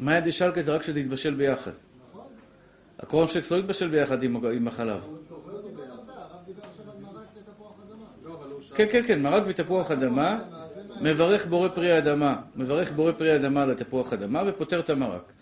מאיה 0.00 0.20
דשלקה 0.20 0.62
זה 0.62 0.74
רק 0.74 0.80
כשזה 0.80 1.00
יתבשל 1.00 1.34
ביחד. 1.34 1.70
הקורם 2.98 3.26
שקס 3.26 3.52
לא 3.52 3.56
יתבשל 3.56 3.88
ביחד 3.88 4.22
עם, 4.22 4.68
החלב. 4.68 5.00
כן, 8.74 8.86
כן, 8.92 9.02
כן, 9.06 9.22
מרק 9.22 9.42
ותפוח 9.46 9.90
אדמה, 9.90 10.38
מברך 11.00 11.46
בורא 11.46 11.68
פרי 11.68 11.98
אדמה, 11.98 12.36
מברך 12.56 12.92
בורא 12.92 13.12
פרי 13.12 13.36
אדמה 13.36 13.62
על 13.62 13.70
התפוח 13.70 14.12
אדמה 14.12 14.42
ופותר 14.46 14.80
את 14.80 14.90
המרק. 14.90 15.32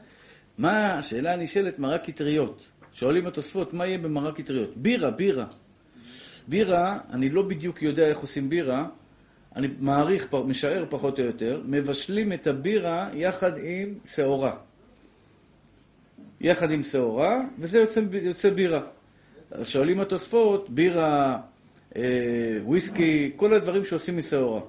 מה, 0.59 0.99
השאלה 0.99 1.33
הנשאלת, 1.33 1.79
מרק 1.79 2.09
אטריות. 2.09 2.69
שואלים 2.93 3.27
התוספות, 3.27 3.75
מה 3.75 3.87
יהיה 3.87 3.99
במרק 3.99 4.41
אטריות? 4.41 4.77
בירה, 4.77 5.11
בירה. 5.11 5.47
בירה, 6.49 6.99
אני 7.11 7.29
לא 7.29 7.43
בדיוק 7.43 7.83
יודע 7.83 8.07
איך 8.07 8.19
עושים 8.19 8.49
בירה, 8.49 8.87
אני 9.57 9.69
מעריך, 9.81 10.35
משער 10.47 10.85
פחות 10.91 11.19
או 11.19 11.25
יותר, 11.25 11.61
מבשלים 11.65 12.33
את 12.33 12.47
הבירה 12.47 13.09
יחד 13.15 13.53
עם 13.63 13.95
שעורה. 14.05 14.53
יחד 16.41 16.71
עם 16.71 16.83
שעורה, 16.83 17.41
וזה 17.59 17.79
יוצא, 17.79 18.01
יוצא 18.23 18.51
בירה. 18.51 18.81
אז 19.51 19.69
שואלים 19.69 20.01
התוספות, 20.01 20.71
בירה, 20.71 21.39
אה, 21.97 22.03
וויסקי, 22.63 23.33
כל 23.37 23.55
הדברים 23.55 23.85
שעושים 23.85 24.19
משעורה. 24.19 24.61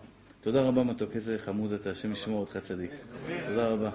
תודה 0.41 0.61
רבה 0.61 0.83
מתוק, 0.83 1.15
איזה 1.15 1.37
חמוד 1.39 1.73
אתה, 1.73 1.89
השם 1.89 2.11
ישמור 2.11 2.39
אותך 2.39 2.57
צדיק. 2.57 2.91
תודה 3.47 3.67
רבה. 3.67 3.89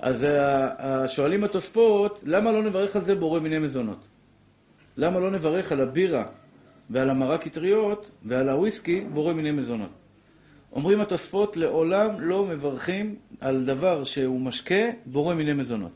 אז 0.00 0.24
אה, 0.24 1.08
שואלים 1.08 1.44
התוספות, 1.44 2.20
למה 2.26 2.52
לא 2.52 2.62
נברך 2.62 2.96
על 2.96 3.04
זה 3.04 3.14
בורא 3.14 3.40
מיני 3.40 3.58
מזונות? 3.58 3.98
למה 4.96 5.20
לא 5.20 5.30
נברך 5.30 5.72
על 5.72 5.80
הבירה 5.80 6.26
ועל 6.90 7.10
המרק 7.10 7.46
אטריות 7.46 8.10
ועל 8.24 8.48
הוויסקי 8.48 9.00
בורא 9.00 9.32
מיני 9.32 9.50
מזונות? 9.50 9.90
אומרים 10.72 11.00
התוספות, 11.00 11.56
לעולם 11.56 12.20
לא 12.20 12.44
מברכים 12.44 13.16
על 13.40 13.64
דבר 13.64 14.04
שהוא 14.04 14.40
משקה 14.40 14.84
בורא 15.06 15.34
מיני 15.34 15.52
מזונות. 15.52 15.92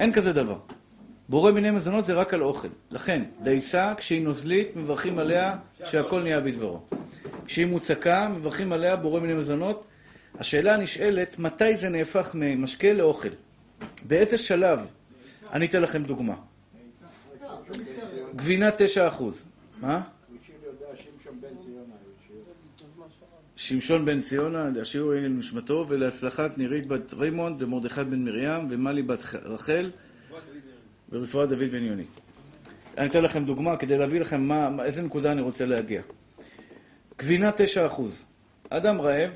אין 0.00 0.12
כזה 0.12 0.32
דבר. 0.32 0.58
בורא 1.28 1.52
מיני 1.52 1.70
מזונות 1.70 2.04
זה 2.04 2.14
רק 2.14 2.34
על 2.34 2.42
אוכל. 2.42 2.68
לכן, 2.90 3.22
דייסה, 3.42 3.94
כשהיא 3.96 4.22
נוזלית, 4.22 4.76
מברכים 4.76 5.18
עליה 5.18 5.56
שהכל 5.84 6.22
נהיה 6.22 6.40
בדברו. 6.40 6.80
כשהיא 7.44 7.66
מוצקה, 7.66 8.28
מברכים 8.28 8.72
עליה 8.72 8.96
בורא 8.96 9.20
מיני 9.20 9.34
מזונות. 9.34 9.84
השאלה 10.38 10.74
הנשאלת, 10.74 11.38
מתי 11.38 11.76
זה 11.76 11.88
נהפך 11.88 12.30
ממשקה 12.34 12.92
לאוכל? 12.92 13.28
באיזה 14.02 14.38
שלב? 14.38 14.86
אני 15.52 15.66
אתן 15.66 15.82
לכם 15.82 16.02
דוגמה. 16.02 16.34
גבינה 18.36 18.68
9%. 18.68 19.49
מה? 19.80 20.02
שמשון 23.56 24.04
בן 24.04 24.20
ציונה, 24.20 24.70
השיר 24.82 25.12
יהיה 25.12 25.28
לנשמתו, 25.28 25.86
ולהצלחת 25.88 26.58
נירית 26.58 26.86
בת 26.86 27.14
רימונד, 27.14 27.62
ומרדכי 27.62 28.04
בן 28.04 28.24
מרים, 28.24 28.66
ומלי 28.70 29.02
בת 29.02 29.18
רחל, 29.42 29.90
ורפואה 31.10 31.46
דוד 31.46 31.70
בן 31.70 31.84
יוני. 31.84 32.04
אני 32.98 33.08
אתן 33.08 33.22
לכם 33.22 33.44
דוגמה 33.44 33.76
כדי 33.76 33.98
להביא 33.98 34.20
לכם 34.20 34.42
מה, 34.42 34.84
איזה 34.84 35.02
נקודה 35.02 35.32
אני 35.32 35.40
רוצה 35.40 35.66
להגיע. 35.66 36.02
גבינה 37.18 37.50
9%. 37.50 38.00
אדם 38.70 39.00
רעב, 39.00 39.30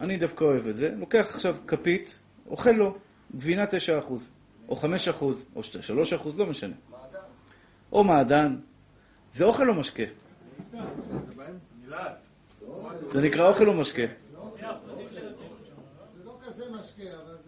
אני 0.00 0.16
דווקא 0.16 0.44
אוהב 0.44 0.66
את 0.66 0.76
זה, 0.76 0.94
לוקח 0.98 1.30
עכשיו 1.34 1.56
כפית, 1.66 2.18
אוכל 2.46 2.70
לו 2.70 2.96
גבינה 3.36 3.64
9%, 3.64 3.68
או 4.68 4.76
5%, 4.76 5.22
או 5.56 5.60
3%, 5.60 6.28
לא 6.36 6.46
משנה. 6.46 6.74
או 7.92 8.04
מעדן. 8.04 8.56
זה 9.32 9.44
אוכל 9.44 9.68
או 9.68 9.74
משקה? 9.74 10.02
זה 13.12 13.22
נקרא 13.22 13.48
אוכל 13.48 13.68
או 13.68 13.74
משקה? 13.74 14.02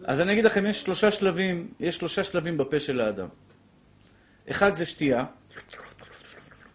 אז 0.03 0.21
אני 0.21 0.33
אגיד 0.33 0.45
לכם, 0.45 0.65
יש 0.65 0.81
שלושה 0.81 1.11
שלבים, 1.11 1.73
יש 1.79 1.97
שלושה 1.97 2.23
שלבים 2.23 2.57
בפה 2.57 2.79
של 2.79 3.01
האדם. 3.01 3.27
אחד 4.51 4.75
זה 4.75 4.85
שתייה. 4.85 5.25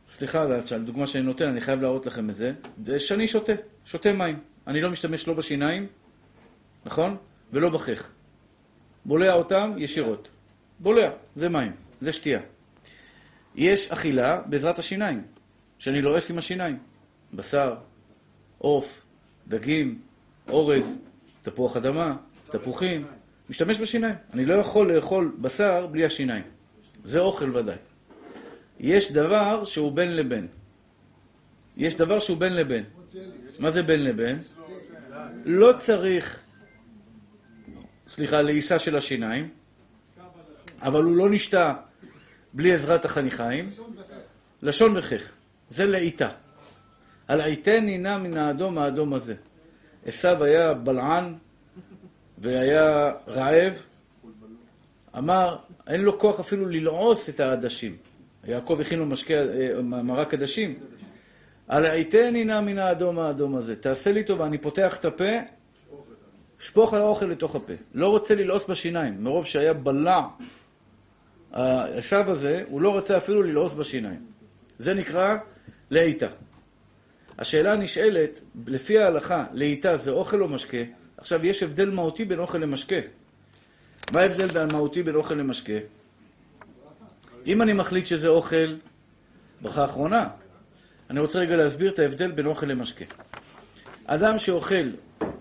סליחה 0.09 0.43
על 0.43 0.53
הדוגמה 0.77 1.07
שאני 1.07 1.25
נותן, 1.25 1.49
אני 1.49 1.61
חייב 1.61 1.81
להראות 1.81 2.07
לכם 2.07 2.31
את 2.31 2.35
זה. 2.35 2.53
זה 2.85 3.01
שאני 3.01 3.29
שותה, 3.29 3.53
שותה 3.85 4.13
מים. 4.13 4.39
אני 4.67 4.81
לא 4.81 4.91
משתמש 4.91 5.29
לא 5.29 5.35
בשיניים, 5.35 5.87
נכון? 6.85 7.17
ולא 7.53 7.69
בחך. 7.69 8.13
בולע 9.05 9.33
אותם 9.33 9.73
ישירות. 9.77 10.29
בולע, 10.79 11.11
זה 11.35 11.49
מים, 11.49 11.73
זה 12.01 12.13
שתייה. 12.13 12.41
יש 13.55 13.91
אכילה 13.91 14.41
בעזרת 14.47 14.79
השיניים, 14.79 15.23
שאני 15.79 16.03
לועס 16.03 16.31
עם 16.31 16.39
השיניים. 16.39 16.79
בשר, 17.35 17.75
עוף, 18.59 19.05
דגים, 19.49 20.01
אורז, 20.49 20.99
תפוח 21.43 21.77
אדמה, 21.77 22.17
תפוחים. 22.51 23.07
משתמש 23.51 23.79
בשיניים. 23.79 24.15
אני 24.35 24.47
לא 24.47 24.55
יכול 24.55 24.95
לאכול 24.95 25.37
בשר 25.39 25.87
בלי 25.87 26.05
השיניים. 26.05 26.43
זה 27.05 27.21
אוכל 27.21 27.57
ודאי. 27.57 27.77
יש 28.81 29.13
דבר 29.13 29.65
שהוא 29.65 29.93
בין 29.93 30.17
לבין. 30.17 30.47
יש 31.77 31.97
דבר 31.97 32.19
שהוא 32.19 32.39
בין 32.39 32.53
לבין. 32.57 32.85
מה 33.59 33.71
זה 33.71 33.83
בין 33.83 34.05
לבין? 34.05 34.39
לא 35.45 35.73
צריך, 35.79 36.43
סליחה, 38.09 38.43
לעיסה 38.43 38.79
של 38.79 38.97
השיניים, 38.97 39.49
אבל 40.83 41.03
הוא 41.03 41.17
לא 41.17 41.31
נשתה 41.31 41.75
בלי 42.53 42.75
עזרת 42.75 43.05
החניכיים. 43.05 43.71
לשון 44.63 44.97
וחך. 44.97 45.33
זה 45.69 45.85
לעיתה. 45.85 46.29
הלעיתני 47.29 47.81
נינה 47.81 48.19
מן 48.19 48.37
האדום 48.37 48.79
האדום 48.79 49.15
הזה. 49.15 49.35
עשו 50.07 50.45
היה 50.45 50.75
בלען 50.75 51.35
והיה 52.39 53.13
רעב, 53.29 53.83
אמר, 55.19 55.57
אין 55.87 56.01
לו 56.01 56.19
כוח 56.19 56.41
אפילו 56.41 56.67
ללעוס 56.67 57.29
את 57.29 57.41
העדשים. 57.41 57.97
יעקב 58.45 58.79
הכין 58.81 58.99
לו 58.99 59.07
אה, 59.31 59.83
מרק 59.83 60.35
עדשים. 60.35 60.75
הלעיתני 61.69 62.45
נא 62.45 62.61
מן 62.61 62.79
האדום 62.79 63.19
האדום 63.19 63.57
הזה. 63.57 63.77
תעשה 63.77 64.13
לי 64.13 64.25
טובה, 64.25 64.47
אני 64.47 64.59
פותח 64.59 65.01
את 65.01 65.05
הפה, 65.05 65.39
שפוך 66.59 66.95
על 66.95 67.01
האוכל 67.01 67.27
לתוך 67.27 67.57
הפה. 67.57 67.73
לא 67.95 68.09
רוצה 68.09 68.35
ללעוס 68.35 68.71
בשיניים, 68.71 69.25
מרוב 69.25 69.47
שהיה 69.47 69.73
בלע. 69.73 70.23
העשו 71.53 72.17
הזה, 72.17 72.65
הוא 72.69 72.81
לא 72.81 72.91
רוצה 72.93 73.17
אפילו 73.17 73.43
ללעוס 73.43 73.75
בשיניים. 73.75 74.21
זה 74.79 74.95
נקרא 74.95 75.37
לעיתה. 75.91 76.27
השאלה 77.39 77.73
הנשאלת, 77.73 78.41
לפי 78.67 78.99
ההלכה, 78.99 79.45
לעיתה 79.53 79.97
זה 79.97 80.11
אוכל 80.11 80.43
או 80.43 80.49
משקה? 80.49 80.83
עכשיו, 81.17 81.47
יש 81.47 81.63
הבדל 81.63 81.91
מהותי 81.91 82.25
בין 82.25 82.39
אוכל 82.39 82.59
למשקה. 82.59 82.97
מה 84.13 84.21
ההבדל 84.21 84.67
מהותי 84.67 85.03
בין 85.03 85.15
אוכל 85.15 85.35
למשקה? 85.35 85.79
אם 87.47 87.63
אני 87.63 87.73
מחליט 87.73 88.07
שזה 88.07 88.29
אוכל, 88.29 88.77
ברכה 89.61 89.85
אחרונה, 89.85 90.29
אני 91.11 91.21
רוצה 91.21 91.39
רגע 91.39 91.57
להסביר 91.57 91.93
את 91.93 91.99
ההבדל 91.99 92.31
בין 92.31 92.47
אוכל 92.47 92.67
למשקה. 92.67 93.05
אדם 94.07 94.39
שאוכל, 94.39 94.91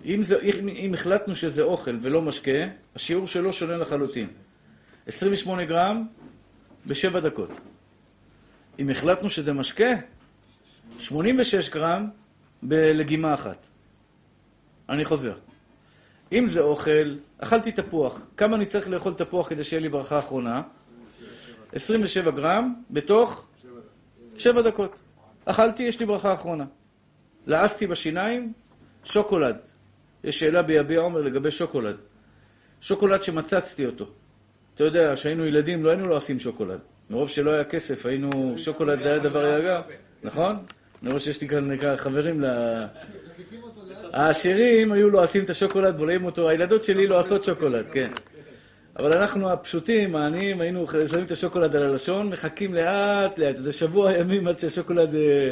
אם, 0.05 0.23
זה, 0.23 0.39
אם, 0.41 0.69
אם 0.69 0.93
החלטנו 0.93 1.35
שזה 1.35 1.61
אוכל 1.61 1.97
ולא 2.01 2.21
משקה, 2.21 2.67
השיעור 2.95 3.27
שלו 3.27 3.53
שונה 3.53 3.77
לחלוטין. 3.77 4.27
28 5.09 5.65
גרם 5.65 6.03
בשבע 6.87 7.19
דקות. 7.19 7.49
אם 8.79 8.89
החלטנו 8.89 9.29
שזה 9.29 9.53
משקה, 9.53 9.93
86 10.99 11.69
גרם 11.69 12.09
בלגימה 12.63 13.33
אחת. 13.33 13.57
אני 14.89 15.05
חוזר. 15.05 15.33
אם 16.31 16.47
זה 16.47 16.61
אוכל, 16.61 17.15
אכלתי 17.39 17.71
תפוח. 17.71 18.27
כמה 18.37 18.55
אני 18.55 18.65
צריך 18.65 18.89
לאכול 18.89 19.13
תפוח 19.13 19.49
כדי 19.49 19.63
שיהיה 19.63 19.81
לי 19.81 19.89
ברכה 19.89 20.19
אחרונה? 20.19 20.61
27 21.73 22.31
גרם 22.31 22.73
בתוך 22.91 23.47
7 24.37 24.61
דקות. 24.61 24.95
אכלתי, 25.45 25.83
יש 25.83 25.99
לי 25.99 26.05
ברכה 26.05 26.33
אחרונה. 26.33 26.65
לעסתי 27.47 27.87
בשיניים, 27.87 28.53
שוקולד. 29.03 29.57
יש 30.23 30.39
שאלה 30.39 30.61
ביביע 30.61 30.99
עומר 30.99 31.21
לגבי 31.21 31.51
שוקולד. 31.51 31.95
שוקולד 32.81 33.23
שמצצתי 33.23 33.85
אותו. 33.85 34.05
אתה 34.79 34.87
יודע, 34.87 35.15
כשהיינו 35.15 35.45
ילדים 35.45 35.83
לא 35.83 35.89
היינו 35.89 36.07
לועסים 36.07 36.39
שוקולד. 36.39 36.79
מרוב 37.09 37.29
שלא 37.29 37.51
היה 37.51 37.63
כסף, 37.63 38.05
היינו... 38.05 38.53
שוקולד 38.57 38.99
זה 38.99 39.09
היה 39.09 39.19
דבר 39.19 39.59
יקר, 39.59 39.81
נכון? 40.23 40.55
אני 41.01 41.09
רואה 41.09 41.19
שיש 41.19 41.41
לי 41.41 41.47
כאן 41.47 41.69
חברים 41.97 42.41
ל... 42.41 42.45
העשירים 44.13 44.91
היו 44.91 45.09
לועסים 45.09 45.43
את 45.43 45.49
השוקולד, 45.49 45.97
בולעים 45.97 46.25
אותו, 46.25 46.49
הילדות 46.49 46.83
שלי 46.83 47.07
לועסות 47.07 47.43
שוקולד, 47.43 47.85
כן. 47.93 48.11
אבל 48.99 49.13
אנחנו 49.13 49.51
הפשוטים, 49.51 50.15
העניים, 50.15 50.61
היינו 50.61 50.85
שמים 51.11 51.25
את 51.25 51.31
השוקולד 51.31 51.75
על 51.75 51.83
הלשון, 51.83 52.29
מחכים 52.29 52.73
לאט 52.73 53.37
לאט, 53.39 53.57
זה 53.57 53.73
שבוע 53.73 54.11
ימים 54.13 54.47
עד 54.47 54.59
שהשוקולד, 54.59 55.15
אה, 55.15 55.51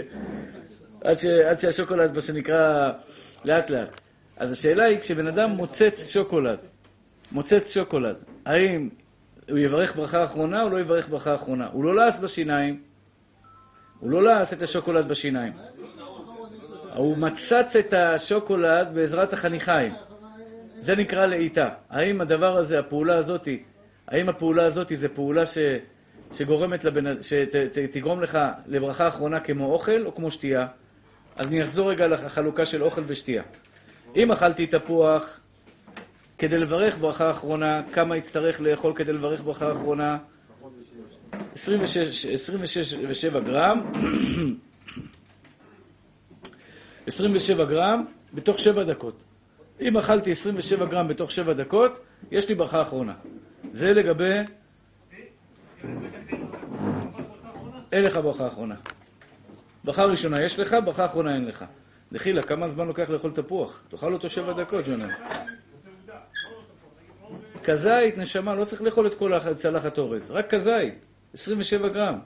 עד, 1.04 1.20
ש, 1.20 1.26
עד 1.26 1.60
שהשוקולד, 1.60 2.16
מה 2.16 2.22
שנקרא, 2.22 2.92
לאט 3.46 3.70
לאט. 3.70 4.02
אז 4.38 4.52
השאלה 4.52 4.84
היא, 4.84 5.00
כשבן 5.00 5.28
אדם 5.28 5.50
מוצץ 5.50 6.14
שוקולד, 6.14 6.60
מוצץ 7.32 7.74
שוקולד, 7.74 8.16
האם 8.46 8.90
הוא 9.50 9.58
יברך 9.58 9.96
ברכה 9.96 10.24
אחרונה 10.24 10.64
או 10.64 10.70
לא 10.70 10.80
יברך 10.80 11.10
ברכה 11.10 11.36
אחרונה? 11.36 11.68
הוא 11.72 11.84
לא 11.84 11.96
לעס 11.96 12.20
בשיניים, 12.20 12.82
הוא 14.00 14.12
לא 14.12 14.24
לעס 14.24 14.54
את 14.54 14.62
השוקולד 14.62 15.08
בשיניים. 15.08 15.54
הוא 16.96 17.18
מצץ 17.18 17.76
את 17.80 17.94
השוקולד 17.94 18.88
בעזרת 18.94 19.34
החניכיים. 19.34 19.94
זה 20.78 20.96
נקרא 20.96 21.26
לעיטה. 21.26 21.70
האם 21.90 22.22
הדבר 22.22 22.58
הזה, 22.58 22.80
הפעולה 22.80 23.18
הזאתי, 23.18 23.64
האם 24.08 24.30
הפעולה 24.30 24.66
הזאתי 24.66 24.98
זה 24.98 25.10
פעולה 25.10 25.46
ש... 25.46 25.58
שגורמת 26.34 26.84
לבן... 26.84 27.22
שתגרום 27.22 28.22
לך 28.22 28.40
לברכה 28.68 29.08
אחרונה 29.08 29.40
כמו 29.40 29.74
אוכל 29.74 30.06
או 30.06 30.16
כמו 30.16 30.32
שתייה? 30.32 30.68
אז 31.36 31.48
אני 31.48 31.64
אחזור 31.64 31.90
רגע 31.92 32.08
לחלוקה 32.08 32.66
של 32.66 32.84
אוכל 32.84 33.02
ושתייה. 33.08 33.44
אם 34.16 34.32
אכלתי 34.32 34.68
תפוח 34.68 35.40
כדי 36.38 36.58
לברך 36.58 36.98
ברכה 36.98 37.32
אחרונה, 37.32 37.82
כמה 37.94 38.18
יצטרך 38.18 38.62
לאכול 38.62 38.94
כדי 38.96 39.14
לברך 39.14 39.44
ברכה 39.44 39.72
אחרונה? 39.72 40.18
26, 41.54 42.26
27 42.26 43.40
גרם, 43.40 43.92
27 47.08 47.66
גרם 47.66 48.06
בתוך 48.34 48.60
7 48.60 48.84
דקות. 48.84 49.24
אם 49.82 49.98
אכלתי 49.98 50.32
27 50.32 50.86
גרם 50.86 51.08
בתוך 51.08 51.32
7 51.32 51.54
דקות, 51.54 52.00
יש 52.32 52.50
לי 52.50 52.56
ברכה 52.56 52.82
אחרונה. 52.82 53.14
זה 53.74 53.94
לגבי... 53.94 54.34
אין 57.92 58.04
לך 58.04 58.16
ברכה 58.16 58.48
אחרונה. 58.48 58.76
ברכה 59.84 60.06
ראשונה 60.06 60.44
יש 60.44 60.60
לך, 60.60 60.76
ברכה 60.86 61.06
אחרונה 61.06 61.36
אין 61.36 61.46
לך. 61.46 61.66
דחילה, 62.14 62.44
כמה 62.44 62.68
זמן 62.68 62.88
לוקח 62.88 63.10
לאכול 63.10 63.32
תפוח? 63.32 63.84
תאכל 63.90 64.14
אותו 64.14 64.30
7 64.30 64.54
דקות, 64.54 64.86
ג'ונן. 64.88 65.10
כזית, 67.68 68.18
נשמה, 68.18 68.56
לא 68.56 68.66
צריך 68.66 68.82
לאכול 68.82 69.08
את 69.08 69.14
כל 69.14 69.34
הצלחת 69.34 69.98
אורז, 69.98 70.32
רק 70.32 70.50
כזית, 70.50 70.94
27 71.34 71.90
גרם, 71.90 72.20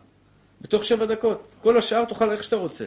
בתוך 0.62 0.86
7 0.86 1.06
דקות. 1.06 1.48
כל 1.62 1.78
השאר 1.78 2.06
תאכל 2.06 2.32
איך 2.32 2.44
שאתה 2.44 2.56
רוצה. 2.56 2.86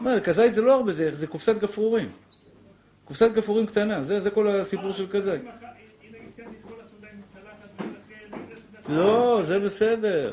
מה, 0.00 0.20
כזית 0.20 0.54
זה 0.54 0.62
לא 0.62 0.74
הרבה, 0.74 0.92
זה, 0.92 1.14
זה 1.14 1.26
קופסת 1.26 1.58
גפרורים. 1.60 2.08
קופסת 3.04 3.32
גפרורים 3.32 3.66
קטנה, 3.66 4.02
זה, 4.02 4.20
זה 4.20 4.30
כל 4.30 4.48
הסיפור 4.48 4.92
של 4.92 5.06
כזית. 5.06 5.42
לא, 8.88 9.40
זה 9.42 9.58
בסדר. 9.58 10.30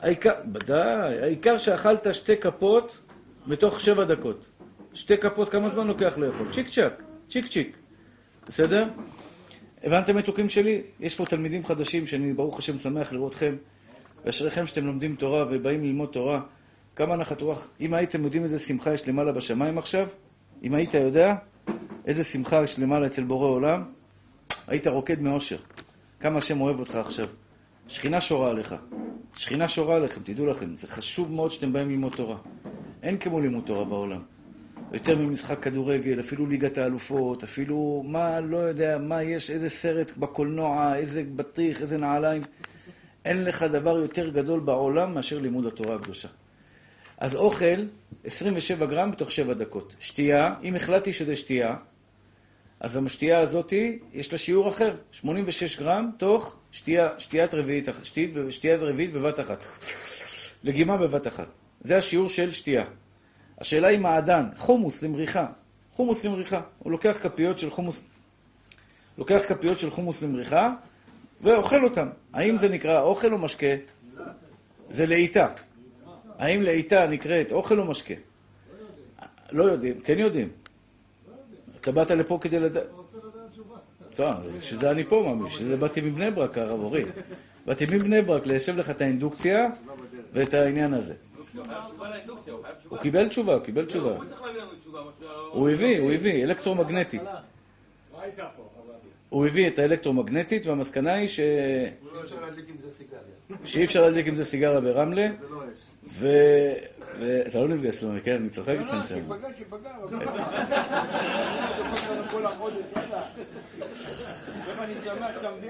העיקר, 0.00 0.32
ודאי, 0.54 1.22
העיקר 1.22 1.58
שאכלת 1.58 2.14
שתי 2.14 2.36
כפות 2.36 2.98
בתוך 3.46 3.80
שבע 3.80 4.04
דקות. 4.04 4.46
שתי 4.94 5.18
כפות, 5.18 5.48
כמה 5.48 5.68
זמן 5.68 5.86
לוקח 5.86 6.18
לאכול? 6.18 6.52
צ'יק 6.52 6.68
צ'אק, 6.68 7.02
צ'יק 7.28 7.46
צ'יק. 7.46 7.76
בסדר? 8.48 8.84
הבנתם 9.84 10.16
מתוקים 10.16 10.48
שלי? 10.48 10.82
יש 11.00 11.14
פה 11.14 11.26
תלמידים 11.26 11.66
חדשים 11.66 12.06
שאני 12.06 12.32
ברוך 12.32 12.58
השם 12.58 12.78
שמח 12.78 13.12
לראותכם. 13.12 13.54
ואשריכם 14.24 14.66
שאתם 14.66 14.86
לומדים 14.86 15.16
תורה 15.16 15.44
ובאים 15.50 15.82
ללמוד 15.84 16.08
תורה. 16.08 16.40
כמה 16.96 17.16
נחת 17.16 17.40
רוח. 17.40 17.68
אם 17.80 17.94
הייתם 17.94 18.24
יודעים 18.24 18.42
איזה 18.42 18.58
שמחה 18.58 18.92
יש 18.92 19.08
למעלה 19.08 19.32
בשמיים 19.32 19.78
עכשיו, 19.78 20.08
אם 20.62 20.74
היית 20.74 20.94
יודע 20.94 21.34
איזה 22.06 22.24
שמחה 22.24 22.62
יש 22.62 22.78
למעלה 22.78 23.06
אצל 23.06 23.24
בורא 23.24 23.48
עולם, 23.48 23.84
היית 24.66 24.86
רוקד 24.86 25.20
מאושר. 25.20 25.58
כמה 26.20 26.38
השם 26.38 26.60
אוהב 26.60 26.80
אותך 26.80 26.94
עכשיו. 26.94 27.26
שכינה 27.88 28.20
שורה 28.20 28.50
עליך. 28.50 28.74
שכינה 29.36 29.68
שורה 29.68 29.96
עליכם, 29.96 30.20
תדעו 30.24 30.46
לכם. 30.46 30.76
זה 30.76 30.88
חשוב 30.88 31.32
מאוד 31.32 31.50
שאתם 31.50 31.72
באים 31.72 31.90
ללמוד 31.90 32.12
תורה. 32.16 32.36
אין 33.02 33.18
כמו 33.18 33.40
לימוד 33.40 33.64
תורה 33.66 33.84
בעולם. 33.84 34.22
יותר 34.92 35.16
ממשחק 35.16 35.62
כדורגל, 35.62 36.20
אפילו 36.20 36.46
ליגת 36.46 36.78
האלופות, 36.78 37.42
אפילו 37.42 38.02
מה, 38.06 38.40
לא 38.40 38.56
יודע, 38.56 38.98
מה 38.98 39.22
יש, 39.22 39.50
איזה 39.50 39.68
סרט 39.68 40.16
בקולנוע, 40.16 40.96
איזה 40.96 41.22
בטיח, 41.36 41.82
איזה 41.82 41.98
נעליים. 41.98 42.42
אין 43.24 43.44
לך 43.44 43.62
דבר 43.62 43.98
יותר 43.98 44.28
גדול 44.28 44.60
בעולם 44.60 45.14
מאשר 45.14 45.38
לימוד 45.38 45.66
התורה 45.66 45.94
הקדושה. 45.94 46.28
אז 47.18 47.36
אוכל, 47.36 47.84
27 48.24 48.86
גרם 48.86 49.10
בתוך 49.10 49.30
7 49.30 49.54
דקות. 49.54 49.94
שתייה, 50.00 50.54
אם 50.62 50.76
החלטתי 50.76 51.12
שזה 51.12 51.36
שתייה, 51.36 51.76
אז 52.80 52.96
המשתייה 52.96 53.40
הזאת, 53.40 53.72
יש 54.12 54.32
לה 54.32 54.38
שיעור 54.38 54.68
אחר, 54.68 54.94
86 55.12 55.78
גרם 55.78 56.10
תוך 56.16 56.56
שתייה, 56.72 57.08
שתיית 57.18 57.54
רביעית, 57.54 57.88
שתיית, 58.02 58.34
שתיית 58.50 58.80
רביעית 58.80 59.12
בבת 59.12 59.40
אחת. 59.40 59.66
לגימה 60.64 60.96
בבת 60.96 61.26
אחת. 61.26 61.48
זה 61.80 61.96
השיעור 61.96 62.28
של 62.28 62.52
שתייה. 62.52 62.84
השאלה 63.58 63.88
היא 63.88 63.98
מעדן, 63.98 64.44
חומוס 64.56 65.02
למריחה. 65.02 65.46
חומוס 65.92 66.24
למריחה. 66.24 66.60
הוא 66.78 66.92
לוקח 66.92 67.18
כפיות 67.22 67.58
של 67.58 67.70
חומוס, 67.70 68.00
לוקח 69.18 69.42
כפיות 69.48 69.78
של 69.78 69.90
חומוס 69.90 70.22
למריחה 70.22 70.72
ואוכל 71.42 71.84
אותם. 71.84 72.08
האם 72.32 72.58
זה 72.58 72.68
נקרא 72.68 73.00
אוכל 73.00 73.32
או 73.32 73.38
משקה? 73.38 73.66
זה 74.90 75.06
לעיטה. 75.06 75.48
האם 76.38 76.62
לעיטה 76.62 77.06
נקראת 77.06 77.52
אוכל 77.52 77.78
או 77.78 77.84
משקה? 77.84 78.14
לא 79.52 79.64
יודעים, 79.64 80.00
כן 80.00 80.18
יודעים. 80.18 80.48
אתה 81.80 81.92
באת 81.92 82.10
לפה 82.10 82.38
כדי 82.40 82.60
לדעת... 82.60 82.84
טוב, 84.16 84.34
בשביל 84.58 84.80
זה 84.80 84.90
אני 84.90 85.04
פה, 85.04 85.22
מאמין, 85.26 85.44
בשביל 85.44 85.68
זה 85.68 85.76
באתי 85.76 86.00
מבני 86.00 86.30
ברק, 86.30 86.58
הרב 86.58 86.80
אורי. 86.80 87.04
באתי 87.66 87.86
מבני 87.86 88.22
ברק 88.22 88.46
ליישב 88.46 88.76
לך 88.76 88.90
את 88.90 89.00
האינדוקציה 89.00 89.68
ואת 90.32 90.54
העניין 90.54 90.94
הזה. 90.94 91.14
הוא 92.88 92.98
קיבל 92.98 93.28
תשובה, 93.28 93.54
הוא 93.54 93.62
קיבל 93.62 93.86
תשובה. 93.86 94.16
הוא 95.50 95.70
הביא, 95.70 96.00
הוא 96.00 96.12
הביא, 96.12 96.44
אלקטרומגנטית. 96.44 97.22
הוא 99.28 99.46
הביא 99.46 99.68
את 99.68 99.78
האלקטרומגנטית, 99.78 100.66
והמסקנה 100.66 101.14
היא 101.14 101.28
ש... 101.28 101.40
שאי 103.64 103.84
אפשר 103.84 104.00
להדליק 104.06 104.26
עם 104.26 104.36
זה 104.36 104.44
סיגריה 104.44 104.80
ברמלה. 104.80 105.28
ואתה 106.06 107.58
לא 107.58 107.68
נפגש 107.68 108.02
לו, 108.02 108.10
כן, 108.24 108.34
אני 108.34 108.50
צוחק 108.50 108.74
איתכם 108.80 109.04
שם. 109.08 109.32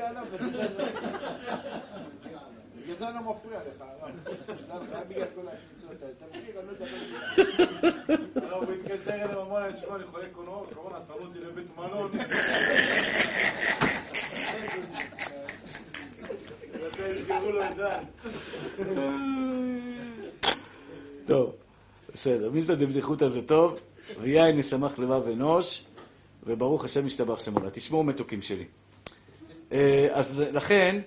עליו, 0.01 0.25
בגלל 2.83 2.97
זה 2.97 3.09
אני 3.09 3.15
לא 3.15 3.21
מפריע 3.33 3.59
לך, 3.61 3.85
הרב. 4.01 4.11
האלה. 5.89 6.15
תמשיך, 6.19 6.57
אני 17.31 17.53
לא 17.53 17.69
אדבר. 17.69 17.99
טוב, 21.27 21.53
בסדר. 22.13 22.51
מי 22.51 22.63
שאתה 22.63 22.75
בבדיחותא 22.75 23.29
זה 23.29 23.47
טוב, 23.47 23.81
ויין 24.21 24.59
ישמח 24.59 24.99
לבב 24.99 25.29
אנוש, 25.29 25.85
וברוך 26.47 26.85
השם 26.85 27.07
ישתבח 27.07 27.41
שמולה. 27.41 27.71
תשמעו 27.71 28.05
מתוקים 28.05 28.43
שלי. 28.43 28.65
אה, 29.73 30.09
אז 30.13 30.41
לכן, 30.41 31.01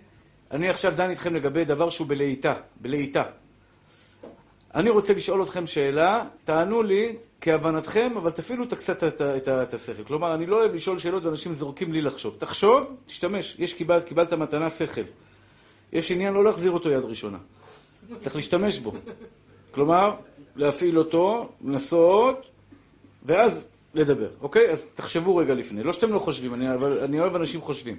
אני 0.51 0.69
עכשיו 0.69 0.93
דן 0.95 1.09
איתכם 1.09 1.35
לגבי 1.35 1.65
דבר 1.65 1.89
שהוא 1.89 2.07
בלהיטה, 2.07 2.53
בלהיטה. 2.81 3.23
אני 4.75 4.89
רוצה 4.89 5.13
לשאול 5.13 5.43
אתכם 5.43 5.67
שאלה, 5.67 6.23
תענו 6.43 6.83
לי 6.83 7.15
כהבנתכם, 7.41 8.11
אבל 8.17 8.31
תפעילו 8.31 8.65
קצת 8.69 9.03
את, 9.03 9.21
את, 9.21 9.47
את 9.47 9.73
השכל. 9.73 10.03
כלומר, 10.03 10.33
אני 10.33 10.45
לא 10.45 10.59
אוהב 10.59 10.73
לשאול 10.73 10.99
שאלות 10.99 11.25
ואנשים 11.25 11.53
זורקים 11.53 11.93
לי 11.93 12.01
לחשוב. 12.01 12.35
תחשוב, 12.39 12.95
תשתמש. 13.05 13.55
יש, 13.59 13.73
קיבלת, 13.73 14.03
קיבלת 14.03 14.33
מתנה 14.33 14.69
שכל. 14.69 15.01
יש 15.93 16.11
עניין 16.11 16.33
לא 16.33 16.43
להחזיר 16.43 16.71
אותו 16.71 16.89
יד 16.89 17.05
ראשונה. 17.05 17.37
צריך 18.19 18.35
להשתמש 18.35 18.79
בו. 18.79 18.93
כלומר, 19.71 20.13
להפעיל 20.55 20.97
אותו, 20.97 21.49
לנסות, 21.61 22.45
ואז 23.25 23.67
לדבר, 23.93 24.29
אוקיי? 24.41 24.71
אז 24.71 24.95
תחשבו 24.95 25.35
רגע 25.35 25.53
לפני. 25.53 25.83
לא 25.83 25.93
שאתם 25.93 26.13
לא 26.13 26.19
חושבים, 26.19 26.53
אני, 26.53 26.73
אבל 26.73 26.99
אני 26.99 27.19
אוהב 27.19 27.35
אנשים 27.35 27.61
חושבים. 27.61 27.97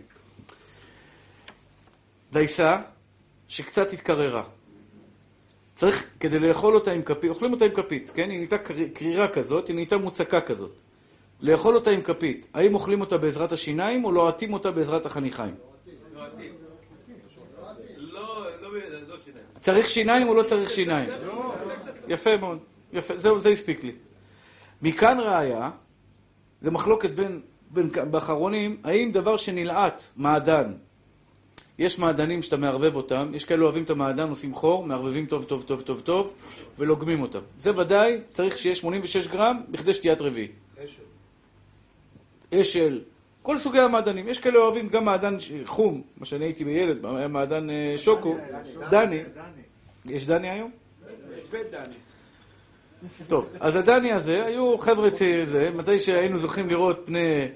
דייסה 2.33 2.79
שקצת 3.49 3.93
התקררה. 3.93 4.43
צריך, 5.81 6.11
כדי 6.21 6.39
לאכול 6.39 6.75
אותה 6.75 6.93
עם 6.93 7.03
כפית, 7.03 7.31
אוכלים 7.31 7.53
אותה 7.53 7.65
עם 7.65 7.71
כפית, 7.71 8.11
כן? 8.15 8.31
היא 8.31 8.39
נהייתה 8.39 8.59
קרירה 8.95 9.29
כזאת, 9.29 9.69
היא 9.69 9.75
נהייתה 9.75 9.99
מוצקה 9.99 10.41
כזאת. 10.41 10.73
לאכול 11.41 11.75
אותה 11.75 11.91
עם 11.91 12.03
כפית, 12.03 12.47
האם 12.55 12.75
אוכלים 12.75 13.01
אותה 13.01 13.19
בעזרת 13.19 13.53
השיניים 13.53 14.05
או 14.05 14.13
לוהטים 14.13 14.53
אותה 14.53 14.71
בעזרת 14.71 15.07
החניכיים? 15.07 15.55
צריך 19.61 19.89
שיניים 19.89 20.29
או 20.29 20.35
לא 20.35 20.43
צריך 20.43 20.71
שיניים? 20.71 21.11
יפה 22.09 22.37
מאוד. 22.37 22.59
יפה, 22.93 23.17
זהו, 23.17 23.41
זה 23.41 23.49
הספיק 23.49 23.85
לי. 23.85 23.93
מכאן 24.83 25.19
ראיה, 25.21 25.71
זה 26.61 26.71
מחלוקת 26.71 27.11
בין, 27.11 27.41
בין, 27.71 27.91
באחרונים, 28.11 28.77
האם 28.85 29.13
דבר 29.13 29.37
שנלעט, 29.37 30.05
מעדן, 30.17 30.73
יש 31.81 31.99
מעדנים 31.99 32.43
שאתה 32.43 32.57
מערבב 32.57 32.97
אותם, 32.97 33.31
יש 33.35 33.45
כאלה 33.45 33.65
אוהבים 33.65 33.85
את 33.85 33.91
המעדן, 33.91 34.29
עושים 34.29 34.55
חור, 34.55 34.87
מערבבים 34.87 35.27
טוב 35.27 35.45
טוב 35.45 35.63
טוב 35.67 35.83
טוב 35.83 36.01
טוב 36.01 36.33
ולוגמים 36.79 37.23
אותם. 37.23 37.39
זה 37.59 37.79
ודאי 37.79 38.19
צריך 38.31 38.57
שיהיה 38.57 38.75
86 38.75 39.29
גרם 39.29 39.61
בכדי 39.69 39.95
שתיית 39.95 40.21
רביעית. 40.21 40.53
אשל. 40.85 41.03
אשל, 42.55 43.01
כל 43.43 43.59
סוגי 43.59 43.81
המעדנים. 43.81 44.29
יש 44.29 44.39
כאלה 44.39 44.59
אוהבים 44.59 44.89
גם 44.89 45.05
מעדן 45.05 45.37
חום, 45.65 46.03
מה 46.17 46.27
שאני 46.27 46.45
הייתי 46.45 46.65
בילד, 46.65 47.07
מעדן 47.29 47.71
אה, 47.71 47.95
שוקו, 47.97 48.37
דני. 48.91 49.21
יש 50.05 50.27
דני 50.27 50.51
היום? 50.51 50.71
יש 51.37 51.45
בית 51.51 51.71
דני. 51.71 51.95
טוב, 53.29 53.49
אז 53.61 53.77
הדני 53.77 54.13
הזה, 54.13 54.45
היו 54.45 54.79
חבר'ה 54.79 55.11
צעירים, 55.11 55.77
מתי 55.77 55.99
שהיינו 55.99 56.39
זוכים 56.39 56.69
לראות 56.69 57.03
פני 57.05 57.49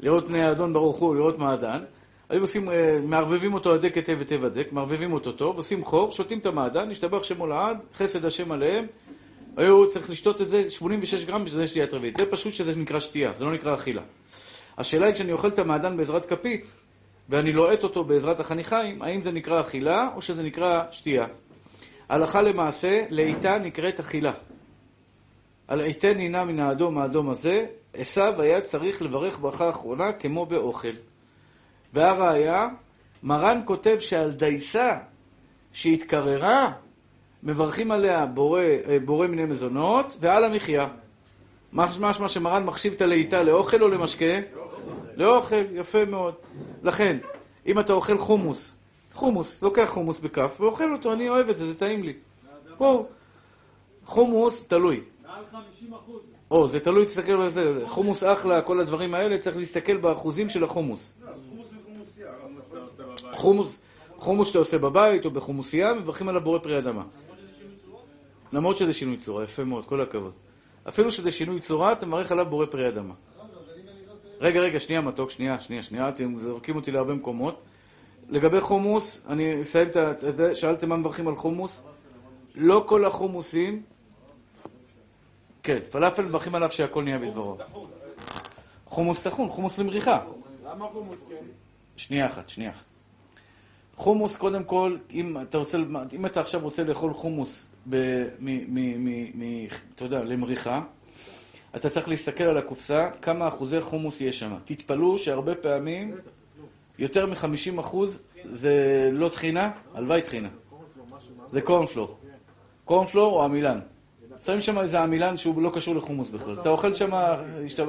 לראות 0.00 0.26
פני 0.26 0.42
האדון 0.42 0.72
ברוך 0.72 0.96
הוא, 0.96 1.14
לראות 1.14 1.38
מעדן. 1.38 1.84
היו 2.28 2.40
עושים, 2.40 2.70
אה, 2.70 2.98
מערבבים 3.02 3.54
אותו 3.54 3.74
הדק 3.74 3.96
היטב 3.96 4.18
היטב 4.18 4.44
הדק, 4.44 4.72
מערבבים 4.72 5.12
אותו 5.12 5.32
טוב, 5.32 5.56
עושים 5.56 5.84
חור, 5.84 6.12
שותים 6.12 6.38
את 6.38 6.46
המעדן, 6.46 6.90
השתבח 6.90 7.22
שמו 7.22 7.46
לעד, 7.46 7.78
חסד 7.94 8.24
השם 8.24 8.52
עליהם. 8.52 8.86
היו 9.56 9.90
צריך 9.90 10.10
לשתות 10.10 10.40
את 10.40 10.48
זה 10.48 10.70
86 10.70 11.24
גרם 11.24 11.44
בשביל 11.44 11.66
שתיית 11.66 11.94
רביעית. 11.94 12.16
זה 12.16 12.30
פשוט 12.30 12.54
שזה 12.54 12.80
נקרא 12.80 13.00
שתייה, 13.00 13.32
זה 13.32 13.44
לא 13.44 13.52
נקרא 13.52 13.74
אכילה. 13.74 14.02
השאלה 14.78 15.06
היא 15.06 15.14
כשאני 15.14 15.32
אוכל 15.32 15.48
את 15.48 15.58
המעדן 15.58 15.96
בעזרת 15.96 16.26
כפית, 16.26 16.74
ואני 17.28 17.52
לוהט 17.52 17.82
אותו 17.82 18.04
בעזרת 18.04 18.40
החניכיים, 18.40 19.02
האם 19.02 19.22
זה 19.22 19.32
נקרא 19.32 19.60
אכילה 19.60 20.08
או 20.16 20.22
שזה 20.22 20.42
נקרא 20.42 20.82
שתייה. 20.90 21.26
הלכה 22.08 22.42
למעשה, 22.42 23.04
לאיתה 23.10 23.58
נקראת 23.58 24.00
אכילה. 24.00 24.32
על 25.68 25.80
עיתן 25.80 26.18
הנה 26.18 26.44
מן 26.44 26.60
האדום 26.60 26.98
האדום 26.98 27.30
הזה, 27.30 27.66
עשו 27.94 28.20
היה 28.38 28.60
צריך 28.60 29.02
לברך 29.02 29.38
ברכה 29.38 29.70
אחרונה 29.70 30.12
כמו 30.12 30.46
באוכל. 30.46 31.05
והראיה, 31.96 32.68
מרן 33.22 33.60
כותב 33.64 33.96
שעל 34.00 34.32
דייסה 34.32 34.98
שהתקררה, 35.72 36.72
מברכים 37.42 37.90
עליה 37.90 38.26
בורא, 38.26 38.60
אה, 38.60 38.98
בורא 39.04 39.26
מיני 39.26 39.44
מזונות 39.44 40.16
ועל 40.20 40.44
המחיה. 40.44 40.88
משמע 41.72 42.28
שמרן 42.28 42.64
מחשיב 42.64 42.92
את 42.92 43.00
הלהיטה 43.00 43.42
לאוכל 43.42 43.82
או 43.82 43.88
למשקה? 43.88 44.24
לאוכל, 45.16 45.62
יפה 45.72 46.04
מאוד. 46.04 46.34
לכן, 46.82 47.16
אם 47.66 47.80
אתה 47.80 47.92
אוכל 47.92 48.18
חומוס, 48.18 48.76
חומוס, 49.12 49.62
לוקח 49.62 49.88
חומוס 49.88 50.20
בכף 50.20 50.56
ואוכל 50.60 50.92
אותו, 50.92 51.12
אני 51.12 51.28
אוהב 51.28 51.48
את 51.48 51.56
זה, 51.56 51.66
זה 51.66 51.78
טעים 51.78 52.02
לי. 52.02 52.12
בואו, 52.78 53.06
חומוס 54.04 54.66
תלוי. 54.66 55.00
מעל 55.26 55.44
50 55.52 55.94
אחוז. 55.94 56.22
או, 56.50 56.68
זה 56.68 56.80
תלוי, 56.80 57.06
תסתכל 57.06 57.32
על 57.32 57.50
זה, 57.50 57.80
חומוס 57.86 58.24
אחלה, 58.24 58.62
כל 58.62 58.80
הדברים 58.80 59.14
האלה, 59.14 59.38
צריך 59.38 59.56
להסתכל 59.56 59.96
באחוזים 59.96 60.48
של 60.48 60.64
החומוס. 60.64 61.12
חומוס, 63.36 63.78
חומוס 64.18 64.48
שאתה 64.48 64.58
עושה 64.58 64.78
בבית 64.78 65.24
או 65.24 65.30
בחומוסייה, 65.30 65.94
מברכים 65.94 66.28
עליו 66.28 66.40
בורא 66.40 66.58
פרי 66.58 66.78
אדמה. 66.78 67.02
למרות 68.52 68.76
שזה 68.76 68.92
שינוי 68.92 69.16
צורה, 69.16 69.44
יפה 69.44 69.64
מאוד, 69.64 69.86
כל 69.86 70.00
הכבוד. 70.00 70.32
אפילו 70.88 71.12
שזה 71.12 71.32
שינוי 71.32 71.60
צורה, 71.60 71.92
אתה 71.92 72.06
מברך 72.06 72.32
עליו 72.32 72.46
בורא 72.46 72.66
פרי 72.66 72.88
אדמה. 72.88 73.14
רגע, 74.40 74.60
רגע, 74.60 74.80
שנייה 74.80 75.00
מתוק, 75.00 75.30
שנייה, 75.30 75.60
שנייה, 75.60 75.82
שנייה, 75.82 76.08
אתם 76.08 76.38
זורקים 76.38 76.76
אותי 76.76 76.90
להרבה 76.90 77.14
מקומות. 77.14 77.62
לגבי 78.28 78.60
חומוס, 78.60 79.22
אני 79.28 79.62
אסיים 79.62 79.88
את 79.88 79.96
ה... 79.96 80.54
שאלתם 80.54 80.88
מה 80.88 80.96
מברכים 80.96 81.28
על 81.28 81.36
חומוס? 81.36 81.82
לא 82.54 82.84
כל 82.86 83.04
החומוסים... 83.04 83.82
כן, 85.62 85.78
פלאפל 85.90 86.24
מברכים 86.24 86.54
עליו 86.54 86.70
שהכל 86.70 87.02
נהיה 87.02 87.18
בדברו. 87.18 87.56
חומוס 88.86 89.22
טחון, 89.22 89.48
חומוס 89.48 89.78
למריחה. 89.78 90.20
למה 90.64 90.86
חומוס 90.92 91.16
כן? 91.28 91.44
שנייה 91.96 92.26
אחת, 92.26 92.48
שנייה 92.48 92.70
אחת. 92.70 92.85
חומוס, 93.96 94.36
קודם 94.36 94.64
כל, 94.64 94.96
אם 95.10 95.36
אתה, 95.42 95.58
רוצה, 95.58 95.78
אם 96.12 96.26
אתה 96.26 96.40
עכשיו 96.40 96.60
רוצה 96.60 96.84
לאכול 96.84 97.12
חומוס, 97.12 97.66
ב, 97.90 97.96
מ, 98.40 98.74
מ, 98.74 99.04
מ, 99.04 99.38
מ, 99.38 99.66
אתה 99.94 100.04
יודע, 100.04 100.24
למריחה, 100.24 100.82
אתה 101.76 101.90
צריך 101.90 102.08
להסתכל 102.08 102.44
על 102.44 102.58
הקופסה, 102.58 103.10
כמה 103.22 103.48
אחוזי 103.48 103.80
חומוס 103.80 104.20
יש 104.20 104.38
שם. 104.38 104.54
תתפלאו 104.64 105.18
שהרבה 105.18 105.54
פעמים, 105.54 106.14
יותר 106.98 107.26
מ-50 107.26 107.80
אחוז 107.80 108.22
זה 108.44 109.08
לא 109.12 109.28
טחינה, 109.28 109.70
הלוואי 109.94 110.22
טחינה. 110.22 110.48
זה 111.52 111.60
קורנפלור. 111.60 112.16
קורנפלור 112.84 113.32
או 113.32 113.44
עמילן. 113.44 113.78
שמים 114.44 114.60
שם 114.60 114.78
איזה 114.78 115.00
עמילן 115.00 115.36
שהוא 115.36 115.62
לא 115.62 115.70
קשור 115.74 115.94
לחומוס 115.94 116.30
בכלל. 116.30 116.54
אתה 116.60 116.68
אוכל 116.68 116.94
שם, 116.94 117.10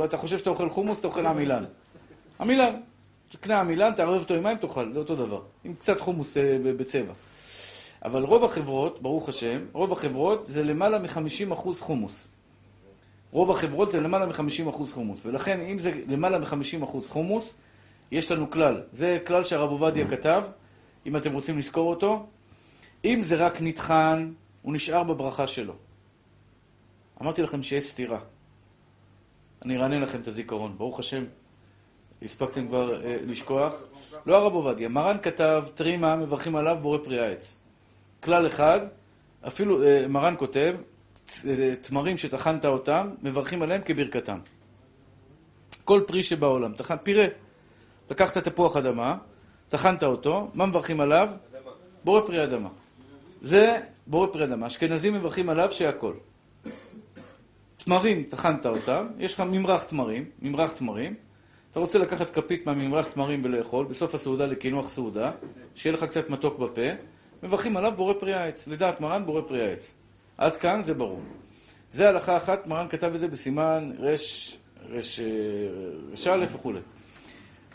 אתה 0.05 0.17
חושב 0.17 0.37
שאתה 0.37 0.49
אוכל 0.49 0.69
חומוס, 0.69 0.99
אתה 0.99 1.07
אוכל 1.07 1.25
עמילן. 1.25 1.63
עמילן. 2.39 2.73
תקנה 3.29 3.59
עמילן, 3.59 3.91
תערב 3.95 4.21
אותו 4.21 4.33
עם 4.33 4.43
מים, 4.43 4.57
תאכל, 4.57 4.93
זה 4.93 4.99
אותו 4.99 5.15
דבר. 5.15 5.41
עם 5.63 5.73
קצת 5.73 5.99
חומוס 5.99 6.37
אה, 6.37 6.57
בצבע. 6.63 7.13
אבל 8.05 8.23
רוב 8.23 8.43
החברות, 8.43 9.01
ברוך 9.01 9.29
השם, 9.29 9.65
רוב 9.73 9.91
החברות 9.91 10.45
זה 10.47 10.63
למעלה 10.63 10.99
מ-50% 10.99 11.55
חומוס. 11.79 12.27
רוב 13.31 13.51
החברות 13.51 13.91
זה 13.91 14.01
למעלה 14.01 14.25
מ-50% 14.25 14.85
חומוס. 14.93 15.25
ולכן, 15.25 15.59
אם 15.59 15.79
זה 15.79 15.91
למעלה 16.07 16.39
מ-50% 16.39 16.87
חומוס, 17.07 17.57
יש 18.11 18.31
לנו 18.31 18.49
כלל. 18.49 18.81
זה 18.91 19.19
כלל 19.27 19.43
שהרב 19.43 19.69
עובדיה 19.69 20.07
כתב, 20.07 20.43
אם 21.05 21.17
אתם 21.17 21.33
רוצים 21.33 21.57
לזכור 21.57 21.89
אותו. 21.89 22.25
אם 23.05 23.23
זה 23.23 23.35
רק 23.35 23.61
נטחן, 23.61 24.31
הוא 24.61 24.73
נשאר 24.73 25.03
בברכה 25.03 25.47
שלו. 25.47 25.73
אמרתי 27.21 27.41
לכם 27.41 27.63
שיש 27.63 27.83
סתירה. 27.83 28.19
אני 29.65 29.77
ארענן 29.77 30.01
לכם 30.01 30.21
את 30.21 30.27
הזיכרון. 30.27 30.77
ברוך 30.77 30.99
השם, 30.99 31.23
הספקתם 32.21 32.67
כבר 32.67 33.03
אה, 33.03 33.17
לשכוח? 33.25 33.83
לא 34.25 34.37
הרב 34.37 34.53
עובדיה. 34.53 34.89
מרן 34.89 35.17
כתב, 35.21 35.63
טרימה, 35.75 36.15
מברכים 36.15 36.55
עליו 36.55 36.77
בורא 36.81 36.97
פרי 36.97 37.19
העץ. 37.19 37.59
כלל 38.23 38.47
אחד, 38.47 38.79
אפילו 39.47 39.83
אה, 39.83 40.05
מרן 40.09 40.33
כותב, 40.37 40.75
אה, 41.45 41.73
תמרים 41.81 42.17
שטחנת 42.17 42.65
אותם, 42.65 43.09
מברכים 43.23 43.61
עליהם 43.61 43.81
כברכתם. 43.85 44.39
כל 45.83 46.01
פרי 46.07 46.23
שבעולם, 46.23 46.73
טחן, 46.73 46.95
פירה. 47.03 47.25
לקחת 48.09 48.37
תפוח 48.37 48.77
אדמה, 48.77 49.17
טחנת 49.69 50.03
אותו, 50.03 50.51
מה 50.53 50.65
מברכים 50.65 50.99
עליו? 50.99 51.29
בורא 52.03 52.21
פרי 52.21 52.43
אדמה. 52.43 52.69
זה 53.41 53.79
בורא 54.07 54.27
פרי 54.33 54.43
אדמה. 54.43 54.67
אשכנזים 54.67 55.13
מברכים 55.13 55.49
עליו 55.49 55.71
שהכל. 55.71 56.13
תמרים, 57.77 58.23
טחנת 58.23 58.65
אותם, 58.65 59.07
יש 59.19 59.33
לך 59.33 59.39
ממרח 59.39 59.83
תמרים, 59.83 60.25
ממרח 60.41 60.71
תמרים, 60.71 61.15
אתה 61.77 61.85
רוצה 61.85 61.99
לקחת 61.99 62.29
כפית 62.29 62.65
מהממרח 62.65 63.07
תמרים 63.07 63.41
ולאכול, 63.43 63.85
בסוף 63.85 64.15
הסעודה 64.15 64.45
לקינוח 64.45 64.89
סעודה, 64.89 65.31
שיהיה 65.75 65.93
לך 65.93 66.03
קצת 66.03 66.29
מתוק 66.29 66.59
בפה, 66.59 66.81
מברכים 67.43 67.77
עליו 67.77 67.91
בורא 67.95 68.13
פרי 68.13 68.33
העץ. 68.33 68.67
לדעת 68.67 69.01
מרן 69.01 69.25
בורא 69.25 69.41
פרי 69.41 69.67
העץ. 69.67 69.95
עד 70.37 70.57
כאן 70.57 70.83
זה 70.83 70.93
ברור. 70.93 71.21
זה 71.91 72.09
הלכה 72.09 72.37
אחת, 72.37 72.67
מרן 72.67 72.87
כתב 72.89 73.11
את 73.15 73.19
זה 73.19 73.27
בסימן 73.27 73.91
רש, 73.99 74.57
רש, 74.89 75.19
רש 76.13 76.27
א' 76.27 76.45
וכולי. 76.53 76.79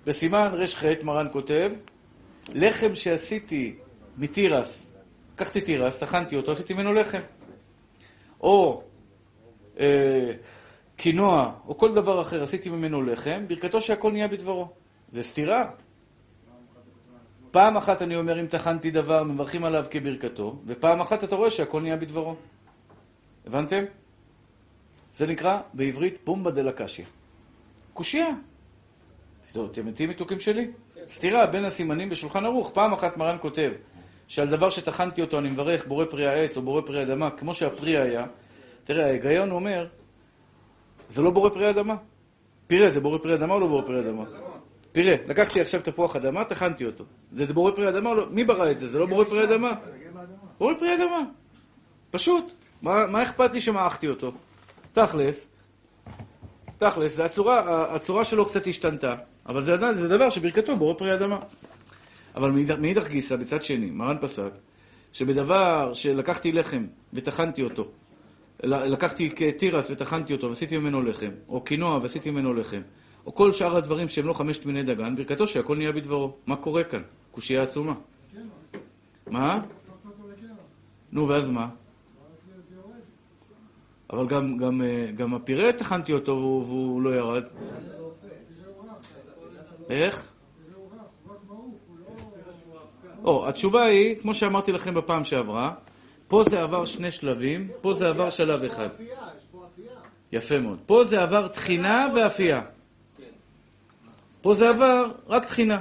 בסימן 0.07 0.51
רח 0.53 0.85
מרן 1.03 1.27
כותב, 1.33 1.73
לחם 2.55 2.95
שעשיתי 2.95 3.75
מתירס, 4.19 4.87
לקחתי 5.35 5.61
תירס, 5.61 5.99
טחנתי 5.99 6.37
אותו, 6.37 6.53
עשיתי 6.53 6.75
ממנו 6.75 6.93
לחם. 6.93 7.21
או 8.41 8.83
אה, 9.81 10.33
קינוע, 11.03 11.53
או 11.67 11.79
כל 11.79 11.95
דבר 11.95 12.21
אחר, 12.23 12.43
עשיתי 12.43 12.71
ממנו 12.71 13.03
לחם, 13.03 13.45
ברכתו 13.49 13.81
שהכל 13.81 14.13
נהיה 14.13 14.29
בדברו. 14.29 14.69
זה 15.13 15.23
סתירה. 15.23 15.71
פעם 17.51 17.77
אחת 17.77 18.03
אני 18.03 18.17
אומר, 18.17 18.41
אם 18.41 18.47
טחנתי 18.47 18.91
דבר, 18.91 19.23
מברכים 19.25 19.65
עליו 19.65 19.85
כברכתו, 19.91 20.57
ופעם 20.67 21.01
אחת 21.01 21.25
אתה 21.25 21.37
רואה 21.37 21.51
שהכל 21.51 21.83
נהיה 21.83 21.97
בדברו. 21.97 22.35
הבנתם? 23.47 23.85
זה 25.13 25.27
נקרא 25.27 25.61
בעברית 25.75 26.19
בומבה 26.25 26.51
דלה 26.51 26.73
קשיא. 26.73 27.05
קושייה. 27.95 28.31
אתם 29.51 29.87
מתים 29.87 30.11
מתוקים 30.11 30.41
שלי? 30.41 30.71
סתירה 31.09 31.47
בין 31.47 31.65
הסימנים 31.65 32.09
בשולחן 32.09 32.45
ערוך. 32.45 32.71
פעם 32.75 32.93
אחת 32.93 33.17
מרן 33.17 33.37
כותב 33.41 33.73
שעל 34.29 34.49
דבר 34.49 34.71
שטחנתי 34.71 35.21
אותו 35.21 35.39
אני 35.39 35.51
מברך 35.51 35.87
בורא 35.87 36.05
פרי 36.05 36.27
העץ 36.27 36.57
או 36.57 36.63
בורא 36.63 36.81
פרי 36.87 37.03
אדמה, 37.03 37.31
כמו 37.31 37.55
שהפרי 37.55 37.97
היה. 37.97 38.27
תראה, 38.85 39.07
ההיגיון 39.07 39.51
אומר, 39.51 39.87
זה 41.13 41.23
לא 41.23 41.31
בורא 41.31 41.51
פרי 41.51 41.71
אדמה? 41.71 41.95
פירה 42.67 42.91
זה 42.91 43.01
בורא 43.01 43.19
פרי 43.19 43.35
אדמה 43.35 43.55
או 43.55 43.61
לא 43.61 43.67
בורא 43.67 43.83
פרי 43.83 44.01
אדמה? 44.01 44.25
פירה. 44.93 45.17
לקחתי 45.27 45.61
עכשיו 45.61 45.81
תפוח 45.81 46.17
אדמה, 46.17 46.45
טחנתי 46.45 46.87
אותו. 46.87 47.05
זה 47.33 47.47
בורא 47.47 47.71
פרי 47.71 47.89
אדמה 47.89 48.11
או 48.11 48.15
לא? 48.15 48.27
מי 48.31 48.45
ברא 48.45 48.71
את 48.71 48.79
זה? 48.79 48.87
זה 48.87 48.99
לא 48.99 49.07
בורא 49.07 49.25
פרי 49.25 49.45
אדמה? 49.45 49.73
בורא 50.59 50.75
פרי 50.79 50.95
אדמה. 50.95 51.23
פשוט. 52.11 52.53
מה, 52.83 53.23
אכפת 53.23 53.53
לי 53.53 53.61
שמעכתי 53.61 54.09
אותו? 54.09 54.33
תכלס, 54.93 55.49
תכלס, 56.79 57.21
הצורה, 57.21 57.95
הצורה 57.95 58.25
שלו 58.25 58.47
קצת 58.47 58.67
השתנתה, 58.67 59.15
אבל 59.47 59.63
זה, 59.63 59.95
זה 59.95 60.09
דבר 60.09 60.31
שברכתו 60.31 60.77
בורא 60.77 60.95
פרי 60.95 61.15
אדמה. 61.15 61.39
אבל 62.35 62.51
מאידך 62.79 63.09
גיסא, 63.09 63.37
בצד 63.37 63.63
שני, 63.63 63.91
מרן 63.91 64.17
פסק, 64.21 64.51
שבדבר 65.13 65.95
שלקחתי 65.95 66.53
לחם 66.53 66.87
וטחנתי 67.13 67.63
אותו, 67.63 67.89
לקחתי 68.63 69.31
תירס 69.59 69.91
וטחנתי 69.91 70.33
אותו 70.33 70.49
ועשיתי 70.49 70.79
ממנו 70.79 71.03
לחם, 71.03 71.31
או 71.49 71.61
קינוע 71.61 71.99
ועשיתי 72.03 72.31
ממנו 72.31 72.55
לחם, 72.55 72.81
או 73.27 73.35
כל 73.35 73.53
שאר 73.53 73.77
הדברים 73.77 74.09
שהם 74.09 74.27
לא 74.27 74.33
חמשת 74.33 74.67
מיני 74.67 74.83
דגן, 74.83 75.17
ברכתו 75.17 75.47
שהכל 75.49 75.77
נהיה 75.77 75.93
בדברו. 75.93 76.37
מה 76.47 76.57
קורה 76.57 76.85
כאן? 76.85 77.03
קושייה 77.31 77.63
עצומה. 77.63 77.95
מה? 79.27 79.61
נו, 81.13 81.29
ואז 81.29 81.49
מה? 81.49 81.69
אבל 84.11 84.29
גם, 84.29 84.57
גם, 84.57 84.83
אה, 84.83 85.11
גם 85.17 85.35
הפירה 85.35 85.73
טחנתי 85.73 86.13
אותו 86.13 86.33
והוא, 86.33 86.65
והוא 86.65 87.03
לא 87.03 87.17
ירד. 87.17 87.45
איך? 89.91 90.29
או, 93.25 93.49
התשובה 93.49 93.83
היא, 93.83 94.17
כמו 94.21 94.35
שאמרתי 94.35 94.73
לכם 94.73 94.95
בפעם 94.95 95.25
שעברה, 95.25 95.75
פה 96.33 96.43
זה 96.45 96.63
עבר 96.63 96.87
שני 96.87 97.11
שלבים, 97.11 97.69
פה 97.81 97.95
זה 97.95 98.09
עבר 98.09 98.31
שלב 98.31 98.65
אחד. 98.65 98.89
יפה 100.33 100.59
מאוד. 100.59 100.79
פה 100.87 101.05
זה 101.05 101.23
עבר 101.23 101.49
תחינה 101.49 102.09
ואפייה. 102.15 102.63
פה 104.41 104.55
זה 104.55 104.69
עבר 104.69 105.11
רק 105.29 105.45
תחינה. 105.45 105.81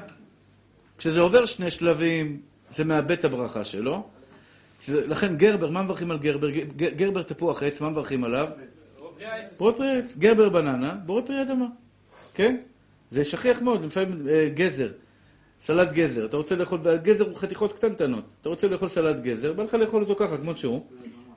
כשזה 0.97 1.19
עובר 1.19 1.45
שני 1.45 1.71
שלבים, 1.71 2.41
זה 2.69 2.83
מאבד 2.83 3.11
את 3.11 3.25
הברכה 3.25 3.63
שלו. 3.63 4.03
לכן 4.89 5.35
גרבר, 5.37 5.69
מה 5.69 5.81
מברכים 5.81 6.11
על 6.11 6.17
גרבר? 6.17 6.49
גרבר 6.75 7.23
תפוח 7.23 7.63
עץ, 7.63 7.81
מה 7.81 7.89
מברכים 7.89 8.23
עליו? 8.23 8.49
בורא 9.57 9.71
פרי 9.71 9.97
עץ. 9.97 10.15
גרבר 10.17 10.49
בננה, 10.49 10.93
בורא 11.05 11.21
פרי 11.21 11.41
אדמה. 11.41 11.67
כן? 12.33 12.57
זה 13.09 13.25
שכיח 13.25 13.61
מאוד, 13.61 13.85
לפעמים 13.85 14.27
אה, 14.27 14.49
גזר, 14.53 14.91
סלט 15.61 15.91
גזר. 15.91 16.25
אתה 16.25 16.37
רוצה 16.37 16.55
לאכול, 16.55 16.79
גזר 17.03 17.25
הוא 17.25 17.35
חתיכות 17.35 17.73
קטנטנות. 17.73 18.23
אתה 18.41 18.49
רוצה 18.49 18.67
לאכול 18.67 18.89
סלט 18.89 19.19
גזר, 19.19 19.53
בא 19.53 19.63
לך 19.63 19.73
לאכול 19.73 20.03
אותו 20.03 20.15
ככה, 20.15 20.37
כמו 20.37 20.57
שהוא. 20.57 20.85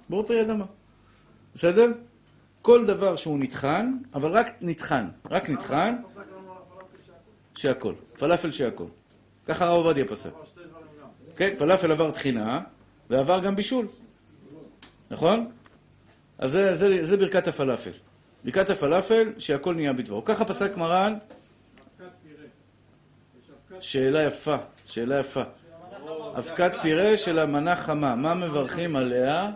בורא 0.09 0.27
פרי 0.27 0.41
אדמה. 0.41 0.65
בסדר? 1.55 1.93
כל 2.63 2.87
דבר 2.87 3.17
שהוא 3.17 3.39
נטחן, 3.39 3.93
אבל 4.15 4.31
רק 4.31 4.47
נטחן. 4.61 5.07
רק 5.31 5.51
נטחן, 5.51 5.97
שהכל. 7.57 7.95
פלאפל 8.19 8.53
שהכל. 8.53 8.87
ככה 9.47 9.67
הרב 9.67 9.87
עובדיה 9.87 10.05
פסק. 10.05 10.31
כן, 11.37 11.55
פלאפל 11.59 11.93
עבר 11.93 12.11
טחינה, 12.11 12.61
ועבר 13.11 13.41
גם 13.41 13.57
בישול. 13.57 13.87
נכון? 15.11 15.51
אז 16.39 16.51
זה, 16.53 16.75
זה, 16.75 17.05
זה 17.07 17.17
ברכת 17.17 17.49
הפלאפל. 17.49 17.91
ברכת 18.45 18.71
הפלאפל, 18.71 19.33
שהכל 19.39 19.75
נהיה 19.75 19.93
בדברו. 19.93 20.25
ככה 20.25 20.45
פסק 20.45 20.77
מרן. 20.77 21.15
שאלה 23.81 24.23
יפה, 24.23 24.57
שאלה 24.87 25.21
יפה. 25.21 25.43
אבקת 26.39 26.73
פירה 26.83 27.17
של 27.17 27.39
המנה 27.39 27.77
חמה, 27.77 28.15
מה 28.15 28.35
מברכים 28.35 28.97
עליה? 28.97 29.51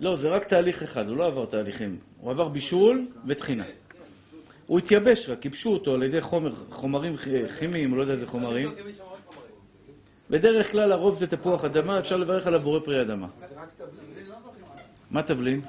לא, 0.00 0.16
זה 0.16 0.28
רק 0.28 0.44
תהליך 0.44 0.82
אחד, 0.82 1.08
הוא 1.08 1.16
לא 1.16 1.26
עבר 1.26 1.44
תהליכים. 1.44 1.98
הוא 2.20 2.30
עבר 2.30 2.48
בישול 2.48 3.06
וטחינה. 3.26 3.64
הוא 4.66 4.78
התייבש 4.78 5.28
רק, 5.28 5.44
ייבשו 5.44 5.70
אותו 5.70 5.94
על 5.94 6.02
ידי 6.02 6.20
חומר, 6.20 6.54
חומרים 6.54 7.16
כימיים, 7.58 7.96
לא 7.96 8.00
יודע 8.00 8.12
איזה 8.12 8.26
חומרים. 8.26 8.74
בדרך 10.30 10.72
כלל 10.72 10.92
הרוב 10.92 11.14
זה 11.14 11.26
תפוח 11.26 11.64
אדמה, 11.64 11.98
אפשר 11.98 12.16
לברך 12.16 12.46
על 12.46 12.54
הבורא 12.54 12.80
פרי 12.80 13.00
אדמה. 13.00 13.26
מה 15.10 15.22
תבלין? 15.22 15.60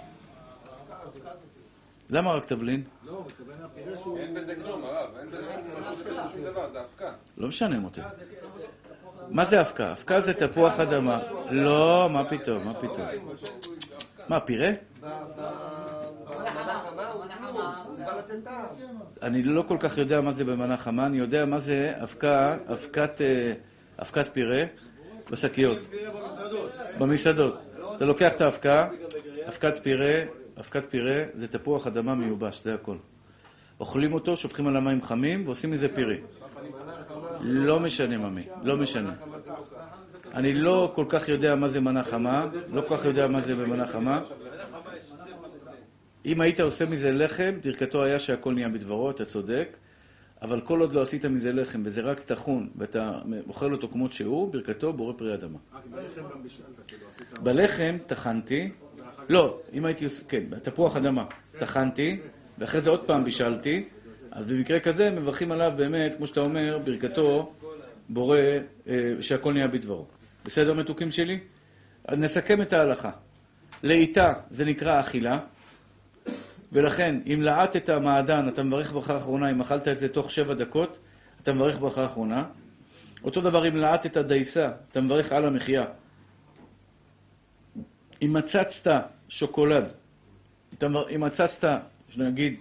למה 2.10 2.34
רק 2.34 2.46
תבלין? 2.46 2.84
אין 4.18 4.34
בזה 4.34 4.56
כלום, 4.56 4.84
הרב. 4.84 5.10
לא 7.38 7.48
משנה 7.48 7.80
מוטי. 7.80 8.02
מה 9.30 9.46
זה 9.46 9.62
אבקה? 9.62 9.92
אבקה 9.92 10.22
זה 10.22 10.34
תפוח 10.34 10.80
אדמה. 10.80 11.20
לא, 11.52 12.10
מה 12.12 12.24
פתאום, 12.26 12.66
מה 12.66 12.74
פתאום. 12.74 13.08
מה, 14.30 14.40
פירה? 14.40 14.70
אני 19.22 19.44
לא 19.44 19.64
כל 19.68 19.78
כך 19.80 19.98
יודע 19.98 20.22
מה 20.22 20.32
זה 20.32 20.46
במנה 20.46 20.78
חמה, 20.78 21.06
אני 21.06 21.18
יודע 21.18 21.46
מה 21.46 21.60
זה 21.60 21.94
אבקה, 22.04 22.56
אבקת, 22.72 23.22
אה, 23.22 24.24
פירה 24.34 24.64
בשקיות. 25.32 25.78
במסעדות. 27.00 27.58
אתה 27.96 28.06
לוקח 28.06 28.36
את 28.36 28.42
האבקה, 28.42 28.88
אבקת 29.48 29.78
פירה, 29.78 30.24
אבקת 30.60 30.84
פירה 30.90 31.24
זה 31.34 31.48
תפוח 31.48 31.88
אדמה 31.88 32.16
מיובש, 32.16 32.62
זה 32.64 32.74
הכל. 32.74 32.96
אוכלים 33.80 34.14
אותו, 34.14 34.38
שופכים 34.38 34.68
על 34.68 34.78
המים 34.78 35.02
חמים 35.02 35.46
ועושים 35.46 35.72
מזה 35.72 35.96
פירה. 35.96 36.16
לא 37.42 37.80
משנה 37.80 38.18
ממי, 38.18 38.44
לא 38.64 38.78
משנה. 38.78 39.14
אני 40.34 40.54
לא 40.54 40.92
כל 40.96 41.06
כך 41.10 41.30
יודע 41.30 41.56
מה 41.56 41.68
זה 41.68 41.82
מנה 41.82 42.04
חמה, 42.04 42.48
לא 42.74 42.82
כל 42.88 42.98
כך 42.98 43.06
יודע 43.06 43.28
מה 43.28 43.42
זה 43.42 43.56
במנה 43.56 43.88
חמה. 43.88 44.22
אם 46.26 46.42
היית 46.42 46.60
עושה 46.60 46.86
מזה 46.86 47.12
לחם, 47.12 47.52
ברכתו 47.64 48.04
היה 48.04 48.20
שהכל 48.20 48.54
נהיה 48.54 48.70
בדברו, 48.70 49.10
אתה 49.10 49.26
צודק, 49.26 49.78
אבל 50.42 50.62
כל 50.62 50.80
עוד 50.80 50.94
לא 50.94 51.02
עשית 51.02 51.26
מזה 51.26 51.54
לחם 51.54 51.82
וזה 51.86 52.02
רק 52.02 52.20
טחון 52.20 52.70
ואתה 52.76 53.20
אוכל 53.48 53.72
אותו 53.72 53.88
כמות 53.88 54.14
שהוא, 54.14 54.54
ברכתו 54.54 54.94
בורא 54.94 55.14
פרי 55.18 55.34
אדמה. 55.34 55.60
בלחם 57.44 57.98
טחנתי, 58.08 58.72
לא, 59.30 59.60
אם 59.74 59.86
הייתי 59.86 60.06
עושה, 60.06 60.24
כן, 60.26 60.44
תפוח 60.60 60.98
אדמה, 60.98 61.26
טחנתי, 61.58 62.20
ואחרי 62.58 62.82
זה 62.82 62.90
עוד 62.90 63.06
פעם 63.06 63.24
בישלתי, 63.24 63.84
אז 64.32 64.46
במקרה 64.46 64.80
כזה 64.80 65.10
מברכים 65.10 65.52
עליו 65.52 65.72
באמת, 65.76 66.16
כמו 66.18 66.28
שאתה 66.28 66.40
אומר, 66.40 66.80
ברכתו 66.84 67.54
בורא 68.10 68.38
אה, 68.88 69.14
שהכל 69.22 69.54
נהיה 69.54 69.68
בדברו. 69.68 70.06
בסדר 70.46 70.74
מתוקים 70.74 71.12
שלי? 71.12 71.40
אז 72.08 72.20
נסכם 72.20 72.62
את 72.62 72.74
ההלכה. 72.74 73.12
לאיתה 73.84 74.34
זה 74.52 74.66
נקרא 74.66 75.00
אכילה, 75.00 75.40
ולכן 76.72 77.16
אם 77.34 77.42
לעט 77.42 77.76
את 77.76 77.90
המעדן 77.90 78.48
אתה 78.48 78.64
מברך 78.64 78.92
ברכה 78.92 79.18
אחרונה, 79.18 79.52
אם 79.52 79.62
אכלת 79.62 79.88
את 79.88 80.00
זה 80.00 80.10
תוך 80.10 80.32
שבע 80.32 80.54
דקות, 80.54 80.98
אתה 81.42 81.54
מברך 81.54 81.80
ברכה 81.80 82.06
אחרונה. 82.06 82.44
אותו 83.24 83.42
דבר 83.42 83.68
אם 83.68 83.76
לעט 83.76 84.06
את 84.06 84.18
הדייסה, 84.18 84.72
אתה 84.92 85.02
מברך 85.02 85.32
על 85.32 85.46
המחיה. 85.46 85.86
אם 88.22 88.34
מצצת 88.34 88.90
שוקולד, 89.30 89.92
אם 90.84 91.24
מצצת, 91.24 91.80
נגיד, 92.18 92.60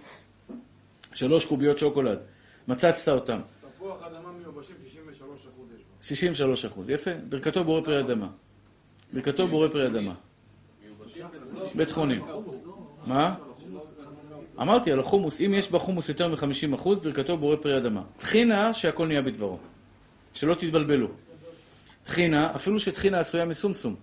שלוש 1.13 1.45
קוביות 1.45 1.77
שוקולד, 1.77 2.19
מצצת 2.67 3.07
אותם. 3.11 3.39
תפוח 3.75 4.03
אדמה 4.03 4.31
מיובשים 4.31 4.75
63 4.83 5.47
אחוז 5.47 5.71
יש 5.75 5.81
בו. 5.81 6.03
63 6.03 6.65
אחוז, 6.65 6.89
יפה. 6.89 7.11
ברכתו 7.29 7.63
בורא 7.63 7.81
פרי 7.81 7.99
אדמה. 7.99 8.29
ברכתו 9.13 9.47
בורא 9.47 9.67
פרי 9.67 9.87
אדמה. 9.87 10.13
בית 11.75 11.91
חונים. 11.91 12.25
מה? 13.05 13.35
אמרתי 14.61 14.91
על 14.91 14.99
החומוס, 14.99 15.41
אם 15.41 15.53
יש 15.53 15.71
בחומוס 15.71 16.09
יותר 16.09 16.27
מ-50 16.27 16.75
אחוז, 16.75 16.99
ברכתו 16.99 17.37
בורא 17.37 17.55
פרי 17.55 17.77
אדמה. 17.77 18.03
טחינה, 18.17 18.73
שהכל 18.73 19.07
נהיה 19.07 19.21
בדברו. 19.21 19.57
שלא 20.33 20.53
תתבלבלו. 20.53 21.07
טחינה, 22.03 22.55
אפילו 22.55 22.79
שטחינה 22.79 23.19
עשויה 23.19 23.45
מסומסום. 23.45 23.95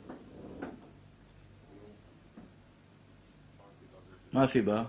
מה 4.32 4.42
הסיבה? 4.42 4.84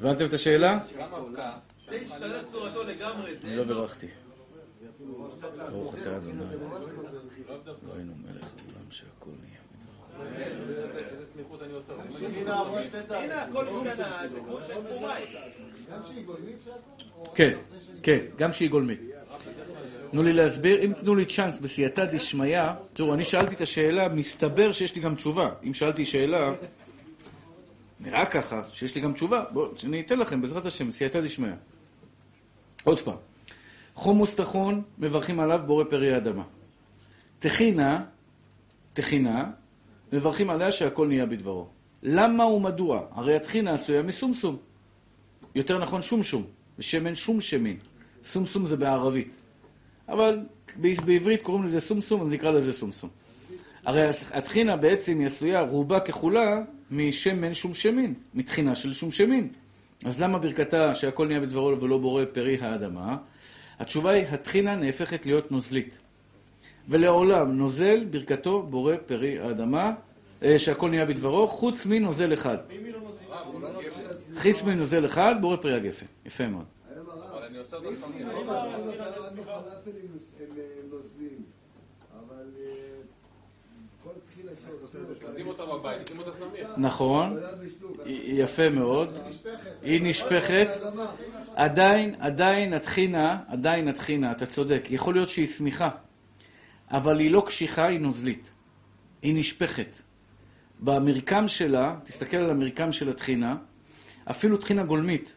הבנתם 0.00 0.24
את 0.24 0.32
השאלה? 0.32 0.78
אני 3.44 3.56
לא 3.56 3.64
בירכתי. 3.64 4.06
ברוך 5.70 5.94
אתה 5.94 6.16
אדוני. 6.16 6.44
אלוהינו 7.84 8.12
מלך 8.16 8.44
העולם 8.66 8.90
שהכל 8.90 9.30
נהיה 9.42 9.60
איזה 11.10 11.26
סמיכות 11.26 11.62
אני 11.62 11.72
עושה. 11.72 11.92
הנה, 13.10 13.42
הכל 13.42 13.66
השתנה, 13.68 14.28
זה 14.32 14.40
כמו 14.40 14.58
שפוריי. 14.60 15.26
כן, 17.34 17.58
כן, 18.02 18.18
גם 18.36 18.52
שהיא 18.52 18.70
גולמית. 18.70 19.00
תנו 20.10 20.22
לי 20.22 20.32
להסביר, 20.32 20.82
אם 20.82 20.92
תנו 20.92 21.14
לי 21.14 21.26
צ'אנס 21.26 21.58
בסייעתא 21.58 22.04
דשמיא, 22.04 22.62
תראו, 22.92 23.14
אני 23.14 23.24
שאלתי 23.24 23.54
את 23.54 23.60
השאלה, 23.60 24.08
מסתבר 24.08 24.72
שיש 24.72 24.94
לי 24.94 25.00
גם 25.00 25.14
תשובה. 25.14 25.50
אם 25.64 25.74
שאלתי 25.74 26.06
שאלה, 26.06 26.52
נראה 28.00 28.26
ככה, 28.26 28.62
שיש 28.72 28.94
לי 28.94 29.00
גם 29.00 29.12
תשובה. 29.12 29.44
בואו, 29.52 29.70
אני 29.84 30.00
אתן 30.00 30.18
לכם, 30.18 30.42
בעזרת 30.42 30.66
השם, 30.66 30.92
סייעתא 30.92 31.20
דשמיא. 31.20 31.50
עוד 32.84 33.00
פעם, 33.00 33.16
חומוס 33.94 34.34
טחון, 34.34 34.82
מברכים 34.98 35.40
עליו 35.40 35.60
בורא 35.66 35.84
פרי 35.84 36.14
האדמה. 36.14 36.44
טחינה, 37.38 38.04
טחינה, 38.92 39.50
מברכים 40.12 40.50
עליה 40.50 40.72
שהכל 40.72 41.08
נהיה 41.08 41.26
בדברו. 41.26 41.66
למה 42.02 42.44
ומדוע? 42.44 43.02
הרי 43.10 43.36
הטחינה 43.36 43.72
עשויה 43.72 44.02
מסומסום. 44.02 44.56
יותר 45.54 45.78
נכון 45.78 46.02
שומשום, 46.02 46.44
ושמן 46.78 47.14
שום 47.14 47.40
שמין. 47.40 47.76
סומסום 48.24 48.66
זה 48.66 48.76
בערבית. 48.76 49.34
אבל 50.08 50.38
בעברית 50.76 51.42
קוראים 51.42 51.64
לזה 51.64 51.80
סומסום, 51.80 52.20
אז 52.20 52.28
נקרא 52.28 52.50
לזה 52.50 52.72
סומסום. 52.72 53.10
הרי 53.84 54.08
הטחינה 54.32 54.76
בעצם 54.76 55.18
היא 55.18 55.26
עשויה 55.26 55.60
רובה 55.60 56.00
ככולה 56.00 56.62
משמן 56.90 57.54
שום 57.54 57.74
שמין, 57.74 58.14
מטחינה 58.34 58.74
של 58.74 58.92
שום 58.92 59.10
שמין. 59.10 59.48
אז 60.04 60.22
למה 60.22 60.38
ברכתה 60.38 60.94
שהכל 60.94 61.26
נהיה 61.26 61.40
בדברו 61.40 61.80
ולא 61.80 61.98
בורא 61.98 62.24
פרי 62.32 62.58
האדמה? 62.60 63.16
התשובה 63.78 64.10
היא, 64.10 64.26
הטחינה 64.26 64.76
נהפכת 64.76 65.26
להיות 65.26 65.52
נוזלית. 65.52 65.98
ולעולם 66.88 67.52
נוזל 67.52 68.04
ברכתו 68.10 68.62
בורא 68.62 68.94
פרי 69.06 69.38
האדמה, 69.38 69.92
אה, 70.42 70.58
שהכל 70.58 70.90
נהיה 70.90 71.06
בדברו, 71.06 71.48
חוץ 71.48 71.86
מנוזל 71.86 72.34
אחד. 72.34 72.58
חוץ 74.36 74.62
מנוזל 74.62 75.06
אחד, 75.06 75.34
בורא 75.40 75.56
פרי 75.56 75.74
הגפן. 75.74 76.06
יפה 76.26 76.48
מאוד. 76.48 76.64
אבל 77.32 77.44
אני 77.44 77.58
עושה 77.58 77.76
אותו 77.76 77.92
סמיך. 77.92 78.16
שים 78.16 78.36
אותה 78.36 78.66
בבית, 78.66 78.84
שים 78.84 79.00
אותה 79.00 79.22
סמיך. 79.22 79.48
נכון, 86.76 87.36
יפה 88.26 88.68
מאוד. 88.68 89.18
היא 89.82 90.02
נשפכת. 90.02 90.68
עדיין, 91.54 92.14
עדיין 92.18 92.72
הטחינה, 92.72 93.38
עדיין 93.48 93.88
הטחינה, 93.88 94.32
אתה 94.32 94.46
צודק. 94.46 94.86
יכול 94.90 95.14
להיות 95.14 95.28
שהיא 95.28 95.46
שמיכה, 95.46 95.90
אבל 96.90 97.18
היא 97.18 97.30
לא 97.30 97.42
קשיחה, 97.46 97.86
היא 97.86 98.00
נוזלית. 98.00 98.52
היא 99.22 99.34
נשפכת. 99.34 100.02
במרקם 100.80 101.48
שלה, 101.48 101.96
תסתכל 102.04 102.36
על 102.36 102.50
המרקם 102.50 102.92
של 102.92 103.10
הטחינה, 103.10 103.56
אפילו 104.30 104.56
טחינה 104.56 104.84
גולמית, 104.84 105.36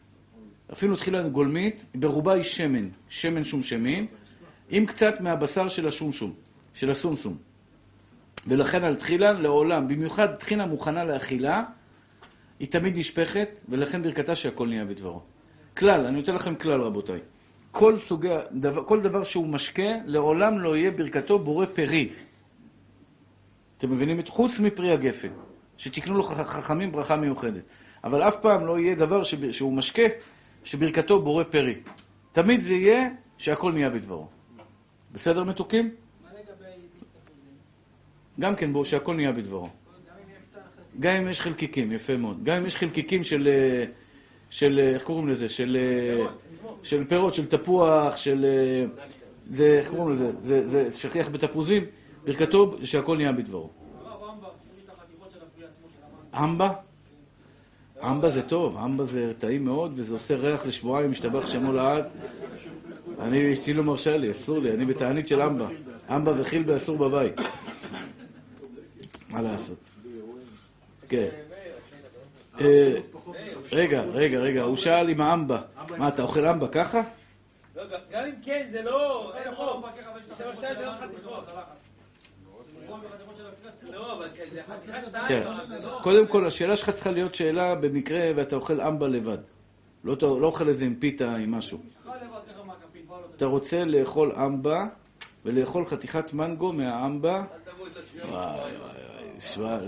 אפילו 0.71 0.95
תחילה 0.95 1.29
גולמית, 1.29 1.85
ברובה 1.95 2.33
היא 2.33 2.43
שמן, 2.43 2.89
שמן 3.09 3.43
שומשמים, 3.43 4.07
עם 4.69 4.85
קצת 4.85 5.21
מהבשר 5.21 5.69
של 5.69 5.87
השומשום, 5.87 6.33
של 6.73 6.91
הסומסום. 6.91 7.37
ולכן 8.47 8.83
על 8.83 8.95
תחילה 8.95 9.31
לעולם, 9.31 9.87
במיוחד 9.87 10.35
תחילה 10.35 10.65
מוכנה 10.65 11.03
לאכילה, 11.03 11.63
היא 12.59 12.67
תמיד 12.67 12.97
נשפכת, 12.97 13.49
ולכן 13.69 14.03
ברכתה 14.03 14.35
שהכל 14.35 14.67
נהיה 14.67 14.85
בדברו. 14.85 15.21
כלל, 15.77 16.05
אני 16.05 16.17
נותן 16.17 16.35
לכם 16.35 16.55
כלל 16.55 16.81
רבותיי. 16.81 17.19
כל, 17.71 17.97
סוגי, 17.97 18.29
דבר, 18.51 18.83
כל 18.83 19.01
דבר 19.01 19.23
שהוא 19.23 19.47
משקה, 19.47 19.91
לעולם 20.05 20.59
לא 20.59 20.77
יהיה 20.77 20.91
ברכתו 20.91 21.39
בורא 21.39 21.65
פרי. 21.65 22.09
אתם 23.77 23.91
מבינים? 23.91 24.19
חוץ 24.27 24.59
מפרי 24.59 24.91
הגפן, 24.91 25.29
שתקנו 25.77 26.17
לו 26.17 26.23
חכמים 26.23 26.91
ברכה 26.91 27.15
מיוחדת. 27.15 27.63
אבל 28.03 28.21
אף 28.21 28.41
פעם 28.41 28.65
לא 28.65 28.79
יהיה 28.79 28.95
דבר 28.95 29.23
שהוא 29.51 29.73
משקה, 29.73 30.01
שברכתו 30.63 31.21
בורא 31.21 31.43
פרי. 31.43 31.75
תמיד 32.31 32.61
זה 32.61 32.73
יהיה 32.73 33.09
שהכל 33.37 33.71
נהיה 33.71 33.89
בדברו. 33.89 34.27
בסדר 35.11 35.43
מתוקים? 35.43 35.95
גם 38.39 38.55
כן 38.55 38.73
בו 38.73 38.85
שהכל 38.85 39.15
נהיה 39.15 39.31
בדברו. 39.31 39.69
גם 40.99 41.15
אם 41.15 41.27
יש 41.27 41.41
חלקיקים, 41.41 41.91
יפה 41.91 42.17
מאוד. 42.17 42.43
גם 42.43 42.57
אם 42.57 42.65
יש 42.65 42.75
חלקיקים 42.75 43.23
של, 43.23 43.47
אה, 43.47 43.85
של 44.49 44.79
אה, 44.79 44.89
איך 44.89 45.03
קוראים 45.03 45.27
לזה? 45.27 45.49
של, 45.49 45.77
אה, 45.79 46.25
של 46.83 47.05
פירות, 47.05 47.33
של 47.33 47.45
תפוח, 47.45 48.17
של... 48.17 48.45
זה, 49.49 49.77
איך 49.79 49.89
קוראים 49.89 50.13
לזה? 50.13 50.31
זה, 50.41 50.67
זה 50.67 50.91
שכיח 50.91 51.29
בתפוזים, 51.29 51.83
ברכתו 52.25 52.75
שהכל 52.83 53.17
נהיה 53.17 53.31
בדברו. 53.31 53.69
אמבה? 56.37 56.69
אמבה 58.03 58.29
זה 58.29 58.41
טוב, 58.41 58.77
אמבה 58.77 59.03
זה 59.03 59.33
טעים 59.37 59.65
מאוד, 59.65 59.93
וזה 59.95 60.13
עושה 60.13 60.35
ריח 60.35 60.65
לשבועיים, 60.65 61.11
משתבח 61.11 61.47
שמו 61.47 61.73
לעד. 61.73 62.05
אני, 63.19 63.53
אשתי 63.53 63.73
לא 63.73 63.83
מרשה 63.83 64.17
לי, 64.17 64.31
אסור 64.31 64.59
לי, 64.59 64.73
אני 64.73 64.85
בתענית 64.85 65.27
של 65.27 65.41
אמבה. 65.41 65.67
אמבה 66.15 66.33
וחילבה 66.41 66.75
אסור 66.75 66.97
בבית. 66.97 67.33
מה 69.33 69.41
לעשות? 69.41 69.77
כן. 71.09 71.29
אה, 72.61 72.93
רגע, 73.71 74.01
רגע, 74.01 74.39
רגע, 74.39 74.61
הוא 74.61 74.77
שאל 74.77 75.09
עם 75.09 75.21
האמבה. 75.21 75.61
מה, 75.97 76.07
אתה 76.07 76.21
אוכל 76.21 76.45
אמבה 76.45 76.67
ככה? 76.67 77.01
לא, 77.75 77.83
גם 78.11 78.25
אם 78.25 78.33
כן, 78.43 78.67
זה 78.71 78.81
לא... 78.81 79.33
אין 79.37 79.53
רוב. 79.53 79.85
שלוש 80.37 80.55
שתיים 80.55 80.75
זה 85.67 85.79
לא 85.81 85.99
קודם 86.03 86.27
כל, 86.27 86.47
השאלה 86.47 86.75
שלך 86.75 86.89
צריכה 86.89 87.11
להיות 87.11 87.35
שאלה 87.35 87.75
במקרה 87.75 88.31
ואתה 88.35 88.55
אוכל 88.55 88.81
אמבה 88.81 89.07
לבד. 89.07 89.37
לא, 90.03 90.15
לא 90.21 90.47
אוכל 90.47 90.69
איזה 90.69 90.85
עם 90.85 90.95
פיתה, 90.95 91.35
עם 91.35 91.51
משהו. 91.51 91.79
אתה 93.35 93.45
רוצה 93.45 93.85
לאכול 93.85 94.31
אמבה 94.31 94.85
ולאכול 95.45 95.85
חתיכת 95.85 96.33
מנגו 96.33 96.73
מהאמבה. 96.73 97.43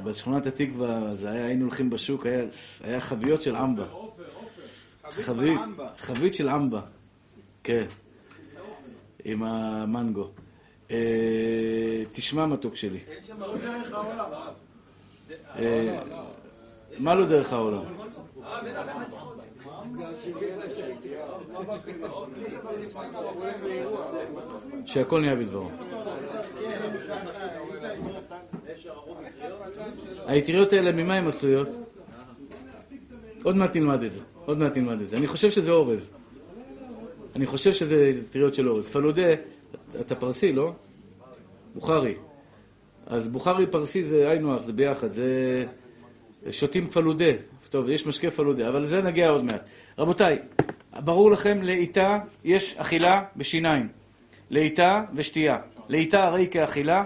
בשכונת 0.04 0.46
התקווה, 0.46 1.16
זה 1.16 1.32
היה, 1.32 1.46
היינו 1.46 1.66
הולכים 1.66 1.90
בשוק, 1.90 2.26
היה, 2.26 2.44
היה 2.84 3.00
חביות 3.00 3.42
של 3.42 3.56
אמבה. 3.56 3.86
חבית, 5.10 5.60
חבית 5.98 6.34
של 6.34 6.50
אמבה, 6.50 6.82
כן, 7.64 7.86
עם 9.26 9.44
המנגו. 9.44 10.30
אה, 10.92 12.04
תשמע 12.12 12.46
מתוק 12.46 12.76
שלי. 12.76 13.00
אה, 15.56 16.02
מה 16.98 17.16
לא 17.16 17.26
דרך 17.26 17.54
העולם? 17.54 17.84
שהכל 24.86 25.22
נהיה 25.22 25.36
בדברו. 25.36 25.70
האטריות 30.26 30.74
האלה, 30.74 30.92
ממה 30.92 31.16
הן 31.16 31.28
עשויות? 31.28 31.68
עוד 33.44 33.56
מעט 33.56 33.76
נלמד 33.76 34.04
את 34.04 34.12
זה. 34.12 34.22
עוד 34.46 34.58
מעט 34.58 34.78
נלמד 34.78 35.02
את 35.02 35.10
זה. 35.10 35.18
אני 35.18 35.28
חושב 35.28 35.52
שזה 35.52 35.72
אורז. 35.72 36.12
אני 37.36 37.46
חושב 37.46 37.74
שזה 37.74 38.12
אטריות 38.30 38.54
של 38.54 38.70
אורז. 38.70 38.90
פלודה, 38.90 39.34
אתה 40.00 40.16
פרסי, 40.16 40.54
לא? 40.54 40.72
בוכרי. 41.76 42.16
אז 43.06 43.28
בוכרי 43.28 43.68
פרסי 43.68 44.04
זה 44.04 44.30
היינו 44.30 44.56
הך, 44.56 44.62
זה 44.62 44.74
ביחד. 44.74 45.12
זה 45.12 45.66
שותים 46.52 46.88
פלודה. 46.90 47.32
טוב, 47.76 47.90
יש 47.90 48.08
משקה 48.08 48.32
פלודה, 48.32 48.70
אבל 48.70 48.82
לזה 48.82 49.02
נגיע 49.02 49.30
עוד 49.30 49.44
מעט. 49.44 49.62
רבותיי, 49.98 50.40
ברור 51.00 51.32
לכם, 51.32 51.62
לאיטה 51.62 52.20
יש 52.44 52.78
אכילה 52.78 53.24
בשיניים. 53.36 53.88
לאיטה 54.52 55.04
ושתייה. 55.16 55.58
לאיטה 55.90 56.24
הרי 56.24 56.48
כאכילה, 56.52 57.04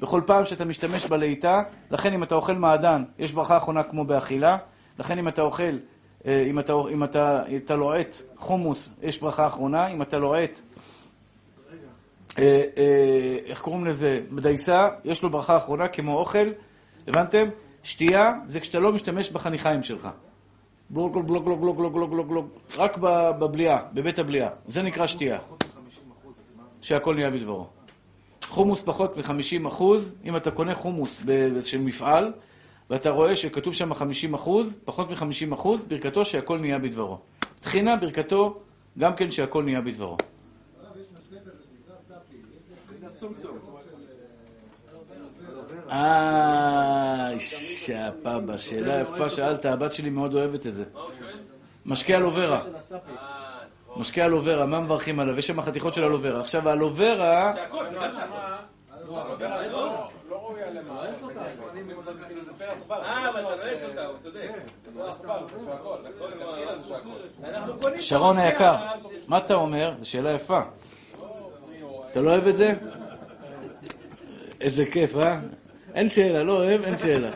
בכל 0.00 0.20
פעם 0.26 0.44
שאתה 0.44 0.64
משתמש 0.64 1.06
בלהיטה, 1.06 1.62
לכן 1.90 2.12
אם 2.12 2.22
אתה 2.22 2.34
אוכל 2.34 2.52
מעדן, 2.52 3.04
יש 3.18 3.32
ברכה 3.32 3.56
אחרונה 3.56 3.82
כמו 3.82 4.04
באכילה, 4.04 4.56
לכן 4.98 5.18
אם 5.18 5.28
אתה 5.28 5.42
אוכל, 5.42 5.78
אה, 6.26 6.44
אם 6.50 6.58
אתה, 6.58 6.72
אם 6.90 7.04
אתה, 7.04 7.42
אתה 7.56 7.76
לוהט 7.76 8.16
חומוס, 8.36 8.90
יש 9.02 9.20
ברכה 9.20 9.46
אחרונה, 9.46 9.86
אם 9.86 10.02
אתה 10.02 10.18
לוהט, 10.18 10.60
אה, 12.38 12.62
אה, 12.76 13.38
איך 13.46 13.60
קוראים 13.60 13.84
לזה, 13.84 14.20
דייסה, 14.32 14.88
יש 15.04 15.22
לו 15.22 15.30
ברכה 15.30 15.56
אחרונה 15.56 15.88
כמו 15.88 16.18
אוכל, 16.18 16.48
הבנתם? 17.08 17.48
שתייה 17.82 18.34
זה 18.46 18.60
כשאתה 18.60 18.80
לא 18.80 18.92
משתמש 18.92 19.30
בחניכיים 19.30 19.82
שלך. 19.82 20.08
בלוג, 20.90 21.26
בלוג, 21.26 21.44
בלוג, 21.44 21.60
בלוג, 21.60 21.92
בלוג, 21.92 22.10
בלוג, 22.10 22.28
בלוג, 22.28 22.48
רק 22.76 22.96
בבליעה, 23.38 23.82
בבית 23.92 24.18
הבליעה. 24.18 24.50
זה 24.66 24.82
נקרא 24.82 25.06
שתייה. 25.06 25.38
שהכל 26.80 27.14
נהיה 27.14 27.30
בדברו. 27.30 27.66
חומוס 28.46 28.82
פחות 28.82 29.16
מ-50 29.16 29.68
אחוז, 29.68 30.14
אם 30.24 30.36
אתה 30.36 30.50
קונה 30.50 30.74
חומוס 30.74 31.22
של 31.64 31.80
מפעל, 31.80 32.32
ואתה 32.90 33.10
רואה 33.10 33.36
שכתוב 33.36 33.74
שם 33.74 33.94
50 33.94 34.34
אחוז, 34.34 34.80
פחות 34.84 35.10
מ-50 35.10 35.54
אחוז, 35.54 35.84
ברכתו 35.84 36.24
שהכל 36.24 36.58
נהיה 36.58 36.78
בדברו. 36.78 37.18
תחינה, 37.60 37.96
ברכתו, 37.96 38.60
גם 38.98 39.16
כן 39.16 39.30
שהכל 39.30 39.64
נהיה 39.64 39.80
בדברו. 39.80 40.16
יש 40.16 41.06
משקה 41.12 41.36
כזה 41.40 41.62
שנקרא 41.64 41.96
סאפי. 42.08 42.36
אה, 45.92 47.30
שפאבה, 47.38 48.58
שאלה 48.58 49.00
יפה 49.00 49.30
שאלת, 49.30 49.64
הבת 49.64 49.92
שלי 49.92 50.10
מאוד 50.10 50.34
אוהבת 50.34 50.66
את 50.66 50.74
זה. 50.74 50.84
משקה 51.86 52.16
אלוברה. 52.16 52.60
משקה 53.96 54.24
אלוברה, 54.24 54.66
מה 54.66 54.80
מברכים 54.80 55.20
עליו? 55.20 55.38
יש 55.38 55.46
שם 55.46 55.62
חתיכות 55.62 55.94
של 55.94 56.04
אלוברה. 56.04 56.40
עכשיו, 56.40 56.68
האלוברה... 56.68 57.52
שרון 68.00 68.38
היקר, 68.38 68.76
מה 69.28 69.38
אתה 69.38 69.54
אומר? 69.54 69.94
זו 69.98 70.10
שאלה 70.10 70.30
יפה. 70.30 70.60
אתה 72.10 72.20
לא 72.20 72.30
אוהב 72.30 72.46
את 72.46 72.56
זה? 72.56 72.74
איזה 74.60 74.84
כיף, 74.92 75.16
אה? 75.16 75.38
אין 75.94 76.08
שאלה, 76.08 76.42
לא 76.42 76.56
אוהב, 76.56 76.84
אין 76.84 76.98
שאלה. 76.98 77.30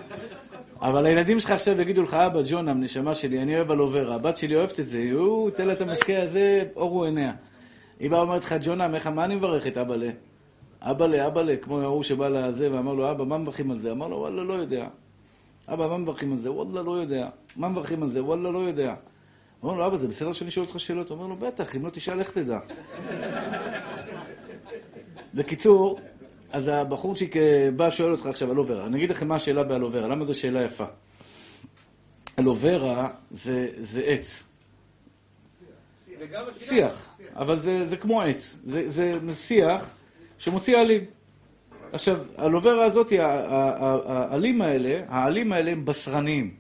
אבל 0.81 1.07
הילדים 1.07 1.41
שלך 1.41 1.51
עכשיו 1.51 1.81
יגידו 1.81 2.03
לך, 2.03 2.15
אבא, 2.15 2.41
ג'ונם, 2.47 2.81
נשמה 2.81 3.15
שלי, 3.15 3.43
אני 3.43 3.57
אוהב 3.57 3.71
אלוברה. 3.71 4.15
הבת 4.15 4.37
שלי 4.37 4.57
אוהבת 4.57 4.81
את 4.81 4.89
זה, 4.89 4.99
יואו, 4.99 5.51
תן 5.51 5.67
לה 5.67 5.73
את 5.73 5.81
המשקה 5.81 6.23
הזה, 6.23 6.65
אורו 6.77 7.05
עיניה. 7.05 7.33
היא 8.01 8.11
באה 8.11 8.21
ואומרת 8.21 8.45
לך, 8.45 8.55
איך, 8.95 9.07
מה 9.07 9.25
אני 9.25 9.35
מברך 9.35 9.67
את 9.67 9.77
אבאלה? 9.77 10.11
אבאלה, 10.81 11.27
אבאלה, 11.27 11.57
כמו 11.57 11.81
ההוא 11.81 12.03
שבא 12.03 12.29
לזה 12.29 12.73
ואמר 12.73 12.95
לו, 12.95 13.11
אבא, 13.11 13.25
מה 13.25 13.39
מברכים 13.39 13.71
על 13.71 13.77
זה? 13.77 13.91
אמר 13.91 14.09
לו, 14.09 14.17
וואלה, 14.17 14.45
לא 14.45 14.53
יודע. 14.53 14.87
אבא, 15.69 15.89
מה 15.89 15.97
מברכים 15.97 16.33
על 16.33 16.39
זה? 16.39 16.53
וואלה, 16.53 16.83
לא 16.83 17.01
יודע. 17.01 17.27
מה 17.57 17.69
מברכים 17.69 18.03
על 18.03 18.09
זה? 18.09 18.25
וואלה, 18.25 18.51
לא 18.51 18.59
יודע. 18.59 18.95
אמר 19.65 19.75
לו, 19.75 19.87
אבא, 19.87 19.97
זה 19.97 20.09
בסדר 20.09 20.33
שאני 20.33 20.51
שואל 20.51 20.67
אותך 20.67 20.81
שאלות? 20.81 21.11
הוא 21.11 21.19
אומר 21.19 21.29
לו, 21.29 21.37
בטח, 21.37 21.77
אם 21.77 21.85
לא 21.85 21.91
תשאל, 21.91 22.19
איך 22.19 22.31
תדע. 22.31 22.59
בקיצור, 25.35 26.01
אז 26.53 26.69
הבחורצ'יק 26.69 27.37
אה, 27.37 27.69
בא, 27.77 27.91
שואל 27.91 28.13
אותך 28.13 28.27
עכשיו 28.27 28.51
על 28.51 28.59
אוברה. 28.59 28.87
אני 28.87 28.97
אגיד 28.97 29.11
לכם 29.11 29.29
מה 29.29 29.37
השאלה 29.37 29.63
באלוברה, 29.63 30.09
למה 30.09 30.25
זו 30.25 30.35
שאלה 30.35 30.63
יפה? 30.63 30.85
אלוברה 32.39 33.09
זה, 33.31 33.69
זה 33.77 34.03
עץ. 34.03 34.43
שיח, 36.61 37.19
אבל 37.37 37.61
זה, 37.61 37.87
זה 37.87 37.97
כמו 37.97 38.23
עץ. 38.23 38.59
זה, 38.65 38.89
זה 38.89 39.35
שיח 39.35 39.91
שמוציא 40.39 40.79
עלים. 40.79 41.05
עכשיו, 41.93 42.19
אלוברה 42.39 42.85
הזאת, 42.85 43.13
העלים 43.19 44.63
האלה, 44.63 45.01
העלים 45.09 45.53
האלה 45.53 45.71
הם 45.71 45.85
בשרניים. 45.85 46.55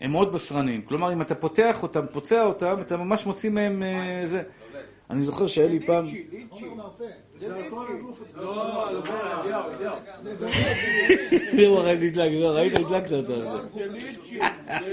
הם 0.00 0.10
מאוד 0.10 0.32
בשרניים. 0.32 0.82
כלומר, 0.82 1.12
אם 1.12 1.22
אתה 1.22 1.34
פותח 1.34 1.82
אותם, 1.82 2.04
פוצע 2.12 2.42
אותם, 2.42 2.76
אתה 2.80 2.96
ממש 2.96 3.26
מוציא 3.26 3.50
מהם 3.50 3.82
אה, 3.82 4.22
זה. 4.26 4.42
אני 5.10 5.24
זוכר 5.24 5.46
שהיה 5.46 5.68
לי 5.68 5.86
פעם... 5.86 6.04
זה 6.06 6.12
ליצ'י, 6.12 6.66
ליצ'י. 6.68 7.84
זה 13.78 13.88
ליצ'י. 13.88 13.88
זה 13.88 13.88
ליצ'י. 13.88 13.88
זה. 13.88 13.88
ליצ'י. 13.88 14.38
זה. 14.38 14.84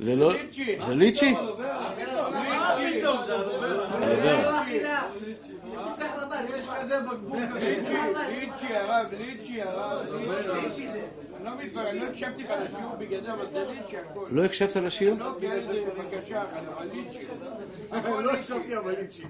זה 0.00 0.16
ליצ'י, 0.18 0.70
זה 0.80 0.94
ליצ'י, 0.94 0.94
זה 0.94 0.94
ליצ'י. 0.94 1.34
זה 1.34 1.34
ליצ'י? 1.34 1.34
ליצ'י, 8.28 8.72
לא, 8.82 9.04
זה 9.04 9.18
ליצ'י, 9.18 9.60
זה 10.42 10.60
ליצ'י 10.62 10.88
זה... 10.88 11.00
לא 11.44 11.92
לא 11.92 12.04
הקשבתי 12.04 12.42
לך 12.42 12.50
לשיעור 12.64 12.96
בגלל 12.98 13.20
זה, 13.20 13.30
ליצ'י 13.70 13.96
הכל. 13.98 14.26
לא 14.30 14.44
הקשבת 14.44 14.76
לשיר? 14.76 15.14
לא, 15.14 15.30
כן, 15.40 15.60
זה 15.72 15.84
בבקשה, 15.84 16.42
אבל 16.42 16.90
ליצ'י. 16.92 17.26
לא 18.22 18.32
הקשבתי, 18.32 18.76
אבל 18.76 18.94
ליצ'י. 19.00 19.22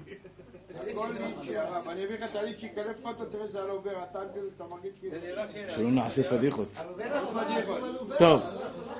הכל 0.79 1.07
ליצ'י, 1.19 1.57
הרב. 1.57 1.87
אני 1.87 2.05
אביא 2.05 2.15
לך 2.15 2.23
את 2.31 2.35
הליצ'י, 2.35 2.69
קלף 2.69 2.99
לך 2.99 3.05
אותו, 3.05 3.25
תראה, 3.25 3.47
זה 3.47 3.61
על 3.61 3.69
עובר. 3.69 3.91
אתה 4.11 4.21
אל 4.21 4.27
תראה, 4.27 4.45
אתה 4.55 4.63
מרגיש 4.63 4.91
כאילו... 4.99 5.17
שלא 5.69 5.91
נעשה 5.91 6.23
פדיחות. 6.23 6.67
טוב, 8.17 8.41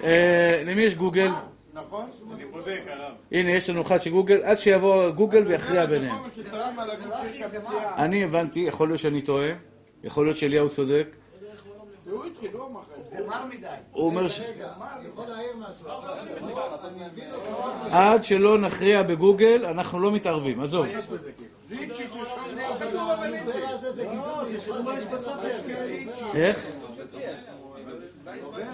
אה, 0.04 0.64
למי 0.66 0.84
יש 0.84 0.96
גוגל? 0.96 1.30
נכון? 1.74 2.10
אני 2.34 2.46
בודק, 2.46 2.82
הרב. 2.88 3.14
הנה, 3.32 3.52
יש 3.52 3.70
לנו 3.70 3.82
אחד 3.82 3.98
שגוגל, 3.98 4.44
עד 4.44 4.60
שיבוא 4.60 5.10
גוגל 5.10 5.48
ויכריע 5.48 5.86
ביניהם. 5.86 6.16
אני 7.98 8.24
הבנתי, 8.24 8.60
יכול 8.60 8.88
להיות 8.88 9.00
שאני 9.00 9.22
טועה, 9.22 9.52
יכול 10.04 10.26
להיות 10.26 10.38
שאליהו 10.38 10.70
צודק. 10.70 11.08
הוא. 13.18 13.24
זה 13.24 13.30
מר 13.30 13.46
מדי. 13.46 13.68
אומר 13.94 14.28
ש... 14.28 14.40
אני 14.40 15.08
יכול 15.14 15.26
להעיר 15.28 15.52
משהו. 15.58 15.88
אני 16.88 17.08
מבין 17.12 17.32
אותו. 17.32 17.70
עד 17.92 18.24
שלא 18.24 18.58
נכריע 18.58 19.04
בגוגל, 19.04 19.66
אנחנו 19.66 20.00
לא 20.00 20.12
מתערבים, 20.12 20.60
עזוב. 20.60 20.86
איך? 26.34 26.66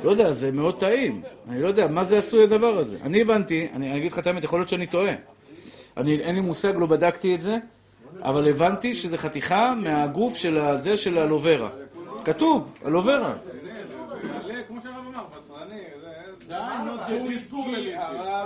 לא 0.03 0.11
יודע, 0.11 0.31
זה 0.31 0.51
מאוד 0.51 0.79
טעים. 0.79 1.21
אני 1.49 1.61
לא 1.61 1.67
יודע, 1.67 1.87
מה 1.87 2.03
זה 2.03 2.17
עשוי 2.17 2.43
הדבר 2.43 2.77
הזה? 2.77 2.97
אני 3.01 3.21
הבנתי, 3.21 3.67
אני 3.73 3.97
אגיד 3.97 4.11
לך 4.11 4.19
את 4.19 4.27
האמת, 4.27 4.43
יכול 4.43 4.59
להיות 4.59 4.69
שאני 4.69 4.87
טועה. 4.87 5.13
אני, 5.97 6.19
אין 6.19 6.35
לי 6.35 6.41
מושג, 6.41 6.73
לא 6.75 6.85
בדקתי 6.85 7.35
את 7.35 7.41
זה, 7.41 7.57
אבל 8.23 8.49
הבנתי 8.49 8.95
שזה 8.95 9.17
חתיכה 9.17 9.73
מהגוף 9.77 10.37
של 10.37 10.57
הזה 10.57 10.97
של 10.97 11.17
הלוברה. 11.17 11.69
כתוב, 12.25 12.79
הלוברה. 12.85 13.33
כמו 14.67 14.81
שהרב 14.81 14.95
אמר, 15.07 15.23
בשרני, 15.37 15.81
זה... 16.51 16.57
זין, 16.57 16.87
לא 16.87 16.97
שום 17.07 17.31
אזכור 17.31 17.67
לליצ'י. 17.67 17.97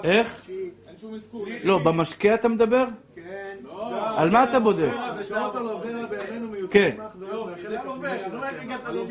איך? 0.03 0.41
אין 0.87 0.97
שום 1.01 1.15
אזכור. 1.15 1.45
לא, 1.63 1.77
במשקה 1.77 2.33
אתה 2.33 2.47
מדבר? 2.47 2.85
כן. 3.15 3.57
על 4.17 4.29
מה 4.29 4.43
אתה 4.43 4.59
בודק? 4.59 4.89
השקעות 4.97 5.55
על 5.55 5.65
עובר 5.67 6.05
בימינו 6.09 6.47
מיוצרים 6.47 6.95
כן. 6.95 7.01
אך 7.01 7.11
ורק 7.19 7.57
מהחלק 8.67 9.01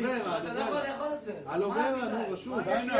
של. 1.25 1.31
על 1.45 1.61
עובר, 1.63 1.95
נו, 2.11 2.33
רשום. 2.33 2.59
של. 2.63 2.91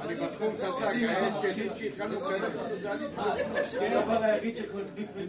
אני 0.00 0.14
בתחום 0.14 0.54
קצר, 0.56 0.80
כעת 0.80 0.94
ליצ'י, 1.56 1.86
התחלנו 1.88 2.20
כאלה. 2.20 2.48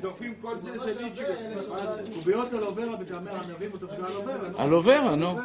דופים 0.02 0.34
כל 0.42 0.56
זה, 0.62 0.80
זה 0.80 1.02
ליצ'י. 1.02 1.24
קוביות 2.14 2.54
על 2.54 2.64
עובר, 2.64 2.96
בטעמי 2.96 3.30
הענבים 3.30 3.72
על. 3.72 4.56
הלוברה, 4.58 5.16
נו. 5.16 5.36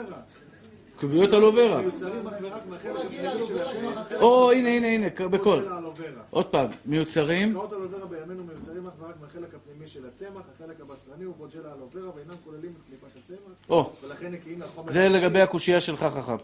קוביות 1.03 1.33
הלוברה. 1.33 1.81
מיוצרים 1.83 2.27
אך 2.29 2.33
ורק 2.43 2.63
מהחלק 2.71 2.97
הפנימי 3.07 3.47
של 3.47 3.59
הצמח. 3.63 4.13
או, 4.21 4.53
הנה, 4.53 4.69
הנה, 4.69 4.87
הנה, 4.87 5.29
בקול. 5.29 5.69
האלוברה. 5.69 6.07
עוד 6.31 6.47
פעם, 6.47 6.67
מיוצרים, 6.87 7.49
השקעות 7.49 7.73
אלוברה 7.73 8.07
בימינו 8.07 8.45
מיוצרים 8.45 8.87
אך 8.87 8.93
ורק 9.01 9.15
מהחלק 9.21 9.55
הפנימי 9.55 9.89
של 9.89 10.07
הצמח, 10.07 10.43
החלק 10.57 10.81
הבשרני 10.81 11.25
הוא 11.25 11.35
בוג'ל 11.39 11.61
האלוברה 11.71 12.17
ואינם 12.17 12.35
כוללים 12.45 12.73
את 12.77 12.89
קליפת 12.89 13.17
הצמח, 13.23 13.39
או, 13.71 13.91
ולכן 14.07 14.33
נקיים 14.33 14.59
מהחומר... 14.59 14.93
זה 14.93 15.09
לגבי 15.09 15.41
הקושייה 15.41 15.81
שלך 15.81 16.01
חכם. 16.01 16.37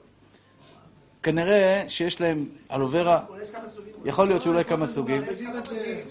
כנראה 1.22 1.84
שיש 1.88 2.20
להם 2.20 2.44
אלוברה, 2.72 3.20
יכול 4.04 4.28
להיות 4.28 4.42
שאולי 4.42 4.64
כמה 4.64 4.86
סוגים, 4.86 5.22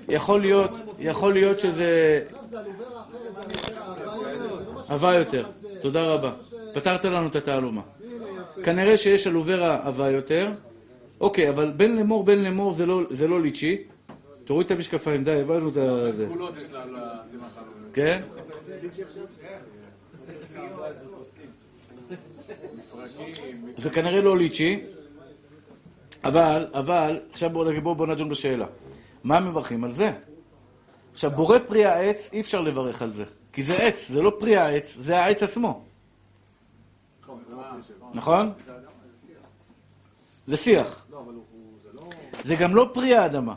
יכול 0.10 0.42
להיות, 0.42 0.72
יכול 1.00 1.34
להיות 1.34 1.60
שזה 1.60 2.22
עבה 4.90 5.14
יותר. 5.14 5.46
תודה 5.82 6.14
רבה. 6.14 6.32
פתרת 6.74 7.06
לנו 7.06 7.28
את 7.28 7.36
התעלומה. 7.36 7.82
כנראה 8.63 8.98
שיש 8.98 9.28
אלוברה 9.28 9.80
עבה 9.88 10.12
יותר. 10.12 10.52
אוקיי, 11.22 11.50
אבל 11.50 11.72
בין 11.72 11.96
לאמור 11.96 12.24
בין 12.24 12.43
לאמור 12.43 12.74
זה 12.74 12.86
לא- 12.86 13.02
זה 13.10 13.28
לא 13.28 13.41
ליצ'י. 13.41 13.84
תוריד 14.46 14.65
את 14.65 14.72
המשקפיים, 14.72 15.24
די, 15.24 15.32
הבנו 15.32 15.70
את 15.70 15.74
זה. 16.13 16.28
כן? 17.93 18.22
זה 23.78 23.89
כנראה 23.89 24.22
לא 24.22 24.38
ליצ'י, 24.38 24.80
אבל, 26.24 26.67
אבל, 26.74 27.20
עכשיו 27.32 27.50
בואו 27.50 27.82
בוא, 27.82 27.93
בוא 27.93 28.08
נדון 28.08 28.30
בשאלה. 28.30 28.65
מה 29.24 29.39
מברכים 29.39 29.84
על 29.84 29.91
זה? 29.91 30.12
עכשיו, 31.13 31.32
בורא 31.32 31.60
פרי 31.60 31.86
העץ, 31.86 32.30
אי 32.34 32.41
אפשר 32.41 32.62
לברך 32.62 33.02
על 33.02 33.10
זה. 33.10 33.24
כי 33.54 33.63
זה 33.63 33.74
עץ, 33.78 34.08
זה 34.10 34.22
לא 34.22 34.38
פרי 34.39 34.56
העץ, 34.58 34.93
זה 35.00 35.20
העץ 35.20 35.43
עצמו. 35.43 35.86
נכון? 38.13 38.52
זה 40.48 40.58
שיח. 40.58 41.08
זה 42.43 42.56
גם 42.56 42.76
לא 42.76 42.89
פרי 42.93 43.15
האדמה. 43.15 43.56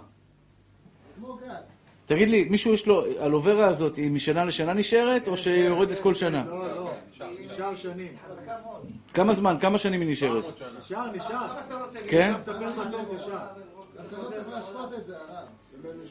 תגיד 2.06 2.28
לי, 2.28 2.44
מישהו 2.44 2.72
יש 2.72 2.86
לו, 2.86 3.04
הלוברה 3.20 3.66
הזאת, 3.66 3.96
היא 3.96 4.10
משנה 4.10 4.44
לשנה 4.44 4.72
נשארת, 4.72 5.28
או 5.28 5.36
שהיא 5.36 5.64
יורדת 5.64 5.98
כל 5.98 6.14
שנה? 6.14 6.44
לא, 6.46 6.74
לא, 6.74 6.92
נשאר 7.46 7.74
שנים. 7.74 8.16
כמה 9.14 9.34
זמן, 9.34 9.56
כמה 9.60 9.78
שנים 9.78 10.00
היא 10.00 10.12
נשארת? 10.12 10.44
נשאר, 10.78 11.10
נשאר. 11.12 11.60
כן? 12.06 12.34
אתה 12.44 12.52
לא 14.18 14.24
צריך 14.24 14.48
להשוות 14.48 14.94
את 14.94 15.04
זה, 15.04 15.16
הרב. 15.16 15.46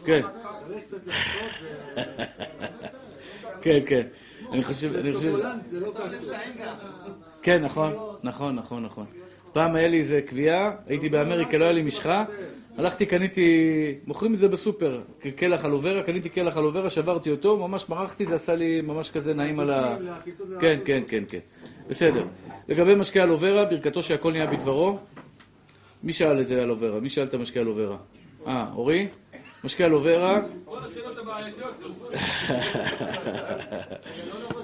כן. 0.06 0.21
צריך 0.67 0.84
קצת 0.84 1.08
לחכות, 1.08 1.52
זה... 1.62 2.25
כן, 3.62 3.80
כן. 3.88 4.08
אני 4.52 4.63
חושב, 4.63 4.93
אני 4.93 5.12
זה 5.12 5.17
חושב, 5.17 5.36
סוקולנט, 5.36 5.65
זה 5.67 5.80
לא 5.80 5.91
קקטוס. 5.91 6.32
כן, 7.41 7.62
נכון, 7.63 7.93
נכון, 8.23 8.56
נכון, 8.56 8.84
נכון. 8.84 9.06
פעם 9.54 9.75
היה 9.75 9.88
לי 9.88 9.99
איזה 9.99 10.21
קביעה, 10.21 10.71
הייתי 10.88 11.10
באמריקה, 11.10 11.58
לא 11.58 11.63
היה 11.63 11.73
לי 11.73 11.82
משחה, 11.82 12.23
הלכתי, 12.78 13.06
קניתי, 13.06 13.47
מוכרים 14.08 14.34
את 14.34 14.39
זה 14.39 14.47
בסופר, 14.47 15.02
כקלח 15.21 15.65
על 15.65 15.71
אוברה, 15.71 16.04
קניתי 16.04 16.30
קלח 16.30 16.58
על 16.58 16.65
אוברה, 16.65 16.89
שברתי 16.89 17.32
אותו, 17.32 17.67
ממש 17.67 17.89
מרחתי, 17.89 18.25
זה 18.25 18.36
עשה 18.36 18.56
לי 18.56 18.82
ממש 18.82 19.12
כזה 19.12 19.34
נעים 19.34 19.60
על 19.60 19.69
ה... 19.69 19.95
כן, 20.60 20.80
כן, 20.86 21.04
כן, 21.08 21.23
כן. 21.28 21.39
בסדר. 21.89 22.25
לגבי 22.67 22.95
משקה 22.95 23.23
על 23.23 23.30
אוברה, 23.30 23.65
ברכתו 23.65 24.04
שהכל 24.04 24.32
נהיה 24.32 24.45
בדברו. 24.45 24.97
מי 26.04 26.13
שאל 26.13 26.41
את 26.41 26.47
זה 26.47 26.63
על 26.63 26.69
אוברה? 26.69 26.99
מי 26.99 27.10
שאל 27.10 27.23
את 27.23 27.34
המשקה 27.34 27.60
על 27.60 27.67
אוברה? 27.67 27.97
אה, 28.47 28.65
אורי? 28.75 29.08
משקה 29.63 29.86
על 29.86 29.93
אוברה. 29.93 30.41
כל 30.65 30.78
השאלות 30.84 31.17
הבעייתיות 31.17 31.73
זה 31.80 31.86
לא 31.88 31.93
תשאל 32.04 32.17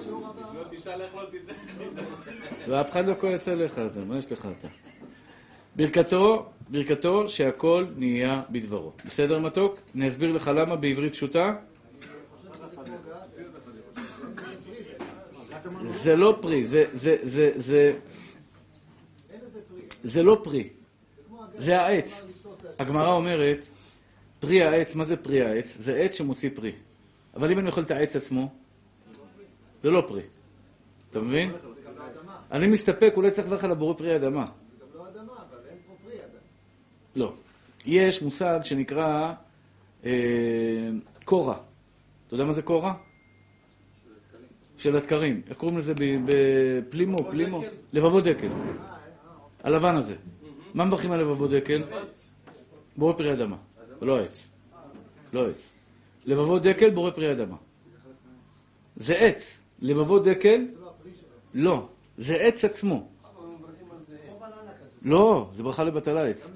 איך 0.04 0.12
לא 0.12 0.64
תדע. 0.70 0.75
ואף 2.68 2.92
אחד 2.92 3.06
לא 3.06 3.14
כועס 3.20 3.48
עליך, 3.48 3.74
אתה, 3.74 4.00
מה 4.08 4.18
יש 4.18 4.32
לך 4.32 4.48
אתה? 4.60 4.68
ברכתו, 5.76 6.50
ברכתו 6.70 7.30
שהכל 7.30 7.86
נהיה 7.98 8.42
בדברו. 8.50 8.92
בסדר 9.06 9.40
מתוק? 9.40 9.80
אני 9.96 10.08
אסביר 10.08 10.32
לך 10.32 10.52
למה 10.56 10.76
בעברית 10.76 11.14
פשוטה. 11.14 11.56
זה 15.86 16.16
לא 16.16 16.38
פרי, 16.42 16.66
זה, 16.66 16.86
זה, 16.94 17.18
זה, 17.24 17.52
זה, 17.56 17.98
זה 20.04 20.24
לא 20.24 20.40
פרי, 20.44 20.70
זה 21.58 21.82
העץ. 21.82 22.26
הגמרא 22.80 23.14
אומרת, 23.14 23.60
פרי 24.40 24.64
העץ, 24.64 24.96
מה 24.96 25.06
זה 25.06 25.18
פרי 25.18 25.42
העץ? 25.42 25.78
זה 25.78 25.96
עץ 25.96 26.14
שמוציא 26.14 26.50
פרי. 26.54 26.72
אבל 27.36 27.52
אם 27.52 27.60
אני 27.60 27.68
אוכל 27.68 27.82
את 27.82 27.92
העץ 27.92 28.16
עצמו, 28.16 28.50
זה 29.84 29.92
לא 29.92 30.04
פרי. 30.08 30.22
אתה 31.16 31.24
מבין? 31.24 31.52
אני 32.52 32.68
מסתפק, 32.68 33.14
אולי 33.16 33.32
צריך 33.32 33.48
לברך 33.48 33.64
על 33.64 33.72
הבורא 33.72 33.94
פרי 33.94 34.16
אדמה. 34.16 34.46
גם 34.46 34.88
לא 34.96 35.08
אדמה, 35.08 35.34
אבל 35.34 35.58
אין 35.70 35.78
פה 35.88 35.94
פרי 36.04 36.16
אדם. 36.16 36.40
לא. 37.16 37.34
יש 37.86 38.22
מושג 38.22 38.60
שנקרא 38.64 39.34
אה, 40.06 40.90
קורה. 41.26 41.58
אתה 42.28 42.34
יודע 42.34 42.46
מה 42.46 42.54
זה 42.54 42.62
קורה? 42.62 42.94
של 44.78 44.96
הדקרים. 44.96 45.42
איך 45.50 45.58
קוראים 45.58 45.78
לזה 45.78 45.94
בפלימו? 46.26 47.24
פלימו? 47.32 47.62
לבבות 47.94 48.24
דקל. 48.24 48.50
הלבן 49.64 49.96
הזה. 49.96 50.16
מה 50.74 50.86
מברכים 50.86 51.12
על 51.12 51.20
לבבות 51.22 51.52
דקל? 51.52 51.84
בורא 52.98 53.14
פרי 53.14 53.34
אדמה. 53.34 53.58
לא 54.02 54.20
עץ. 54.20 54.48
לא 55.34 55.50
עץ. 55.50 55.72
לבבות 56.26 56.62
דקל, 56.62 56.90
בורא 56.90 57.12
פרי 57.12 57.32
אדמה. 57.32 57.56
זה 58.96 59.14
עץ. 59.14 59.62
לבבות 59.80 60.24
דקל, 60.24 60.66
לא. 61.56 61.88
זה 62.18 62.36
עץ 62.36 62.66
עצמו. 62.66 63.08
לא, 65.02 65.50
זה 65.54 65.64
ברכה 65.64 65.84
לבטל 65.84 66.18
העץ. 66.18 66.52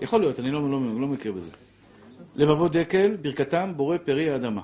יכול 0.00 0.20
להיות, 0.20 0.40
אני 0.40 0.50
לא, 0.50 0.70
לא, 0.70 0.80
לא 1.00 1.06
מכיר 1.06 1.32
בזה. 1.32 1.50
לבבות 2.36 2.72
דקל, 2.72 3.16
ברכתם 3.22 3.72
בורא 3.76 3.96
פרי 3.98 4.30
האדמה. 4.30 4.62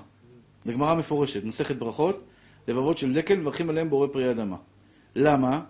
בגמרא 0.66 0.94
מפורשת, 0.94 1.44
מסכת 1.44 1.76
ברכות, 1.76 2.24
לבבות 2.68 2.98
של 2.98 3.14
דקל, 3.14 3.34
מברכים 3.34 3.70
עליהם 3.70 3.90
בורא 3.90 4.06
פרי 4.12 4.28
האדמה. 4.28 4.56
למה? 5.16 5.60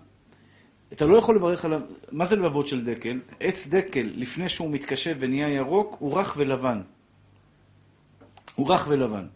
אתה 0.93 1.05
לא 1.05 1.17
יכול 1.17 1.35
לברך 1.35 1.65
עליו, 1.65 1.81
מה 2.11 2.25
זה 2.25 2.35
לבבות 2.35 2.67
של 2.67 2.85
דקל? 2.85 3.19
עץ 3.39 3.67
דקל, 3.67 4.11
לפני 4.15 4.49
שהוא 4.49 4.71
מתקשב 4.71 5.15
ונהיה 5.19 5.49
ירוק, 5.49 5.95
הוא 5.99 6.19
רך 6.19 6.33
ולבן. 6.37 6.81
הוא 8.55 8.69
רך 8.69 8.87
ולבן. 8.89 9.27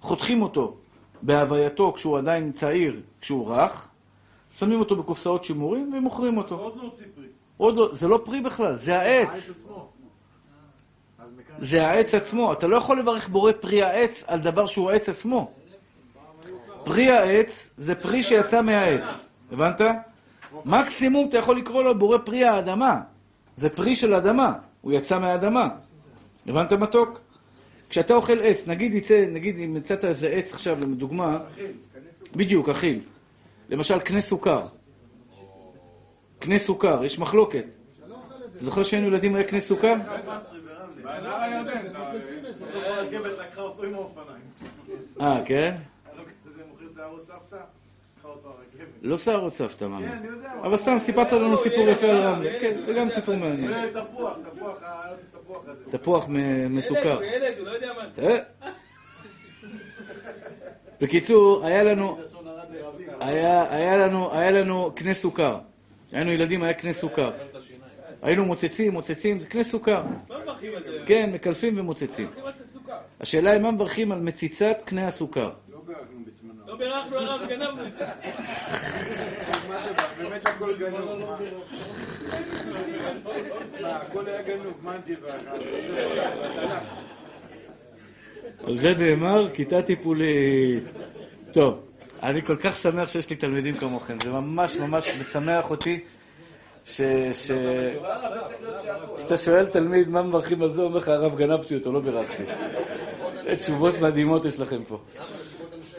חותכים 0.00 0.42
אותו 0.42 0.76
בהווייתו 1.22 1.92
כשהוא 1.92 2.18
עדיין 2.18 2.52
צעיר, 2.52 3.00
כשהוא 3.20 3.54
רך, 3.54 3.88
שמים 4.58 4.80
אותו 4.80 4.96
בקופסאות 4.96 5.44
שימורים 5.44 5.92
ומוכרים 5.96 6.38
אותו. 6.38 6.54
עוד 6.54 6.76
לא 6.76 6.82
הוציא 6.82 7.06
פרי. 7.14 7.26
עוד 7.56 7.76
לא, 7.76 7.88
זה 7.92 8.08
לא 8.08 8.20
פרי 8.24 8.40
בכלל, 8.40 8.74
זה 8.74 8.98
העץ. 8.98 9.28
זה 11.58 11.86
העץ 11.86 12.14
עצמו. 12.14 12.52
אתה 12.52 12.66
לא 12.66 12.76
יכול 12.76 12.98
לברך 12.98 13.28
בורא 13.28 13.52
פרי 13.52 13.82
העץ 13.82 14.24
על 14.26 14.40
דבר 14.40 14.66
שהוא 14.66 14.90
העץ 14.90 15.08
עצמו. 15.08 15.50
פרי 16.84 17.10
העץ 17.10 17.74
זה 17.76 17.94
פרי 17.94 18.22
שיצא 18.22 18.62
מהעץ. 18.62 19.28
הבנת? 19.52 19.80
מקסימום 20.64 21.28
אתה 21.28 21.38
יכול 21.38 21.58
לקרוא 21.58 21.82
לו 21.82 21.98
בורא 21.98 22.18
פרי 22.18 22.44
האדמה. 22.44 23.00
זה 23.56 23.70
פרי 23.70 23.94
של 23.94 24.14
אדמה. 24.14 24.52
הוא 24.80 24.92
יצא 24.92 25.18
מהאדמה. 25.18 25.68
הבנת 26.46 26.72
מתוק? 26.72 27.20
כשאתה 27.90 28.14
אוכל 28.14 28.40
עץ, 28.42 28.68
נגיד 28.68 28.94
יצא, 28.94 29.24
נגיד 29.32 29.58
אם 29.58 29.70
מצאת 29.74 30.04
איזה 30.04 30.28
עץ 30.28 30.52
עכשיו, 30.52 30.78
לדוגמה, 30.80 31.38
בדיוק, 32.36 32.68
אכיל. 32.68 33.00
למשל, 33.68 34.00
קנה 34.00 34.20
סוכר. 34.20 34.66
קנה 36.38 36.58
סוכר, 36.58 37.04
יש 37.04 37.18
מחלוקת. 37.18 37.64
זוכר 38.54 38.82
שהיינו 38.82 39.06
ילדים 39.08 39.34
היה 39.34 39.44
קנה 39.44 39.60
סוכר? 39.60 39.94
אה, 45.20 45.42
כן? 45.44 45.76
לא 49.02 49.18
שערות 49.18 49.54
סבתא, 49.54 49.84
מאמי. 49.84 50.08
כן, 50.08 50.12
אני 50.12 50.26
יודע. 50.26 50.52
אבל 50.62 50.76
סתם 50.76 50.96
סיפרת 50.98 51.32
לנו 51.32 51.56
סיפור 51.56 51.88
יפה 51.88 52.06
על 52.06 52.16
רמלה. 52.16 52.60
כן, 52.60 52.80
זה 52.86 52.92
גם 52.92 53.10
סיפור 53.10 53.36
מעניין. 53.36 53.72
תפוח, 53.90 54.36
תפוח. 54.54 54.82
תפוח 55.90 56.26
מסוכר. 56.70 57.16
הוא 57.16 57.24
ילד, 57.24 57.58
הוא 57.58 57.66
לא 57.66 57.70
יודע 57.70 57.92
מה 57.96 58.04
זה. 58.16 58.28
אה? 58.28 58.38
בקיצור, 61.00 61.66
היה 61.66 61.82
לנו. 61.82 62.18
היה, 63.20 63.74
היה 63.74 63.96
לנו, 63.96 64.32
היה 64.34 64.50
לנו 64.50 64.92
קנה 64.94 65.14
סוכר. 65.14 65.58
היינו 66.12 66.30
ילדים, 66.30 66.62
היה 66.62 66.72
קנה 66.72 66.92
סוכר. 66.92 67.30
היינו 68.22 68.44
מוצצים, 68.44 68.92
מוצצים, 68.92 69.40
זה 69.40 69.48
קנה 69.48 69.62
סוכר. 69.62 70.02
כן, 71.06 71.30
מקלפים 71.32 71.78
ומוצצים. 71.78 72.28
השאלה 73.20 73.50
היא 73.50 73.60
מה 73.60 73.70
מברכים 73.70 74.12
על 74.12 74.20
מציצת 74.20 74.76
קנה 74.84 75.08
הסוכר. 75.08 75.50
בירכנו 76.80 77.18
הרב, 77.18 77.48
גנבנו 77.48 77.86
את 77.86 77.92
זה. 77.98 78.04
באמת 80.18 80.46
הכל 80.46 80.74
גנוב. 80.76 81.20
הכל 83.84 84.26
היה 84.26 84.42
גנוב, 84.42 84.74
מה 84.82 84.96
נדיבה? 84.98 85.28
על 88.64 88.78
זה 88.78 88.94
נאמר, 88.98 89.48
כיתה 89.54 89.82
טיפולית. 89.82 90.84
טוב, 91.52 91.82
אני 92.22 92.42
כל 92.42 92.56
כך 92.56 92.76
שמח 92.76 93.08
שיש 93.08 93.30
לי 93.30 93.36
תלמידים 93.36 93.74
כמוכם. 93.74 94.16
זה 94.22 94.32
ממש 94.32 94.76
ממש 94.76 95.16
משמח 95.20 95.70
אותי 95.70 96.00
ש... 96.84 97.00
ש... 97.32 97.50
כשאתה 99.16 99.36
שואל 99.36 99.66
תלמיד 99.66 100.08
מה 100.08 100.22
מברכים 100.22 100.62
על 100.62 100.68
זה, 100.68 100.80
הוא 100.80 100.88
אומר 100.88 100.98
לך, 100.98 101.08
הרב 101.08 101.36
גנבתי 101.36 101.74
אותו, 101.74 101.92
לא 101.92 102.00
בירכתי. 102.00 102.42
תשובות 103.56 103.98
מדהימות 104.00 104.44
יש 104.44 104.58
לכם 104.58 104.84
פה. 104.84 104.98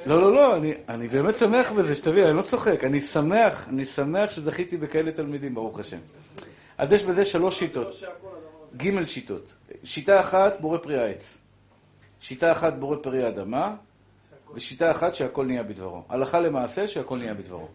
לא, 0.05 0.21
לא, 0.21 0.33
לא, 0.33 0.55
אני, 0.55 0.73
אני 0.89 1.07
באמת 1.07 1.37
שמח 1.37 1.71
בזה, 1.71 1.95
שתבין, 1.95 2.27
אני 2.27 2.37
לא 2.37 2.41
צוחק. 2.41 2.83
אני 2.83 3.01
שמח, 3.01 3.69
אני 3.69 3.85
שמח 3.85 4.31
שזכיתי 4.31 4.77
בכאלה 4.77 5.11
תלמידים, 5.11 5.55
ברוך 5.55 5.79
השם. 5.79 5.97
אז 6.77 6.91
יש 6.91 7.03
בזה 7.03 7.25
שלוש 7.25 7.59
שיטות. 7.59 8.03
ג' 8.77 9.05
שיטות. 9.05 9.53
שיטה 9.83 10.19
אחת, 10.19 10.61
בורא 10.61 10.77
פרי 10.77 10.99
העץ. 10.99 11.37
שיטה 12.19 12.51
אחת, 12.51 12.73
בורא 12.73 12.97
פרי 13.01 13.23
האדמה, 13.23 13.75
ושיטה 14.53 14.91
אחת 14.91 15.13
שהכל 15.15 15.45
נהיה 15.45 15.63
בדברו. 15.63 16.03
הלכה 16.09 16.39
למעשה 16.39 16.87
שהכל 16.87 17.17
נהיה 17.17 17.33
בדברו. 17.33 17.67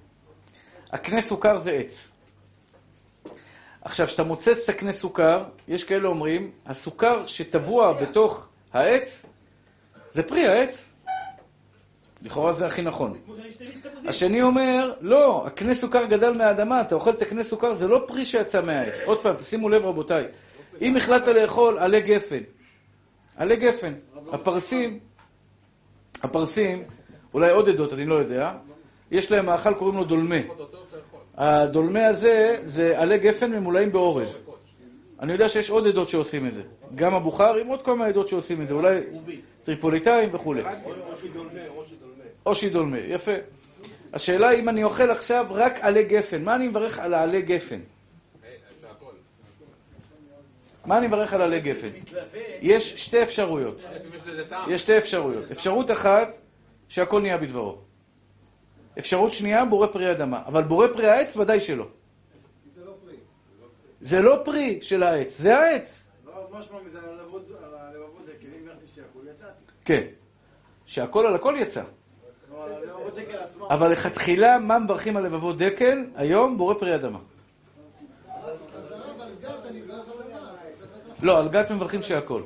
הקנה 0.92 1.20
סוכר 1.20 1.58
זה 1.58 1.70
עץ. 1.70 2.10
עכשיו, 3.80 4.06
כשאתה 4.06 4.24
מוצץ 4.24 4.58
את 4.64 4.68
הקנה 4.68 4.92
סוכר, 4.92 5.44
יש 5.68 5.84
כאלה 5.84 6.08
אומרים, 6.08 6.50
הסוכר 6.66 7.26
שטבוע 7.26 7.92
בתוך 7.92 8.48
העץ, 8.72 9.26
זה 10.12 10.22
פרי 10.22 10.46
העץ. 10.46 10.92
לכאורה 12.22 12.52
זה 12.52 12.66
הכי 12.66 12.82
נכון. 12.82 13.18
השני 14.06 14.42
אומר, 14.42 14.92
לא, 15.00 15.46
הקנה 15.46 15.74
סוכר 15.74 16.04
גדל 16.04 16.30
מהאדמה, 16.30 16.80
אתה 16.80 16.94
אוכל 16.94 17.10
את 17.10 17.22
הקנה 17.22 17.42
סוכר, 17.42 17.74
זה 17.74 17.88
לא 17.88 18.04
פרי 18.06 18.24
שיצא 18.24 18.62
מהעץ. 18.62 18.94
עוד 19.04 19.18
פעם, 19.18 19.34
תשימו 19.34 19.68
לב 19.68 19.86
רבותיי, 19.86 20.24
אם 20.80 20.96
החלטת 20.96 21.28
לאכול 21.28 21.78
עלי 21.78 22.00
גפן, 22.00 22.40
עלי 23.36 23.56
גפן, 23.56 23.92
הפרסים, 24.32 24.98
הפרסים, 26.22 26.84
אולי 27.34 27.50
עוד 27.50 27.68
עדות, 27.68 27.92
אני 27.92 28.04
לא 28.04 28.14
יודע, 28.14 28.52
יש 29.10 29.32
להם 29.32 29.46
מאכל, 29.46 29.74
קוראים 29.74 29.96
לו 29.96 30.04
דולמה. 30.04 30.36
הדולמה 31.34 32.06
הזה, 32.06 32.56
זה 32.64 33.00
עלי 33.00 33.18
גפן 33.18 33.52
ממולאים 33.52 33.92
באורז. 33.92 34.38
אני 35.20 35.32
יודע 35.32 35.48
שיש 35.48 35.70
עוד 35.70 35.86
עדות 35.86 36.08
שעושים 36.08 36.46
את 36.46 36.52
זה. 36.52 36.62
גם 36.94 37.14
הבוכרים, 37.14 37.66
עוד 37.66 37.88
מיני 37.88 38.04
עדות 38.04 38.28
שעושים 38.28 38.62
את 38.62 38.68
זה, 38.68 38.74
אולי 38.74 39.00
טריפוליטאים 39.64 40.28
וכולי. 40.32 40.62
אושי 42.46 42.70
דולמה, 42.70 42.98
יפה. 42.98 43.32
השאלה 44.12 44.50
אם 44.50 44.68
אני 44.68 44.84
אוכל 44.84 45.10
עכשיו 45.10 45.46
רק 45.50 45.78
עלי 45.80 46.04
גפן, 46.04 46.44
מה 46.44 46.56
אני 46.56 46.68
מברך 46.68 46.98
על 46.98 47.14
העלי 47.14 47.42
גפן? 47.42 47.80
מה 50.84 50.98
אני 50.98 51.06
מברך 51.06 51.32
על 51.34 51.40
עלי 51.40 51.60
גפן? 51.60 51.88
יש 52.62 52.94
שתי 52.94 53.22
אפשרויות. 53.22 53.80
יש 54.68 54.82
שתי 54.82 54.98
אפשרויות. 54.98 55.50
אפשרות 55.50 55.90
אחת, 55.90 56.36
שהכל 56.88 57.20
נהיה 57.20 57.38
בדברו. 57.38 57.78
אפשרות 58.98 59.32
שנייה, 59.32 59.64
בורא 59.64 59.86
פרי 59.86 60.10
אדמה. 60.10 60.42
אבל 60.46 60.62
בורא 60.62 60.86
פרי 60.86 61.08
העץ, 61.08 61.36
ודאי 61.36 61.60
שלא. 61.60 61.86
זה 64.00 64.22
לא 64.22 64.40
פרי 64.44 64.78
של 64.82 65.02
העץ, 65.02 65.38
זה 65.38 65.58
העץ. 65.58 66.08
לא. 66.26 66.32
כן. 69.84 70.06
שהכל 70.86 71.26
על 71.26 71.34
הכל 71.34 71.54
יצא. 71.58 71.82
אבל 73.70 73.92
לכתחילה, 73.92 74.58
מה 74.58 74.78
מברכים 74.78 75.16
על 75.16 75.24
לבבות 75.24 75.56
דקל? 75.58 76.04
היום 76.16 76.58
בורא 76.58 76.74
פרי 76.74 76.94
אדמה. 76.94 77.18
לא, 81.22 81.38
על 81.38 81.48
גת 81.48 81.70
מברכים 81.70 82.02
שהכל. 82.02 82.42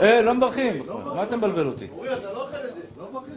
אה, 0.00 0.20
לא 0.20 0.34
מברכים. 0.34 0.86
מה 1.04 1.22
אתה 1.22 1.36
מבלבל 1.36 1.66
אותי? 1.66 1.86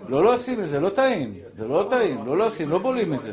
לא. 0.10 0.24
לא 0.24 0.34
עושים 0.34 0.64
את 0.64 0.70
זה, 0.70 0.80
לא 0.80 0.90
טעים. 0.90 1.34
זה 1.58 1.68
לא 1.68 1.86
טעים, 1.90 2.26
לא 2.26 2.48
עושים, 2.48 2.70
לא 2.70 2.78
בולים 2.78 3.14
את 3.14 3.20
זה. 3.20 3.32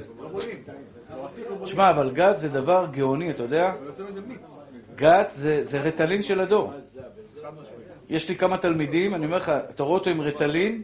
תשמע, 1.63 1.91
אבל 1.91 2.11
גת 2.11 2.39
זה 2.39 2.49
דבר 2.49 2.87
גאוני, 2.91 3.31
אתה 3.31 3.43
יודע? 3.43 3.73
גת 4.95 5.31
זה 5.63 5.81
רטלין 5.81 6.23
של 6.23 6.41
הדור. 6.41 6.73
יש 8.09 8.29
לי 8.29 8.37
כמה 8.37 8.59
תלמידים, 8.59 9.15
אני 9.15 9.27
אומר 9.27 9.37
לך, 9.37 9.49
אתה 9.49 9.83
רואה 9.83 9.99
אותו 9.99 10.11
עם 10.11 10.21
רטלין, 10.21 10.83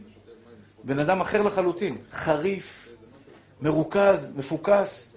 בן 0.83 0.99
אדם 0.99 1.21
אחר 1.21 1.41
לחלוטין. 1.41 1.97
חריף, 2.11 2.95
מרוכז, 3.61 4.31
מפוקס, 4.37 5.09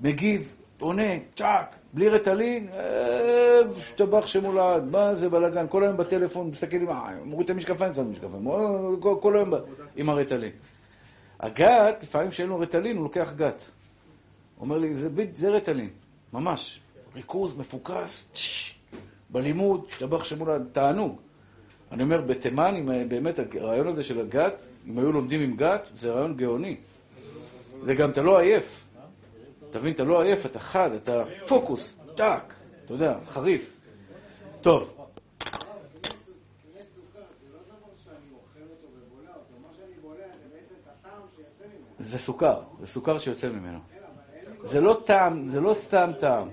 מגיב, 0.00 0.56
עונה, 0.80 1.02
צ'אק, 1.36 1.76
בלי 1.92 2.08
רטלין, 2.08 2.68
אה, 2.72 3.60
השתבח 3.76 4.26
שמולד, 4.26 4.84
מה 4.90 5.14
זה 5.14 5.28
בלאגן, 5.28 5.66
כל 5.68 5.84
היום 5.84 5.96
בטלפון, 5.96 6.48
מסתכל 6.50 6.76
עם 6.76 6.88
ה... 6.90 7.10
מוריד 7.24 7.44
את 7.44 7.50
המשקפיים, 7.50 7.94
שם 7.94 8.00
המשקפיים, 8.06 8.48
אה, 8.48 8.52
כל- 9.00 9.14
היום 9.36 9.52
עם 9.96 10.10
הרטלין. 10.10 10.50
הגת, 11.40 12.02
לפעמים 12.02 12.30
כשאין 12.30 12.48
לו 12.48 12.58
רטלין, 12.60 12.96
הוא 12.96 13.04
לוקח 13.04 13.32
גת. 13.36 13.64
אומר 14.60 14.78
לי, 14.78 14.96
זה, 14.96 15.08
זה 15.32 15.48
רטלין, 15.50 15.88
ממש. 16.32 16.80
ריכוז, 17.16 17.56
מפוקס, 17.58 18.30
בלימוד, 19.30 19.84
השתבח 19.90 20.24
תענוג. 20.72 21.20
אני 21.92 22.02
אומר, 22.02 22.20
בתימן, 22.20 22.74
אם 22.74 23.08
באמת 23.08 23.34
הרעיון 23.38 23.86
הזה 23.86 24.02
של 24.02 24.20
הגת, 24.20 24.66
אם 24.86 24.98
היו 24.98 25.12
לומדים 25.12 25.40
עם 25.40 25.56
גת, 25.56 25.88
זה 25.94 26.12
רעיון 26.12 26.36
גאוני. 26.36 26.76
זה 27.84 27.94
גם, 27.94 28.10
אתה 28.10 28.22
לא 28.22 28.38
עייף. 28.38 28.86
אתה 29.70 29.78
מבין, 29.78 29.92
אתה 29.92 30.04
לא 30.04 30.22
עייף, 30.22 30.46
אתה 30.46 30.58
חד, 30.58 30.90
אתה 30.92 31.24
פוקוס, 31.48 32.00
טאק, 32.14 32.54
אתה 32.84 32.94
יודע, 32.94 33.18
חריף. 33.26 33.76
טוב, 34.60 34.98
זה 41.98 42.18
סוכר, 42.18 42.60
זה 42.80 42.86
סוכר 42.86 43.18
שיוצא 43.18 43.48
ממנו. 43.48 43.78
זה 44.62 44.80
לא 44.80 45.02
טעם, 45.06 45.48
זה 45.48 45.60
לא 45.60 45.74
סתם 45.74 46.10
טעם. 46.20 46.48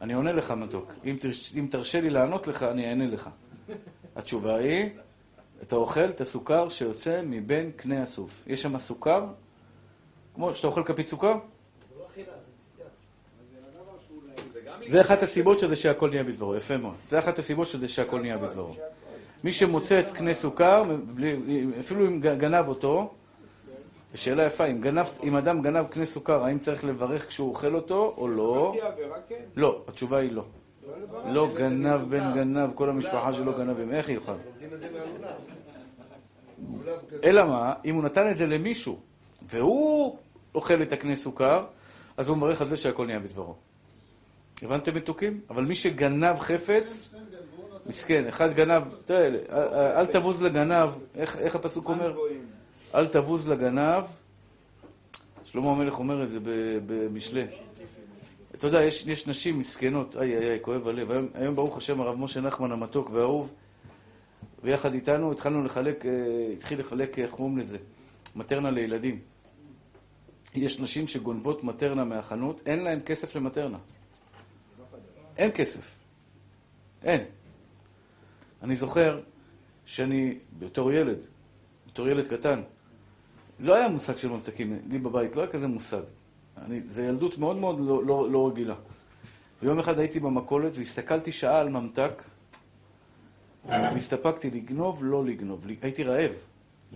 אני 0.00 0.12
עונה 0.14 0.32
לך, 0.32 0.50
מתוק. 0.50 0.92
אם 1.54 1.66
תרשה 1.70 2.00
לי 2.00 2.10
לענות 2.10 2.46
לך, 2.46 2.62
אני 2.62 2.88
אענה 2.88 3.06
לך. 3.06 3.30
התשובה 4.16 4.56
היא, 4.56 4.88
אתה 5.62 5.76
אוכל 5.76 6.04
את 6.04 6.20
הסוכר 6.20 6.68
שיוצא 6.68 7.22
מבין 7.24 7.70
קנה 7.76 8.02
הסוף. 8.02 8.44
יש 8.46 8.62
שם 8.62 8.78
סוכר, 8.78 9.24
כמו 10.34 10.54
שאתה 10.54 10.66
אוכל 10.66 10.84
כפית 10.84 11.06
סוכר, 11.06 11.34
זה 14.88 15.00
אחת 15.00 15.22
הסיבות 15.22 15.58
של 15.58 15.68
זה 15.68 15.76
שהכל 15.76 16.10
נהיה 16.10 16.24
בדברו, 16.24 16.56
יפה 16.56 16.76
מאוד. 16.76 16.94
זה 17.08 17.18
אחת 17.18 17.38
הסיבות 17.38 17.66
של 17.68 17.78
זה 17.78 17.88
שהכל 17.88 18.20
נהיה 18.20 18.38
בדברו. 18.38 18.74
מי 19.44 19.52
שמוצץ 19.52 20.12
קנה 20.14 20.34
סוכר, 20.34 20.84
אפילו 21.80 22.06
אם 22.06 22.20
גנב 22.20 22.68
אותו, 22.68 23.14
שאלה 24.14 24.46
יפה, 24.46 24.66
אם, 24.66 24.80
גנב, 24.80 25.06
אם 25.22 25.36
אדם 25.36 25.62
גנב 25.62 25.86
קנה 25.86 26.06
סוכר, 26.06 26.44
האם 26.44 26.58
צריך 26.58 26.84
לברך 26.84 27.28
כשהוא 27.28 27.48
אוכל 27.48 27.74
אותו 27.74 28.14
או 28.16 28.28
לא? 28.28 28.74
כן. 29.28 29.34
לא, 29.56 29.82
התשובה 29.88 30.18
היא 30.18 30.32
לא. 30.32 30.44
לא 31.32 31.48
גנב 31.54 32.00
בן 32.08 32.32
גנב, 32.34 32.70
כל 32.74 32.88
המשפחה 32.88 33.32
שלו 33.32 33.52
גנבים, 33.58 33.92
איך 33.92 34.06
כזה. 34.10 34.32
אלא 37.24 37.46
מה, 37.46 37.74
אם 37.84 37.94
הוא 37.94 38.02
נתן 38.04 38.30
את 38.30 38.36
זה 38.36 38.46
למישהו, 38.46 38.98
והוא 39.42 40.16
אוכל 40.54 40.82
את 40.82 40.92
הקנה 40.92 41.16
סוכר, 41.16 41.64
אז 42.16 42.28
הוא 42.28 42.36
מברך 42.36 42.60
על 42.60 42.66
זה 42.66 42.76
שהכל 42.76 43.06
נהיה 43.06 43.18
בדברו. 43.20 43.54
הבנתם 44.62 44.94
מתוקים? 44.94 45.40
אבל 45.50 45.64
מי 45.64 45.74
שגנב 45.74 46.38
חפץ, 46.38 47.08
מסכן, 47.86 48.26
אחד 48.28 48.54
גנב, 48.54 48.82
תראה, 49.04 49.28
אל- 50.00 50.06
תבוז 50.06 50.42
לגנב, 50.42 50.88
איך 51.16 51.56
הפסוק 51.56 51.88
אומר? 51.88 52.16
אל 52.94 53.06
תבוז 53.06 53.48
לגנב. 53.50 54.04
שלמה 55.44 55.70
המלך 55.70 55.98
אומר 55.98 56.22
את 56.22 56.28
זה 56.30 56.38
במשלי. 56.86 57.44
אתה 58.62 58.68
יודע, 58.68 58.82
יש, 58.82 59.06
יש 59.06 59.26
נשים 59.26 59.58
מסכנות, 59.58 60.16
איי 60.16 60.36
איי 60.36 60.50
איי, 60.50 60.58
כואב 60.62 60.88
הלב. 60.88 61.10
היום, 61.10 61.28
היום 61.34 61.56
ברוך 61.56 61.76
השם 61.76 62.00
הרב 62.00 62.18
משה 62.18 62.40
נחמן 62.40 62.72
המתוק 62.72 63.10
והאהוב, 63.10 63.54
ויחד 64.62 64.94
איתנו 64.94 65.32
התחלנו 65.32 65.64
לחלק, 65.64 66.06
אה, 66.06 66.12
התחיל 66.52 66.80
לחלק, 66.80 67.18
איך 67.18 67.30
קוראים 67.30 67.58
לזה? 67.58 67.78
מטרנה 68.36 68.70
לילדים. 68.70 69.20
יש 70.54 70.80
נשים 70.80 71.08
שגונבות 71.08 71.64
מטרנה 71.64 72.04
מהחנות, 72.04 72.60
אין 72.66 72.84
להן 72.84 73.00
כסף 73.06 73.36
למטרנה. 73.36 73.78
אין 75.36 75.50
כסף. 75.54 75.94
אין. 77.02 77.24
אני 78.62 78.76
זוכר 78.76 79.20
שאני, 79.86 80.38
בתור 80.58 80.92
ילד, 80.92 81.18
בתור 81.86 82.08
ילד 82.08 82.28
קטן, 82.28 82.62
לא 83.60 83.74
היה 83.74 83.88
מושג 83.88 84.16
של 84.16 84.28
ממתקים, 84.28 84.78
לי 84.88 84.98
בבית 84.98 85.36
לא 85.36 85.42
היה 85.42 85.50
כזה 85.50 85.66
מושג. 85.66 86.02
אני, 86.56 86.80
זה 86.88 87.04
ילדות 87.04 87.38
מאוד 87.38 87.56
מאוד 87.56 87.80
לא, 87.80 88.04
לא, 88.04 88.30
לא 88.30 88.48
רגילה. 88.48 88.74
ויום 89.62 89.78
אחד 89.78 89.98
הייתי 89.98 90.20
במכולת 90.20 90.76
והסתכלתי 90.76 91.32
שעה 91.32 91.60
על 91.60 91.68
ממתק, 91.68 92.22
והסתפקתי 93.68 94.50
לגנוב, 94.50 95.04
לא 95.04 95.24
לגנוב. 95.24 95.66
הייתי 95.82 96.04
רעב. 96.04 96.32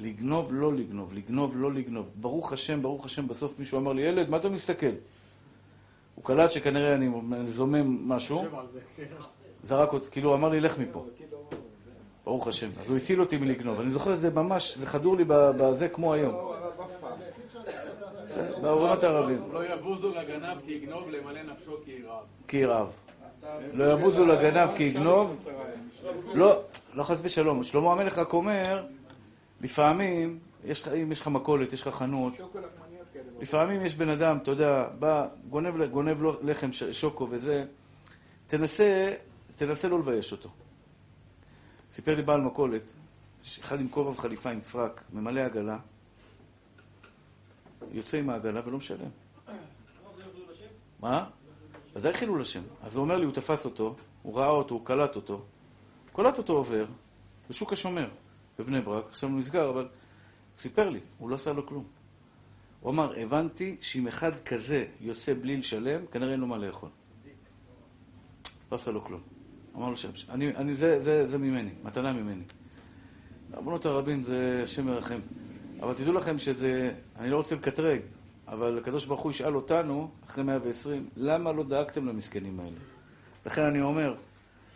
לגנוב, 0.00 0.54
לא 0.54 0.74
לגנוב, 0.74 1.14
לגנוב, 1.14 1.54
לא 1.56 1.72
לגנוב. 1.72 2.10
ברוך 2.14 2.52
השם, 2.52 2.82
ברוך 2.82 3.06
השם, 3.06 3.28
בסוף 3.28 3.58
מישהו 3.58 3.78
אמר 3.78 3.92
לי, 3.92 4.02
ילד, 4.02 4.30
מה 4.30 4.36
אתה 4.36 4.48
מסתכל? 4.48 4.86
הוא 6.14 6.24
קלט 6.24 6.50
שכנראה 6.50 6.94
אני 6.94 7.10
זומם 7.46 8.08
משהו, 8.08 8.44
זה. 8.72 8.80
זרק 9.64 9.92
אותי, 9.92 10.10
כאילו, 10.10 10.34
אמר 10.34 10.48
לי, 10.48 10.60
לך 10.60 10.78
מפה. 10.78 11.06
ברוך 12.24 12.48
השם. 12.48 12.68
אז 12.80 12.88
הוא 12.88 12.96
הציל 12.96 13.20
אותי 13.20 13.36
מלגנוב. 13.36 13.80
אני 13.80 13.90
זוכר 13.90 14.16
שזה 14.16 14.30
ממש, 14.30 14.78
זה 14.78 14.86
חדור 14.86 15.16
לי 15.16 15.24
בזה 15.28 15.88
כמו 15.88 16.12
היום. 16.14 16.34
פעם. 18.36 18.54
זה 18.54 18.60
בעוונות 18.62 19.04
הרבים. 19.04 19.42
לא 19.52 19.74
יבוזו 19.74 20.14
לגנב 20.14 20.60
כי 20.66 20.72
יגנוב, 20.72 21.10
למלא 21.10 21.42
נפשו 21.42 21.76
כי 21.84 21.90
ירעב. 21.90 22.24
כי 22.48 22.56
ירעב. 22.56 22.92
לא 23.72 23.92
יבוזו 23.92 24.26
לגנב 24.26 24.68
כי 24.76 24.82
יגנוב. 24.82 25.46
לא, 26.34 26.62
לא 26.94 27.02
חס 27.02 27.20
ושלום. 27.24 27.62
שלמה 27.62 27.92
המלך 27.92 28.18
רק 28.18 28.32
אומר, 28.32 28.84
לפעמים, 29.60 30.38
יש 30.64 30.88
אם 30.88 31.12
יש 31.12 31.20
לך 31.20 31.28
מכולת, 31.28 31.72
יש 31.72 31.80
לך 31.80 31.88
חנות. 31.88 32.32
לפעמים 33.40 33.86
יש 33.86 33.94
בן 33.94 34.08
אדם, 34.08 34.38
אתה 34.42 34.50
יודע, 34.50 34.88
בא, 34.98 35.28
גונב, 35.90 36.22
לחם, 36.42 36.70
שוקו 36.92 37.26
וזה, 37.30 37.64
תנסה, 38.46 39.14
תנסה 39.56 39.88
לא 39.88 39.98
לבייש 39.98 40.32
אותו. 40.32 40.48
סיפר 41.92 42.14
לי 42.14 42.22
בעל 42.22 42.40
מכולת, 42.40 42.92
שאחד 43.42 43.80
עם 43.80 43.88
כובע 43.88 44.10
וחליפה 44.10 44.50
עם 44.50 44.60
פרק, 44.60 45.02
ממלא 45.12 45.40
עגלה, 45.40 45.78
יוצא 47.92 48.18
עם 48.18 48.30
העגלה 48.30 48.60
ולא 48.64 48.78
משלם. 48.78 49.10
מה? 51.00 51.24
אז 51.94 52.02
זה 52.02 52.12
חילול 52.12 52.40
השם. 52.40 52.62
אז 52.82 52.96
הוא 52.96 53.02
אומר 53.02 53.18
לי, 53.18 53.24
הוא 53.24 53.32
תפס 53.32 53.64
אותו, 53.64 53.96
הוא 54.22 54.38
ראה 54.38 54.48
אותו, 54.48 54.74
הוא 54.74 54.86
קלט 54.86 55.16
אותו, 55.16 55.42
קלט 56.12 56.38
אותו 56.38 56.52
עובר 56.52 56.86
בשוק 57.50 57.72
השומר 57.72 58.08
בבני 58.58 58.80
ברק, 58.80 59.04
עכשיו 59.10 59.30
הוא 59.30 59.38
נסגר, 59.38 59.70
אבל 59.70 59.82
הוא 59.82 59.90
סיפר 60.56 60.88
לי, 60.88 61.00
הוא 61.18 61.30
לא 61.30 61.34
עשה 61.34 61.52
לו 61.52 61.66
כלום. 61.66 61.84
הוא 62.80 62.90
אמר, 62.90 63.12
הבנתי 63.18 63.76
שאם 63.80 64.08
אחד 64.08 64.38
כזה 64.44 64.86
יוצא 65.00 65.34
בלי 65.40 65.56
לשלם, 65.56 66.06
כנראה 66.06 66.32
אין 66.32 66.40
לו 66.40 66.46
מה 66.46 66.58
לאכול. 66.58 66.88
לא 68.72 68.76
עשה 68.76 68.90
לו 68.90 69.04
כלום. 69.04 69.20
אמר 69.76 69.90
לו 69.90 69.96
שם, 69.96 70.10
אני, 70.28 70.56
אני, 70.56 70.74
זה, 70.74 71.00
זה, 71.00 71.26
זה 71.26 71.38
ממני, 71.38 71.70
מתנה 71.82 72.12
ממני. 72.12 72.44
רבנות 73.52 73.86
הרבים 73.86 74.22
זה 74.22 74.60
השם 74.64 74.88
ירחם. 74.88 75.18
אבל 75.80 75.94
תדעו 75.94 76.12
לכם 76.12 76.38
שזה, 76.38 76.94
אני 77.16 77.30
לא 77.30 77.36
רוצה 77.36 77.54
לקטרג, 77.54 78.00
אבל 78.48 78.78
הקדוש 78.78 79.06
ברוך 79.06 79.20
הוא 79.20 79.30
ישאל 79.30 79.56
אותנו, 79.56 80.10
אחרי 80.26 80.44
120, 80.44 81.08
למה 81.16 81.52
לא 81.52 81.64
דאגתם 81.64 82.08
למסכנים 82.08 82.60
האלה? 82.60 82.76
לכן 83.46 83.62
אני 83.62 83.82
אומר, 83.82 84.14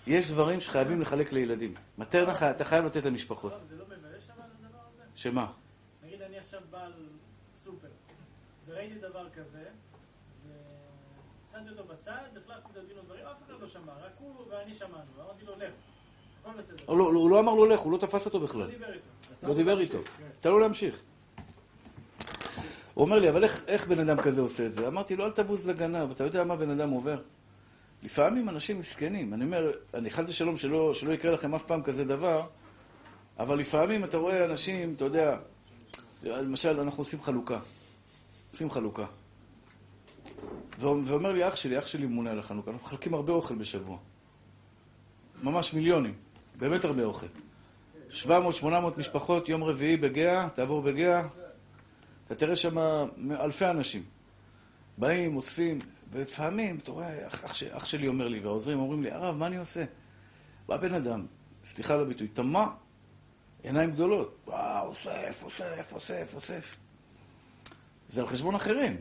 יש 0.06 0.30
דברים 0.30 0.60
שחייבים 0.60 1.00
לחלק 1.00 1.32
לילדים. 1.32 1.74
מטרנה 1.98 2.50
אתה 2.50 2.64
חייב 2.64 2.84
לתת 2.84 3.04
למשפחות. 3.04 3.52
זה 3.68 3.76
לא 3.76 3.84
מבייש 3.84 4.30
אבל 4.30 4.42
הדבר 4.42 4.78
הזה? 4.94 5.02
שמה? 5.14 5.52
נגיד 6.04 6.22
אני 6.22 6.38
עכשיו 6.38 6.60
בעל 6.70 6.92
סופר, 7.64 7.88
וראיתי 8.66 8.98
דבר 8.98 9.28
כזה, 9.30 9.64
וצדתי 11.48 11.70
אותו 11.70 11.84
בצד, 11.84 12.12
החלפתי 12.36 12.68
את 12.72 12.76
הדין 12.76 12.98
ודברים, 12.98 13.26
אף 13.26 13.42
אחד 13.46 13.60
לא 13.60 13.66
שמע, 13.66 13.92
רק 13.92 14.12
הוא 14.18 14.44
ואני 14.50 14.74
שמענו, 14.74 15.04
אמרתי 15.24 15.44
לו, 15.44 15.56
לך. 15.56 15.72
הוא 16.86 16.98
לא, 16.98 17.04
הוא 17.04 17.30
לא 17.30 17.40
אמר 17.40 17.54
לו 17.54 17.66
לך, 17.66 17.80
הוא 17.80 17.92
לא 17.92 17.98
תפס 17.98 18.26
אותו 18.26 18.40
בכלל. 18.40 18.62
לא 18.62 18.66
דיבר 18.66 18.92
איתו. 18.92 19.48
לא 19.48 19.54
דיבר 19.54 19.80
איתו. 19.80 19.98
תן 20.40 20.50
לו 20.50 20.58
להמשיך. 20.58 21.02
הוא 22.94 23.04
אומר 23.04 23.18
לי, 23.18 23.28
אבל 23.28 23.44
איך, 23.44 23.88
בן 23.88 23.98
אדם 23.98 24.22
כזה 24.22 24.40
עושה 24.40 24.66
את 24.66 24.72
זה? 24.72 24.88
אמרתי 24.88 25.16
לו, 25.16 25.24
אל 25.24 25.30
תבוז 25.30 25.68
לגנב, 25.68 26.10
אתה 26.10 26.24
יודע 26.24 26.44
מה 26.44 26.56
בן 26.56 26.70
אדם 26.70 26.90
עובר? 26.90 27.20
לפעמים 28.02 28.48
אנשים 28.48 28.78
מסכנים. 28.78 29.34
אני 29.34 29.44
אומר, 29.44 29.72
אני 29.94 30.10
חס 30.10 30.28
ושלום 30.28 30.56
שלא, 30.56 30.94
שלא 30.94 31.12
יקרה 31.12 31.32
לכם 31.32 31.54
אף 31.54 31.64
פעם 31.64 31.82
כזה 31.82 32.04
דבר, 32.04 32.42
אבל 33.38 33.58
לפעמים 33.58 34.04
אתה 34.04 34.16
רואה 34.16 34.44
אנשים, 34.44 34.92
אתה 34.96 35.04
יודע, 35.04 35.38
למשל, 36.22 36.80
אנחנו 36.80 37.00
עושים 37.00 37.22
חלוקה. 37.22 37.58
עושים 38.52 38.70
חלוקה. 38.70 39.06
ואומר 40.78 41.32
לי, 41.32 41.48
אח 41.48 41.56
שלי, 41.56 41.78
אח 41.78 41.86
שלי 41.86 42.06
ממונה 42.06 42.30
על 42.30 42.38
החנוכה, 42.38 42.70
אנחנו 42.70 42.86
מחלקים 42.86 43.14
הרבה 43.14 43.32
אוכל 43.32 43.54
בשבוע. 43.54 43.98
ממש 45.42 45.74
מיליונים. 45.74 46.14
באמת 46.60 46.84
הרבה 46.84 47.04
אוכל. 47.04 47.26
700-800 48.10 48.26
משפחות, 48.96 49.48
יום 49.48 49.64
רביעי 49.64 49.96
בגאה, 49.96 50.48
תעבור 50.54 50.82
בגאה, 50.82 51.22
אתה 52.26 52.34
תראה 52.34 52.56
שם 52.56 52.78
אלפי 53.30 53.66
אנשים. 53.66 54.02
באים, 54.98 55.36
אוספים, 55.36 55.78
ולפעמים, 56.12 56.78
אתה 56.82 56.90
רואה, 56.90 57.26
אח, 57.26 57.44
אח, 57.76 57.84
שלי 57.84 58.08
אומר 58.08 58.28
לי, 58.28 58.40
והעוזרים 58.40 58.78
אומרים 58.78 59.02
לי, 59.02 59.10
הרב, 59.10 59.36
מה 59.36 59.46
אני 59.46 59.56
עושה? 59.56 59.84
בא 60.68 60.76
בן 60.76 60.94
אדם, 60.94 61.26
סליחה 61.64 61.94
על 61.94 62.00
הביטוי, 62.00 62.28
טמא, 62.28 62.64
עיניים 63.62 63.90
גדולות, 63.90 64.36
וואו, 64.46 64.86
אוסף, 64.88 65.40
אוסף, 65.44 65.92
אוסף, 65.94 66.32
אוסף. 66.34 66.76
זה 68.08 68.20
על 68.20 68.26
חשבון 68.26 68.54
אחרים. 68.54 68.96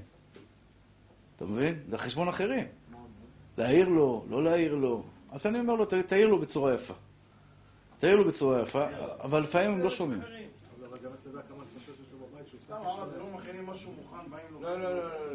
אתה 1.36 1.46
מבין? 1.46 1.80
זה 1.90 1.96
על 1.96 2.02
חשבון 2.02 2.28
אחרים. 2.28 2.66
להעיר 3.58 3.90
לו, 3.90 4.26
לא 4.30 4.44
להעיר 4.44 4.76
לו. 4.76 5.04
אז 5.32 5.46
אני 5.48 5.60
אומר 5.60 5.74
לו, 5.74 5.86
"ת- 5.86 5.94
תעיר 5.94 6.28
לו 6.28 6.40
בצורה 6.40 6.74
יפה. 6.74 6.94
תעיר 8.00 8.16
לו 8.16 8.26
בצורה 8.26 8.62
יפה, 8.62 8.86
אבל 9.22 9.42
לפעמים 9.42 9.72
הם 9.72 9.80
לא 9.80 9.90
שומעים. 9.90 10.22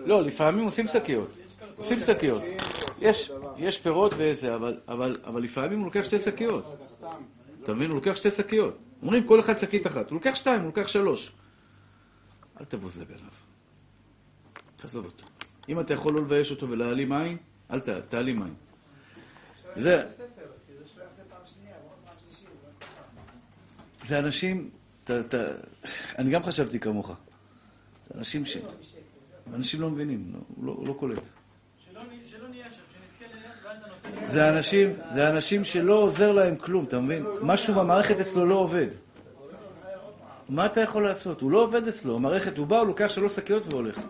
לא 0.05 0.23
לפעמים 0.23 0.65
עושים 0.65 0.87
שקיות. 0.87 1.29
עושים 1.77 2.01
שקיות. 2.01 2.43
יש, 3.59 3.79
פירות 3.83 4.15
ואיזה, 4.17 4.55
אבל, 4.55 5.43
לפעמים 5.43 5.79
הוא 5.79 5.87
לוקח 5.87 6.05
שתי 6.05 6.19
שקיות. 6.19 6.77
אתה 7.62 7.75
מבין? 7.75 7.91
הוא 7.91 7.97
לוקח 7.97 8.17
שתי 8.17 8.31
שקיות. 8.31 8.79
אומרים 9.03 9.27
כל 9.27 9.41
אחד 9.41 9.59
שקית 9.59 9.87
אחת. 9.87 10.11
הוא 10.11 10.17
לוקח 10.17 10.35
שתיים, 10.35 10.61
הוא 10.61 10.67
לוקח 10.67 10.89
שלוש. 10.89 11.33
אל 12.61 12.65
תבוז 12.65 13.01
לגנב. 13.01 13.35
תעזוב 14.77 15.05
אותו. 15.05 15.25
אם 15.69 15.81
אתה 15.81 15.95
יכול 15.95 16.15
לא 16.15 16.21
לבייש 16.21 16.51
אותו 16.51 16.71
ולהעלים 16.71 17.09
מים, 17.09 17.37
אל 17.71 17.81
תעלים 17.81 18.41
מים. 18.41 18.55
זה, 19.75 20.07
זה 24.05 24.19
אנשים, 24.19 24.71
ת, 25.05 25.11
ת, 25.11 25.35
אני 26.19 26.31
גם 26.31 26.43
חשבתי 26.43 26.81
כמוך. 26.81 27.09
זה 27.09 28.19
אנשים 28.19 28.47
ש... 28.47 28.57
אנשים 29.55 29.81
לא 29.81 29.91
מבינים, 29.91 30.33
לא- 30.35 30.73
הוא 30.73 30.87
לא, 30.87 30.89
לא 30.89 30.93
קולט. 30.99 31.23
זה 34.27 34.49
אנשים, 34.49 34.93
זה 35.15 35.31
אנשים 35.31 35.65
שלא 35.65 35.95
עוזר 35.95 36.33
להם 36.33 36.57
כלום, 36.57 36.85
אתה 36.85 37.01
מבין? 37.01 37.27
משהו 37.43 37.75
במערכת 37.75 38.21
אצלו 38.21 38.47
לא 38.47 38.55
עובד. 38.55 38.87
מה 40.49 40.67
אתה 40.67 40.81
יכול 40.81 41.05
לעשות? 41.05 41.41
הוא 41.41 41.51
לא 41.51 41.63
עובד 41.63 41.89
אצלו, 41.89 42.17
המערכת, 42.17 42.59
הוא 42.59 42.67
בא, 42.67 42.79
הוא 42.79 42.87
לוקח 42.87 43.09
שלוש 43.09 43.37
שקיות 43.37 43.67
והולך. 43.67 44.01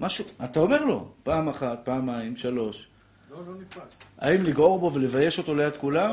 משהו, 0.00 0.24
אתה 0.44 0.60
אומר 0.60 0.84
לו, 0.84 1.08
פעם 1.22 1.48
אחת, 1.48 1.80
פעמיים, 1.84 2.36
שלוש. 2.36 2.88
לא, 3.30 3.36
לא 3.46 3.60
נתפס. 3.60 3.98
האם 4.18 4.44
לגעור 4.44 4.78
בו 4.78 4.94
ולבייש 4.94 5.38
אותו 5.38 5.54
ליד 5.54 5.76
כולם? 5.76 6.10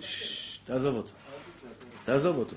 ששש, 0.00 0.60
תעזוב 0.64 0.96
אותו. 0.96 1.19
תעזוב 2.10 2.38
אותו. 2.38 2.56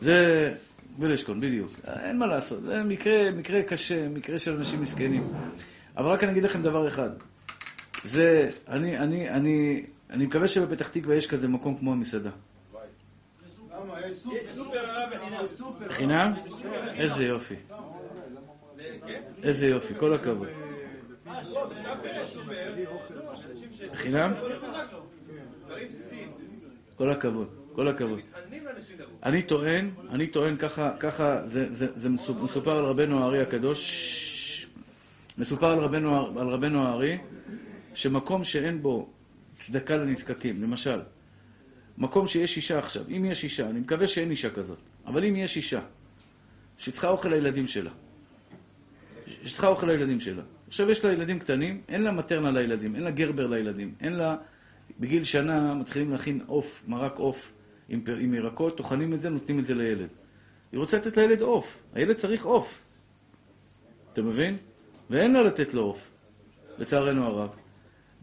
זה 0.00 0.54
וילשקון, 0.98 1.40
בדיוק. 1.40 1.72
אין 1.86 2.18
מה 2.18 2.26
לעשות, 2.26 2.62
זה 2.62 2.82
מקרה, 2.82 3.30
מקרה 3.30 3.62
קשה, 3.62 4.08
מקרה 4.08 4.38
של 4.38 4.56
אנשים 4.56 4.82
מסכנים. 4.82 5.32
אבל 5.96 6.06
רק 6.06 6.22
אני 6.22 6.32
אגיד 6.32 6.42
לכם 6.42 6.62
דבר 6.62 6.88
אחד. 6.88 7.10
זה, 8.04 8.50
אני, 8.68 8.98
אני, 8.98 9.30
אני, 9.30 9.86
אני 10.10 10.26
מקווה 10.26 10.48
שבפתח 10.48 10.88
תקווה 10.88 11.14
יש 11.14 11.26
כזה 11.26 11.48
מקום 11.48 11.76
כמו 11.78 11.92
המסעדה. 11.92 12.30
חינם? 15.88 16.32
איזה 16.94 17.24
יופי. 17.24 17.54
איזה 19.42 19.66
יופי, 19.66 19.94
כל 19.98 20.14
הכבוד. 20.14 20.48
חינם? 23.94 24.32
כל 26.96 27.10
הכבוד, 27.10 27.61
כל 27.74 27.88
הכבוד. 27.88 28.20
אני 29.22 29.42
טוען, 29.42 29.90
אני 30.10 30.26
טוען 30.26 30.56
ככה, 30.56 30.96
ככה, 31.00 31.46
זה, 31.46 31.74
זה, 31.74 31.86
זה 31.94 32.08
מסופ- 32.08 32.42
מסופר 32.42 32.76
על 32.78 32.84
רבנו 32.84 33.24
הארי 33.24 33.40
הקדוש. 33.40 34.66
מסופר 35.38 35.66
על 35.70 36.48
רבנו 36.48 36.86
הארי, 36.88 37.18
שמקום 37.94 38.44
שאין 38.44 38.82
בו 38.82 39.08
צדקה 39.58 39.96
לנזקקים, 39.96 40.62
למשל, 40.62 41.00
מקום 41.98 42.26
שיש 42.26 42.56
אישה 42.56 42.78
עכשיו, 42.78 43.04
אם 43.16 43.24
יש 43.24 43.44
אישה, 43.44 43.70
אני 43.70 43.80
מקווה 43.80 44.08
שאין 44.08 44.30
אישה 44.30 44.50
כזאת, 44.50 44.78
אבל 45.06 45.24
אם 45.24 45.36
יש 45.36 45.56
אישה 45.56 45.80
שצריכה 46.78 47.08
אוכל 47.08 47.28
לילדים 47.28 47.68
שלה, 47.68 47.90
שצריכה 49.44 49.66
אוכל 49.66 49.86
לילדים 49.86 50.20
שלה, 50.20 50.42
עכשיו 50.68 50.90
יש 50.90 51.04
לה 51.04 51.12
ילדים 51.12 51.38
קטנים, 51.38 51.80
אין 51.88 52.02
לה 52.02 52.12
מטרנה 52.12 52.50
לילדים, 52.50 52.94
אין 52.94 53.04
לה 53.04 53.10
גרבר 53.10 53.46
לילדים, 53.46 53.94
אין 54.00 54.12
לה... 54.12 54.36
בגיל 55.00 55.24
שנה 55.24 55.74
מתחילים 55.74 56.10
להכין 56.10 56.40
עוף, 56.46 56.84
מרק 56.88 57.16
עוף 57.16 57.52
עם, 57.92 58.02
עם 58.20 58.34
ירקות, 58.34 58.76
טוחנים 58.76 59.14
את 59.14 59.20
זה, 59.20 59.30
נותנים 59.30 59.58
את 59.58 59.64
זה 59.64 59.74
לילד. 59.74 60.08
היא 60.72 60.80
רוצה 60.80 60.96
לתת 60.96 61.16
לילד 61.16 61.40
עוף, 61.40 61.82
הילד 61.94 62.16
צריך 62.16 62.44
עוף. 62.44 62.82
אתה 64.12 64.22
מבין? 64.22 64.56
ואין 65.10 65.32
לה 65.32 65.42
לתת 65.42 65.74
לו 65.74 65.82
עוף, 65.82 66.10
לצערנו 66.78 67.26
הרב. 67.26 67.50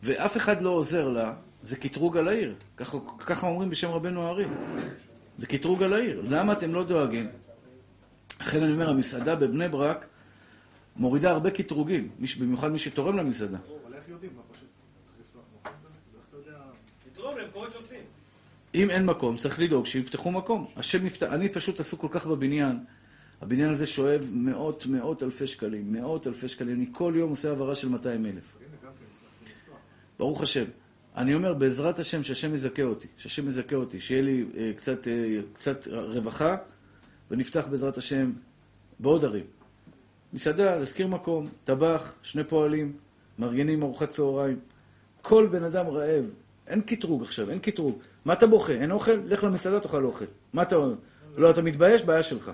ואף 0.03 0.38
אחד 0.38 0.61
לא 0.61 0.70
עוזר 0.70 1.09
לה, 1.09 1.34
זה 1.63 1.76
קטרוג 1.76 2.17
על 2.17 2.28
העיר. 2.28 2.55
ככה, 2.78 2.97
ככה 3.20 3.47
אומרים 3.47 3.70
בשם 3.70 3.89
רבנו 3.89 4.28
הארי. 4.28 4.45
זה 5.38 5.47
קטרוג 5.47 5.84
על 5.84 5.93
העיר. 5.93 6.22
למה 6.30 6.53
אתם 6.53 6.74
לא 6.74 6.84
דואגים? 6.84 7.28
לכן 8.41 8.63
אני 8.63 8.74
אומר, 8.74 8.89
המסעדה 8.89 9.36
בבני 9.36 9.67
ברק 9.67 10.05
מורידה 10.95 11.32
הרבה 11.32 11.51
קטרוגים, 11.51 12.09
במיוחד 12.39 12.72
מי 12.72 12.80
שתורם 12.80 13.17
למסעדה. 13.17 13.57
אבל 13.86 13.93
איך 13.93 14.09
יודעים? 14.09 14.32
מה 14.36 14.41
פשוט? 14.51 14.67
צריך 15.05 15.17
לפתוח 15.20 15.43
מקום 15.59 15.72
כזה? 15.80 16.17
איך 16.17 16.24
אתה 16.30 16.38
יודע? 16.38 16.59
לתרום 17.07 17.38
למקומות 17.38 17.72
שעושים. 17.72 18.03
אם 18.76 18.89
אין 18.89 19.05
מקום, 19.05 19.38
צריך 19.38 19.59
לדאוג 19.59 19.86
שיפתחו 19.86 20.32
מקום. 20.32 20.65
השם 20.76 21.05
נפתח, 21.05 21.28
אני 21.32 21.49
פשוט 21.49 21.80
עסוק 21.80 22.01
כל 22.01 22.07
כך 22.11 22.28
בבניין. 22.28 22.80
הבניין 23.41 23.70
הזה 23.70 23.86
שואב 23.86 24.30
מאות, 24.34 24.86
מאות 24.86 25.24
אלפי 25.24 25.47
שקלים, 25.47 25.93
מאות 25.93 26.28
אלפי 26.28 26.47
שקלים. 26.47 26.76
אני 26.76 26.86
כל 26.91 27.13
יום 27.15 27.30
עושה 27.30 27.49
העברה 27.49 27.76
של 27.76 27.89
200 27.89 28.26
אלף. 28.26 28.57
ברוך 30.20 30.43
השם. 30.43 30.65
אני 31.17 31.34
אומר, 31.34 31.53
בעזרת 31.53 31.99
השם, 31.99 32.24
שהשם 32.24 32.53
יזכה 32.53 32.84
אותי, 32.84 33.07
שהשם 33.17 33.47
יזכה 33.47 33.76
אותי, 33.76 33.99
שיהיה 33.99 34.22
לי 34.22 34.45
אה, 34.57 34.72
קצת, 34.76 35.07
אה, 35.07 35.39
קצת 35.53 35.88
רווחה, 35.88 36.55
ונפתח 37.32 37.65
בעזרת 37.70 37.97
השם 37.97 38.32
בעוד 38.99 39.26
ערים. 39.26 39.45
מסעדה, 40.34 40.76
להזכיר 40.76 41.07
מקום, 41.07 41.47
טבח, 41.63 42.15
שני 42.24 42.43
פועלים, 42.43 42.93
מארגנים 43.39 43.84
ארוחת 43.84 44.09
צהריים. 44.09 44.59
כל 45.22 45.47
בן 45.51 45.63
אדם 45.63 45.88
רעב, 45.88 46.26
אין 46.67 46.82
קטרוג 46.82 47.22
עכשיו, 47.22 47.49
אין 47.49 47.59
קטרוג. 47.59 47.99
מה 48.26 48.34
אתה 48.34 48.47
בוכה? 48.47 48.74
אין 48.74 48.91
אוכל? 48.91 49.20
לך 49.26 49.43
למסעדה, 49.43 49.80
תאכל 49.80 50.03
אוכל. 50.03 50.26
מה 50.53 50.61
אתה? 50.61 50.76
לא, 51.38 51.49
אתה 51.49 51.61
מתבייש? 51.61 52.03
בעיה 52.03 52.24
שלך. 52.24 52.51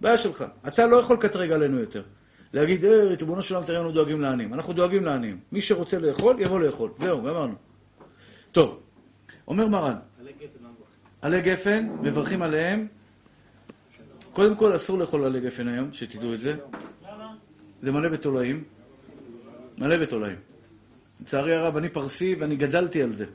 בעיה 0.00 0.16
שלך. 0.16 0.44
אתה 0.68 0.86
לא 0.86 0.96
יכול 0.96 1.16
לקטרג 1.16 1.52
עלינו 1.52 1.80
יותר. 1.80 2.02
להגיד, 2.52 2.84
אה, 2.84 3.04
ריבונו 3.04 3.42
של 3.42 3.54
עולם, 3.54 3.66
תראה 3.66 3.78
לנו 3.78 3.92
דואגים 3.92 4.20
לעניים. 4.20 4.54
אנחנו 4.54 4.72
דואגים 4.72 5.04
לעניים. 5.04 5.40
מי 5.52 5.60
שרוצה 5.60 5.98
לאכול, 5.98 6.40
יבוא 6.40 6.60
לאכול. 6.60 6.90
זהו, 6.98 7.22
גמרנו. 7.22 7.54
טוב, 8.52 8.80
אומר 9.48 9.66
מרן, 9.66 9.96
עלי 11.22 11.40
גפן, 11.42 11.88
מברכים 12.02 12.42
עליהם. 12.42 12.86
קודם 14.32 14.56
כל, 14.56 14.76
אסור 14.76 14.98
לאכול 14.98 15.24
עלי 15.24 15.40
גפן 15.40 15.68
היום, 15.68 15.92
שתדעו 15.92 16.34
את 16.34 16.40
זה. 16.40 16.56
זה 17.82 17.92
מלא 17.92 18.08
בתולעים. 18.08 18.64
מלא 19.78 19.96
בתולעים. 19.96 20.36
לצערי 21.20 21.54
הרב, 21.54 21.76
אני 21.76 21.88
פרסי 21.88 22.34
ואני 22.38 22.56
גדלתי 22.56 23.02
על 23.02 23.12
זה. 23.12 23.26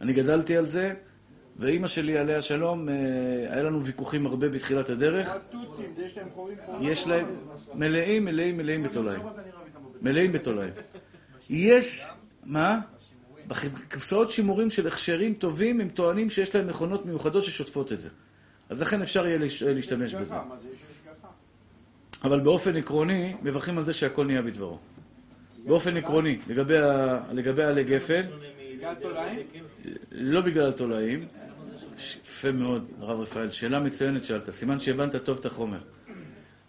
אני 0.00 0.12
גדלתי 0.12 0.56
על 0.56 0.66
זה, 0.66 0.92
ואימא 1.56 1.86
שלי, 1.88 2.18
עליה 2.18 2.42
שלום, 2.42 2.88
אה, 2.88 2.94
היה 3.52 3.62
לנו 3.62 3.84
ויכוחים 3.84 4.26
הרבה 4.26 4.48
בתחילת 4.48 4.90
הדרך. 4.90 5.28
יש 6.80 7.06
להם 7.06 7.26
מלאים, 7.74 8.24
מלאים, 8.24 8.56
מלאים 8.56 8.82
בתולעים. 8.82 9.20
מלאים 10.02 10.32
בתולעים. 10.32 10.72
יש, 11.50 12.04
מה? 12.44 12.78
בקופסאות 13.48 14.30
שימורים 14.30 14.70
של 14.70 14.86
הכשרים 14.86 15.34
טובים, 15.34 15.80
הם 15.80 15.88
טוענים 15.88 16.30
שיש 16.30 16.54
להם 16.54 16.66
מכונות 16.66 17.06
מיוחדות 17.06 17.44
ששוטפות 17.44 17.92
את 17.92 18.00
זה. 18.00 18.10
אז 18.68 18.82
לכן 18.82 19.02
אפשר 19.02 19.26
יהיה 19.26 19.38
להש- 19.38 19.62
להשתמש 19.62 20.14
בזה. 20.14 20.36
אבל 22.24 22.40
באופן 22.40 22.76
עקרוני, 22.76 23.34
מברכים 23.42 23.78
על 23.78 23.84
זה 23.84 23.92
שהכל 23.92 24.26
נהיה 24.26 24.42
בדברו. 24.42 24.78
באופן 25.66 25.96
עקרוני, 25.96 26.38
לגבי 26.48 26.78
ה- 26.78 27.20
לגבי 27.32 27.62
עלי 27.64 27.84
גפן, 27.84 28.22
בגלל 28.78 28.94
תולעים? 28.94 29.46
לא 30.12 30.40
בגלל 30.40 30.68
התולעים, 30.68 31.26
יפה 31.98 32.52
מאוד, 32.52 32.90
הרב 33.00 33.20
רפאל, 33.20 33.50
שאלה 33.50 33.80
מצוינת 33.80 34.24
שאלת, 34.24 34.50
סימן 34.50 34.80
שהבנת 34.80 35.16
טוב 35.16 35.38
את 35.38 35.46
החומר. 35.46 35.78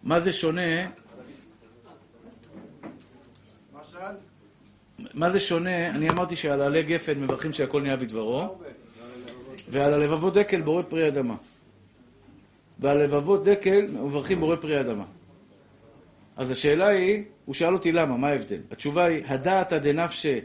מה 0.03 0.20
זה 0.20 0.32
שונה? 0.32 0.88
מה 5.13 5.30
זה 5.30 5.39
שונה, 5.39 5.89
אני 5.89 6.09
אמרתי 6.09 6.36
שעל 6.36 6.61
עלי 6.61 6.84
גפן 6.84 7.20
מברכים 7.20 7.53
שהכל 7.53 7.82
נהיה 7.82 7.95
בדברו, 7.95 8.57
ועל 9.70 9.93
הלבבות 9.93 10.34
דקל 10.34 10.61
בורא 10.61 10.82
פרי 10.82 11.07
אדמה. 11.07 11.36
ועל 12.80 12.97
לבבות 13.03 13.43
דקל 13.43 13.88
מברכים 13.91 14.39
בורא 14.39 14.55
פרי 14.55 14.80
אדמה. 14.80 15.05
אז 16.38 16.51
השאלה 16.51 16.88
היא, 16.88 17.24
הוא 17.45 17.55
שאל 17.55 17.74
אותי 17.74 17.91
למה, 17.91 18.18
מה 18.18 18.28
ההבדל? 18.28 18.59
התשובה 18.72 19.05
היא, 19.05 19.24
הדעתא 19.28 19.78
דנפשי, 19.78 20.39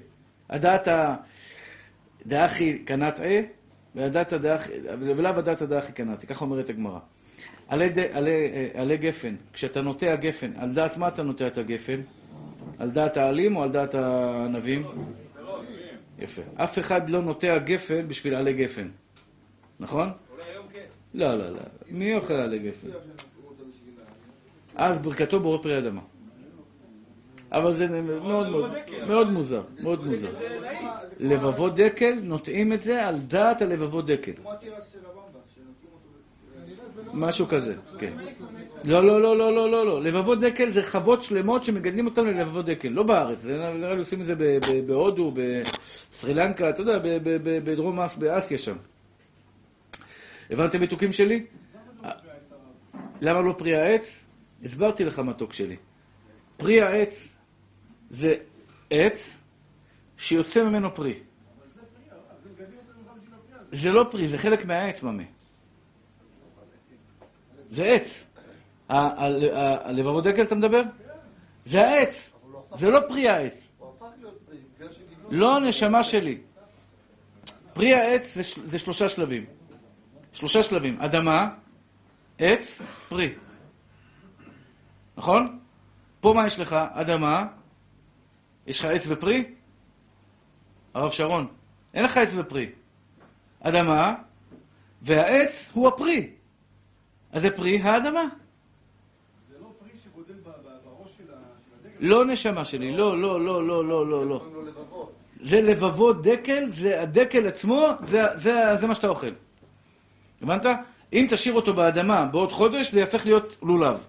הדעתא 0.51 1.15
דאחי 2.27 2.79
והדעתא 3.95 4.37
דאחי, 4.37 4.73
ולאו 5.01 5.31
הדעתא 5.31 5.65
דאחי 5.65 5.93
קנתאה, 5.93 6.27
ככה 6.27 6.45
אומרת 6.45 6.71
הגמרא. 6.71 6.99
עלי, 7.69 7.89
עלי, 8.13 8.31
אה, 8.31 8.69
עלי 8.75 8.97
גפן, 8.97 9.35
כשאתה 9.53 9.83
נוטע 9.83 10.17
גפן, 10.17 10.53
על 10.57 10.75
דעת 10.75 10.97
מה 10.97 11.09
אתה 11.09 11.23
נוטע 11.23 11.47
את 11.47 11.59
הגפן? 11.59 12.01
על 12.79 12.91
דעת 12.91 13.17
העלים 13.17 13.57
או 13.57 13.63
על 13.63 13.73
דעת 13.73 13.95
הענבים? 13.95 14.85
יפה. 16.19 16.43
אף 16.57 16.79
אחד 16.79 17.11
לא 17.11 17.23
נוטע 17.23 17.59
גפן 17.59 18.09
בשביל 18.09 18.35
עלי 18.35 18.53
גפן, 18.53 18.89
נכון? 19.81 20.11
לא, 21.15 21.35
לא, 21.35 21.51
לא. 21.51 21.61
מי 21.91 22.15
אוכל 22.15 22.35
עלי 22.35 22.59
גפן? 22.59 22.89
אז 24.75 24.99
ברכתו 24.99 25.41
בורא 25.41 25.63
פרי 25.63 25.79
אדמה. 25.79 26.01
אבל 27.53 27.75
זה 27.75 27.89
מאוד 27.89 28.49
מאוד, 28.49 28.73
מאוד 29.07 29.31
מוזר, 29.31 29.63
מאוד 29.81 30.07
מוזר. 30.07 30.31
לבבות 31.21 31.75
דקל, 31.77 32.13
נוטעים 32.23 32.73
את 32.73 32.83
זה 32.83 33.07
על 33.07 33.19
דעת 33.19 33.63
הלבבות 33.63 34.07
דקל. 34.07 34.33
אותו... 34.45 34.67
משהו 37.13 37.47
כזה, 37.47 37.75
כן. 37.99 38.13
לא, 38.85 39.07
לא, 39.07 39.23
לא, 39.23 39.39
לא, 39.39 39.55
לא, 39.55 39.71
לא, 39.71 39.87
לא. 39.87 40.03
לבבות 40.03 40.41
דקל 40.41 40.73
זה 40.73 40.83
חוות 40.83 41.23
שלמות 41.23 41.65
שמגדלים 41.65 42.07
אותן 42.07 42.25
ללבבות 42.25 42.67
דקל, 42.67 42.89
לא 42.89 43.03
בארץ. 43.03 43.39
זה 43.39 43.73
נראה 43.75 43.93
לי 43.93 43.99
עושים 43.99 44.21
את 44.21 44.27
זה 44.27 44.35
בהודו, 44.87 45.35
בסרילנקה, 45.35 46.71
אתה 46.71 46.81
יודע, 46.81 46.99
בדרום 47.35 48.01
אס, 48.01 48.17
באסיה 48.17 48.59
שם. 48.59 48.77
הבנתם 50.51 50.81
מתוקים 50.81 51.13
שלי? 51.13 51.45
למה 53.21 53.41
לא 53.41 53.55
פרי 53.59 53.77
העץ? 53.77 54.27
הסברתי 54.65 55.05
לך 55.05 55.19
מתוק 55.19 55.53
שלי. 55.53 55.77
פרי 56.57 56.81
העץ 56.81 57.39
זה 58.13 58.35
עץ 58.91 59.43
שיוצא 60.17 60.65
ממנו 60.65 60.95
פרי. 60.95 61.19
זה 63.73 63.93
לא 63.93 64.07
פרי, 64.11 64.29
זה 64.29 64.39
חלק 64.39 64.65
מהעץ, 64.65 65.03
ממי. 65.03 65.27
זה 67.71 67.85
עץ. 67.85 68.27
הלבבות 68.89 70.25
דקל 70.25 70.43
אתה 70.43 70.55
מדבר? 70.55 70.83
זה 71.65 71.87
העץ. 71.87 72.31
זה 72.75 72.91
לא 72.91 73.01
פרי 73.09 73.29
העץ. 73.29 73.69
לא 75.31 75.61
נשמה 75.61 76.05
שלי. 76.05 76.39
פרי 77.73 77.95
העץ 77.95 78.35
זה, 78.35 78.43
זה 78.65 78.79
שלושה 78.79 79.09
שלבים. 79.09 79.45
שלושה 80.33 80.63
שלבים. 80.63 81.01
אדמה, 81.01 81.49
עץ, 82.39 82.83
פרי. 83.09 83.35
נכון? 85.17 85.59
פה 86.21 86.33
מה 86.37 86.47
יש 86.47 86.59
לך? 86.59 86.77
אדמה, 86.93 87.47
יש 88.67 88.81
לך 88.81 88.85
עץ 88.85 89.05
ופרי? 89.09 89.45
הרב 90.95 91.11
שרון, 91.11 91.47
אין 91.95 92.05
לך 92.05 92.17
עץ 92.17 92.31
ופרי. 92.37 92.71
אדמה, 93.61 94.15
והעץ 95.03 95.71
הוא 95.73 95.89
הפרי. 95.89 96.31
אז 97.33 97.43
זה 97.43 97.51
פרי 97.51 97.79
האדמה. 97.79 98.25
זה 99.49 99.55
לא 99.61 99.67
פרי 99.79 99.91
שגודל 100.05 100.35
בראש 100.45 101.11
של 101.17 101.25
הדגל. 101.33 101.97
לא 102.01 102.25
נשמה 102.25 102.65
שלי, 102.65 102.97
לא, 102.97 103.21
לא, 103.21 103.45
לא, 103.45 103.67
לא, 103.67 103.85
לא, 103.85 104.07
לא, 104.07 104.27
לא. 104.27 104.47
זה 105.41 105.61
לבבות 105.61 106.23
דקל, 106.23 106.71
זה 106.71 107.03
הדקל 107.03 107.47
עצמו, 107.47 107.87
זה, 108.01 108.23
זה, 108.35 108.77
זה 108.77 108.87
מה 108.87 108.95
שאתה 108.95 109.09
אוכל. 109.09 109.31
הבנת? 110.43 110.67
אם 111.13 111.27
תשאיר 111.31 111.55
אותו 111.55 111.75
באדמה 111.75 112.25
בעוד 112.25 112.53
חודש, 112.53 112.93
זה 112.93 113.01
יהפך 113.01 113.27
להיות 113.27 113.57
לולב. 113.63 114.07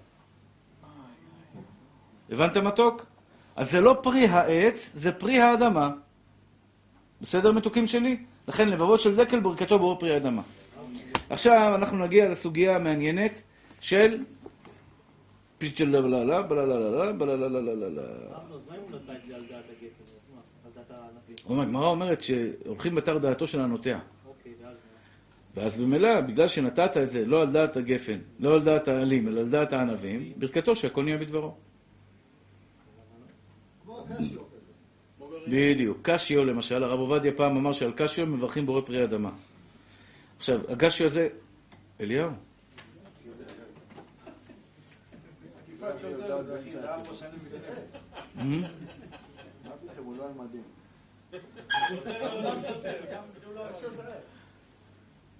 הבנת 2.29 2.57
מתוק? 2.57 3.05
אז 3.55 3.71
זה 3.71 3.81
לא 3.81 3.99
פרי 4.03 4.27
העץ, 4.27 4.91
זה 4.95 5.11
פרי 5.11 5.39
האדמה. 5.39 5.91
בסדר 7.21 7.51
מתוקים 7.51 7.87
שלי? 7.87 8.17
לכן 8.47 8.69
לבבות 8.69 8.99
של 8.99 9.15
דקל 9.15 9.39
ברכתו 9.39 9.79
ברור 9.79 9.99
פרי 9.99 10.13
האדמה. 10.13 10.41
עכשיו 11.29 11.75
אנחנו 11.75 11.97
נגיע 11.97 12.29
לסוגיה 12.29 12.75
המעניינת 12.75 13.41
של 13.81 14.23
הגמרא 21.61 21.87
אומרת 21.87 22.21
שהולכים 22.21 22.95
בתר 22.95 23.17
דעתו 23.17 23.47
של 23.47 23.61
הנוטע. 23.61 23.97
אוקיי, 24.27 24.51
ואז 25.55 25.77
במילא, 25.77 26.21
בגלל 26.21 26.47
שנתת 26.47 26.97
את 26.97 27.09
זה 27.09 27.25
לא 27.25 27.41
על 27.41 27.51
דעת 27.51 27.77
הגפן, 27.77 28.19
לא 28.39 28.53
על 28.53 28.63
דעת 28.63 28.87
העלים, 28.87 29.27
אלא 29.27 29.39
על 29.39 29.49
דעת 29.49 29.73
הענבים, 29.73 30.33
ברכתו 30.37 30.75
שהכל 30.75 31.03
נהיה 31.03 31.17
בדברו. 31.17 31.55
בדיוק. 35.47 35.99
קשיו 36.01 36.45
למשל, 36.45 36.83
הרב 36.83 36.99
עובדיה 36.99 37.31
פעם 37.31 37.57
אמר 37.57 37.73
שעל 37.73 37.91
קשיו 37.95 38.25
מברכים 38.25 38.65
בורא 38.65 38.81
פרי 38.81 39.03
אדמה. 39.03 39.31
עכשיו, 40.37 40.59
הקשיו 40.71 41.07
הזה... 41.07 41.27
אליהו. 42.01 42.31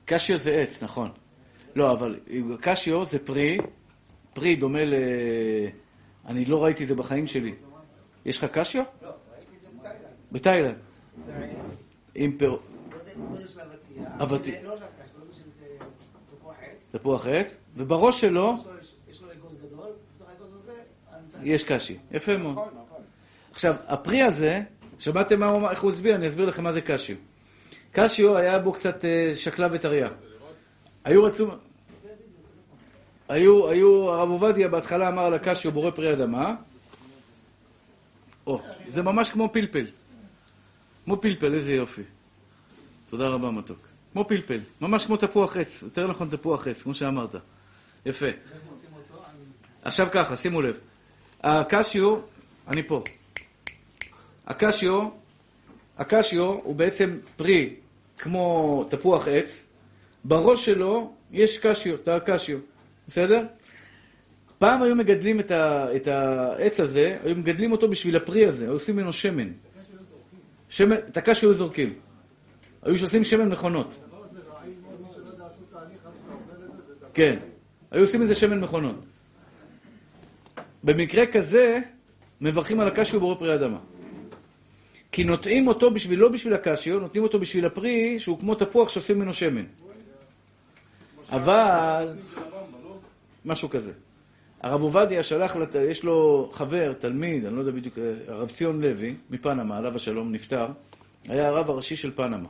קשיו 0.06 0.38
זה 0.38 0.52
עץ, 0.52 0.84
נכון. 0.84 1.12
לא, 1.76 1.92
אבל 1.92 2.20
קשיו 2.62 3.06
זה 3.06 3.26
פרי, 3.26 3.58
פרי 4.34 4.56
דומה 4.56 4.86
ל... 4.86 4.94
אני 6.26 6.46
לא 6.46 6.64
ראיתי 6.64 6.84
את 6.84 6.88
זה 6.88 6.96
בחיים 6.96 7.28
שלי. 7.28 7.56
יש 8.26 8.38
לך 8.38 8.46
קשיו? 8.52 8.84
לא, 9.02 9.08
ראיתי 9.08 9.56
את 9.58 9.62
זה 9.62 9.70
בתאילנד. 10.32 10.78
בתאילנד. 11.22 11.74
עם 12.16 12.38
של 13.48 13.62
אבטיח. 14.20 14.64
לא 14.64 14.72
אה, 14.72 14.78
תפוח 16.92 17.26
עץ. 17.26 17.58
ובראש 17.76 18.22
שלו 18.22 18.58
יש 21.44 21.64
קשי. 21.64 21.98
יפה 22.12 22.38
מאוד. 22.38 22.52
נכון, 22.52 22.68
נכון. 22.68 23.02
עכשיו, 23.52 23.76
הפרי 23.88 24.22
הזה, 24.22 24.62
שמעתם 25.00 25.40
מה 25.40 25.46
הוא 25.46 25.60
אמר, 25.60 25.72
איך 25.72 25.82
הוא 25.82 25.92
הסביר? 25.92 26.16
אני 26.16 26.28
אסביר 26.28 26.46
לכם 26.46 26.64
מה 26.64 26.72
זה 26.72 26.82
קשיו. 26.82 27.16
קשיו 27.92 28.38
היה 28.38 28.60
בו 28.60 28.72
קצת 28.72 29.06
אה, 29.06 29.32
שקלה 29.36 29.68
וטריה. 29.72 30.10
היו 31.04 31.24
רצו... 31.24 31.48
היו, 33.30 33.70
היו, 33.70 34.10
הרב 34.10 34.30
עובדיה 34.30 34.68
בהתחלה 34.68 35.08
אמר 35.08 35.26
על 35.26 35.34
הקשיו 35.34 35.72
בורא 35.72 35.92
פרי 35.92 36.14
אדמה. 36.14 36.56
או, 38.48 38.62
זה 38.88 39.02
ממש 39.02 39.32
כמו 39.32 39.50
פלפל. 39.54 39.86
כמו 41.06 41.22
פלפל, 41.22 41.54
איזה 41.54 41.74
יופי. 41.74 42.02
תודה 43.10 43.28
רבה, 43.28 43.52
מתוק. 43.52 43.88
כמו 44.14 44.28
פלפל, 44.28 44.60
ממש 44.82 45.06
כמו 45.06 45.18
תפוח 45.18 45.58
עץ, 45.58 45.82
יותר 45.82 46.08
נכון 46.08 46.30
תפוח 46.30 46.68
עץ, 46.68 46.82
כמו 46.82 46.94
שאמרת. 46.94 47.36
יפה. 48.06 48.26
עכשיו 49.84 50.08
ככה, 50.12 50.38
שימו 50.38 50.62
לב. 50.62 50.78
הקשיו, 51.44 52.18
אני 52.68 52.84
פה. 52.84 53.04
הקשיו, 54.48 55.10
הקשיו 55.98 56.46
הוא 56.46 56.76
בעצם 56.76 57.18
פרי 57.36 57.76
כמו 58.18 58.86
תפוח 58.90 59.28
עץ, 59.28 59.68
בראש 60.24 60.66
שלו 60.66 61.14
יש 61.32 61.58
קשיו, 61.58 61.98
תא 61.98 62.20
קשיו, 62.26 62.58
בסדר? 63.08 63.46
פעם 64.64 64.84
היו 64.84 64.96
מגדלים 64.96 65.40
את, 65.40 65.52
ה, 65.52 65.96
את 65.96 66.08
העץ 66.08 66.80
הזה, 66.80 67.18
היו 67.24 67.36
מגדלים 67.36 67.72
אותו 67.72 67.90
בשביל 67.90 68.16
הפרי 68.16 68.46
הזה, 68.46 68.66
היו 68.66 68.74
עושים 68.74 68.96
ממנו 68.96 69.14
שמן. 69.14 69.52
שמן, 70.70 70.96
את 70.96 71.18
הקשיו 71.18 71.50
היו 71.50 71.54
זורקים. 71.54 71.94
היו 72.82 72.98
שעושים 72.98 73.24
שמן 73.24 73.50
מכונות. 73.50 73.96
כן, 77.14 77.40
היו 77.92 78.04
עושים 78.04 78.22
מזה 78.22 78.36
שמן 78.36 78.60
מכונות. 78.60 78.96
במקרה 80.84 81.26
כזה, 81.26 81.80
מברכים 82.42 82.80
על 82.80 82.88
הקשיו 82.88 83.20
בורא 83.20 83.36
פרי 83.36 83.56
אדמה. 83.56 83.80
כי 85.12 85.24
נוטעים 85.24 85.68
אותו 85.68 85.92
בשביל, 85.92 86.20
לא 86.20 86.30
בשביל 86.30 86.54
הקשיו, 86.54 87.00
נוטעים 87.00 87.24
אותו 87.24 87.40
בשביל 87.40 87.66
הפרי, 87.66 88.20
שהוא 88.20 88.40
כמו 88.40 88.56
תפוח 88.56 88.90
שעושים 88.90 89.18
ממנו 89.18 89.34
שמן. 89.34 89.66
אבל... 91.32 92.14
משהו 93.46 93.70
כזה. 93.70 93.92
הרב 94.64 94.82
עובדיה 94.82 95.24
שלח, 95.24 95.56
לת... 95.56 95.76
יש 95.76 96.04
לו 96.04 96.50
חבר, 96.54 96.94
תלמיד, 96.94 97.46
אני 97.46 97.56
לא 97.56 97.60
יודע 97.60 97.72
בדיוק, 97.72 97.98
הרב 98.28 98.50
ציון 98.50 98.82
לוי, 98.82 99.16
מפנמה, 99.30 99.78
עליו 99.78 99.96
השלום, 99.96 100.32
נפטר, 100.32 100.68
היה 101.24 101.48
הרב 101.48 101.70
הראשי 101.70 101.96
של 101.96 102.12
פנמה. 102.12 102.50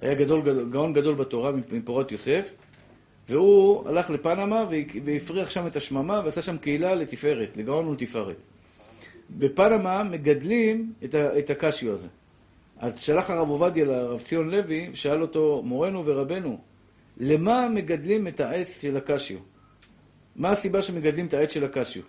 היה 0.00 0.14
גדול, 0.14 0.42
גדול, 0.42 0.70
גאון 0.70 0.92
גדול 0.92 1.14
בתורה 1.14 1.52
מפורת 1.72 2.12
יוסף, 2.12 2.52
והוא 3.28 3.88
הלך 3.88 4.10
לפנמה 4.10 4.64
והפריח 5.04 5.50
שם 5.50 5.66
את 5.66 5.76
השממה 5.76 6.22
ועשה 6.24 6.42
שם 6.42 6.58
קהילה 6.58 6.94
לתפארת, 6.94 7.56
לגאון 7.56 7.88
ולתפארת. 7.88 8.36
בפנמה 9.30 10.02
מגדלים 10.02 10.92
את, 11.04 11.14
ה, 11.14 11.38
את 11.38 11.50
הקשיו 11.50 11.92
הזה. 11.92 12.08
אז 12.78 13.00
שלח 13.00 13.30
הרב 13.30 13.48
עובדיה 13.48 13.84
לרב 13.84 14.20
ציון 14.20 14.50
לוי, 14.50 14.90
שאל 14.94 15.22
אותו, 15.22 15.62
מורנו 15.64 16.06
ורבנו, 16.06 16.58
למה 17.16 17.68
מגדלים 17.68 18.28
את 18.28 18.40
העץ 18.40 18.80
של 18.80 18.96
הקשיו? 18.96 19.51
מה 20.36 20.50
הסיבה 20.50 20.82
שמגדלים 20.82 21.26
את 21.26 21.34
העץ 21.34 21.52
של 21.52 21.64
הקשיו? 21.64 22.02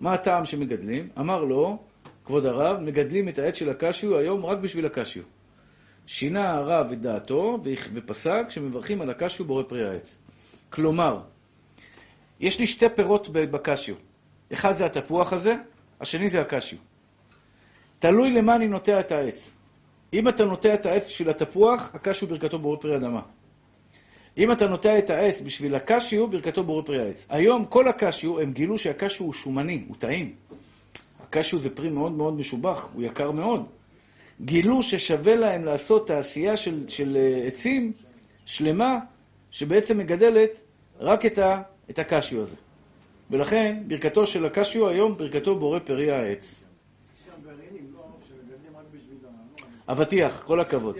מה 0.00 0.14
הטעם 0.14 0.44
שמגדלים? 0.44 1.08
אמר 1.18 1.44
לו, 1.44 1.78
כבוד 2.24 2.46
הרב, 2.46 2.80
מגדלים 2.80 3.28
את 3.28 3.38
העץ 3.38 3.54
של 3.54 3.70
הקשיו 3.70 4.16
היום 4.16 4.46
רק 4.46 4.58
בשביל 4.58 4.86
הקשיו. 4.86 5.22
שינה 6.06 6.54
הרב 6.54 6.92
את 6.92 7.00
דעתו 7.00 7.58
ופסק 7.94 8.44
שמברכים 8.48 9.02
על 9.02 9.10
הקשיו 9.10 9.44
בורא 9.46 9.62
פרי 9.62 9.88
העץ. 9.88 10.18
כלומר, 10.70 11.20
יש 12.40 12.60
לי 12.60 12.66
שתי 12.66 12.86
פירות 12.88 13.28
בקשיו. 13.28 13.94
אחד 14.52 14.72
זה 14.72 14.86
התפוח 14.86 15.32
הזה, 15.32 15.56
השני 16.00 16.28
זה 16.28 16.40
הקשיו. 16.40 16.78
תלוי 17.98 18.30
למה 18.30 18.56
אני 18.56 18.68
נוטע 18.68 19.00
את 19.00 19.12
העץ. 19.12 19.56
אם 20.12 20.28
אתה 20.28 20.44
נוטע 20.44 20.74
את 20.74 20.86
העץ 20.86 21.06
בשביל 21.06 21.30
התפוח, 21.30 21.94
הקשיו 21.94 22.28
ברכתו 22.28 22.58
בורא 22.58 22.76
פרי 22.80 22.96
אדמה. 22.96 23.20
אם 24.38 24.52
אתה 24.52 24.66
נוטע 24.66 24.98
את 24.98 25.10
העץ 25.10 25.40
בשביל 25.40 25.74
הקשיו, 25.74 26.28
ברכתו 26.28 26.64
בורא 26.64 26.82
פרי 26.82 27.02
העץ. 27.02 27.26
היום 27.28 27.64
כל 27.64 27.88
הקשיו, 27.88 28.40
הם 28.40 28.52
גילו 28.52 28.78
שהקשיו 28.78 29.26
הוא 29.26 29.32
שומני, 29.32 29.84
הוא 29.88 29.96
טעים. 29.98 30.34
הקשיו 31.20 31.58
זה 31.58 31.70
פרי 31.70 31.88
מאוד 31.88 32.12
מאוד 32.12 32.34
משובח, 32.34 32.88
הוא 32.94 33.02
יקר 33.02 33.30
מאוד. 33.30 33.66
גילו 34.40 34.82
ששווה 34.82 35.36
להם 35.36 35.64
לעשות 35.64 36.06
תעשייה 36.06 36.56
של, 36.56 36.88
של 36.88 37.18
עצים 37.46 37.92
שלמה, 38.46 38.98
שבעצם 39.50 39.98
מגדלת 39.98 40.50
רק 41.00 41.26
את, 41.26 41.38
ה, 41.38 41.62
את 41.90 41.98
הקשיו 41.98 42.40
הזה. 42.40 42.56
ולכן, 43.30 43.82
ברכתו 43.86 44.26
של 44.26 44.46
הקשיו 44.46 44.88
היום, 44.88 45.14
ברכתו 45.14 45.58
בורא 45.58 45.78
פרי 45.78 46.10
העץ. 46.10 46.64
אבטיח, 49.88 50.42
כל 50.42 50.60
הכבוד. 50.60 50.96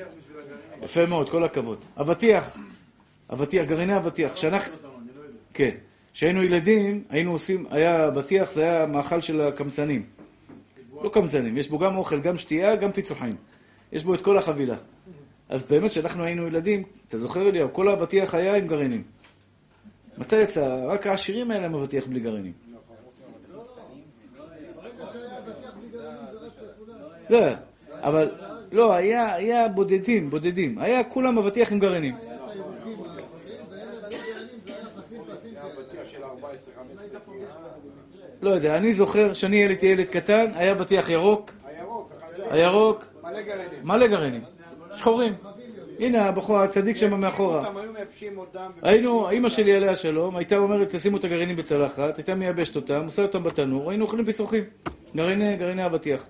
יפה 0.82 1.06
מאוד, 1.06 1.30
כל 1.30 1.44
הכבוד. 1.44 1.78
אבטיח, 2.00 2.58
אבטיח, 3.32 3.68
גרעיני 3.68 3.96
אבטיח. 3.96 4.36
שאנחנו... 4.36 4.72
לא. 4.82 4.90
כן. 5.54 5.70
כשהיינו 6.12 6.42
ילדים, 6.42 7.04
היינו 7.08 7.32
עושים, 7.32 7.66
היה 7.70 8.08
אבטיח, 8.08 8.52
זה 8.52 8.62
היה 8.62 8.86
מאכל 8.86 9.20
של 9.20 9.40
הקמצנים. 9.40 10.06
לא 11.02 11.08
קמצנים, 11.08 11.56
יש 11.56 11.68
בו 11.68 11.78
גם 11.78 11.96
אוכל, 11.96 12.20
גם 12.20 12.38
שתייה, 12.38 12.76
גם 12.76 12.92
פיצוחים. 12.92 13.36
יש 13.92 14.04
בו 14.04 14.14
את 14.14 14.20
כל 14.20 14.38
החבילה. 14.38 14.76
אז 15.48 15.62
באמת, 15.62 15.90
כשאנחנו 15.90 16.24
היינו 16.24 16.46
ילדים, 16.46 16.82
אתה 17.08 17.18
זוכר 17.18 17.48
אליהו, 17.48 17.72
כל 17.72 17.88
האבטיח 17.88 18.34
היה 18.34 18.56
עם 18.56 18.66
גרעינים. 18.66 19.02
מתי 20.18 20.36
יצא? 20.36 20.84
רק 20.88 21.06
העשירים 21.06 21.50
היה 21.50 21.60
להם 21.60 21.74
אבטיח 21.74 22.06
בלי 22.06 22.20
גרעינים. 22.20 22.52
זה. 27.28 27.40
זה, 27.40 27.54
אבל, 27.92 28.30
לא, 28.72 28.94
היה 28.94 29.68
בודדים, 29.68 30.30
בודדים. 30.30 30.78
היה 30.78 31.04
כולם 31.04 31.38
אבטיח 31.38 31.72
עם 31.72 31.78
גרעינים. 31.78 32.14
היה 32.14 32.34
את 32.34 32.50
הירוקים 32.50 33.02
האחרים, 33.02 33.60
ואלה 33.70 34.08
בלי 34.08 34.18
גרעינים 34.18 34.58
זה 34.66 34.74
היה 34.76 34.86
פסים 35.02 35.22
פסים 35.24 35.54
כאלה. 35.54 35.72
אבטיח 35.72 36.04
של 36.04 36.24
14-15 36.24 36.26
לא 38.42 38.50
יודע, 38.50 38.76
אני 38.76 38.92
זוכר 38.92 39.34
שאני 39.34 39.56
ילד 39.56 39.82
ילד 39.82 40.06
קטן, 40.06 40.46
היה 40.54 40.72
אבטיח 40.72 41.10
ירוק, 41.10 41.50
הירוק, 41.64 42.12
הירוק, 42.50 43.04
מלא 43.22 43.40
גרעינים. 43.40 43.78
מלא 43.84 44.06
גרעינים, 44.06 44.42
שחורים. 44.92 45.32
הנה 45.98 46.24
הבחור 46.24 46.58
הצדיק 46.58 46.96
שם 46.96 47.20
מאחורה. 47.20 47.72
היינו, 48.82 49.30
אימא 49.30 49.48
שלי 49.48 49.76
עליה 49.76 49.96
שלום, 49.96 50.36
הייתה 50.36 50.56
אומרת 50.56 50.94
תשימו 50.94 51.16
את 51.16 51.24
הגרעינים 51.24 51.56
בצלחת, 51.56 52.16
הייתה 52.16 52.34
מייבשת 52.34 52.76
אותם, 52.76 53.04
עושה 53.04 53.22
אותם 53.22 53.42
בתנור, 53.42 53.90
היינו 53.90 54.04
אוכלים 54.04 54.24
פיצוחים. 54.24 54.64
גרעיני, 55.16 55.56
גרעיני 55.56 55.86
אבטיח. 55.86 56.26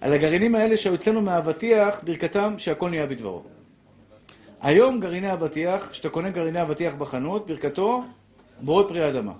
על 0.00 0.12
הגרעינים 0.12 0.54
האלה 0.54 0.76
שהוצאנו 0.76 1.20
מהאבטיח, 1.22 2.00
ברכתם 2.04 2.54
שהכל 2.58 2.90
נהיה 2.90 3.06
בדברו. 3.06 3.42
היום 4.62 5.00
גרעיני 5.00 5.32
אבטיח, 5.32 5.90
כשאתה 5.90 6.08
קונה 6.08 6.30
גרעיני 6.30 6.62
אבטיח 6.62 6.94
בחנות, 6.94 7.46
ברכתו, 7.46 8.02
בורא 8.60 8.88
פרי 8.88 9.02
האדמה. 9.04 9.32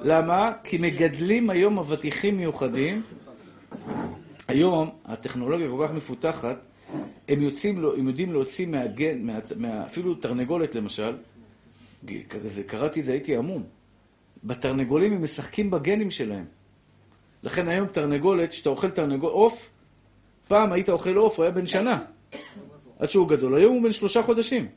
למה? 0.00 0.52
כי 0.64 0.78
מגדלים 0.78 1.50
היום 1.50 1.78
אבטיחים 1.78 2.36
מיוחדים. 2.36 3.02
היום 4.48 4.90
הטכנולוגיה 5.04 5.68
כל 5.68 5.86
כך 5.86 5.94
מפותחת, 5.94 6.56
הם 7.28 7.42
יוצאים, 7.42 7.84
הם 7.98 8.08
יודעים 8.08 8.32
להוציא 8.32 8.66
מהגן, 8.66 9.22
מה, 9.22 9.38
מה, 9.56 9.86
אפילו 9.86 10.14
תרנגולת 10.14 10.74
למשל, 10.74 11.16
זה, 12.44 12.62
קראתי 12.62 13.00
את 13.00 13.04
זה, 13.04 13.12
הייתי 13.12 13.36
המום. 13.36 13.62
בתרנגולים 14.44 15.12
הם 15.12 15.22
משחקים 15.22 15.70
בגנים 15.70 16.10
שלהם. 16.10 16.44
לכן 17.42 17.68
היום 17.68 17.86
תרנגולת, 17.86 18.50
כשאתה 18.50 18.68
אוכל 18.68 18.90
תרנגול, 18.90 19.30
עוף, 19.30 19.70
פעם 20.48 20.72
היית 20.72 20.88
אוכל 20.88 21.16
עוף, 21.16 21.36
הוא 21.36 21.44
היה 21.44 21.52
בן 21.52 21.66
שנה, 21.66 22.04
עד 22.98 23.10
שהוא 23.10 23.28
גדול. 23.28 23.54
היום 23.54 23.74
הוא 23.74 23.82
בן 23.82 23.92
שלושה 23.92 24.22
חודשים. 24.22 24.68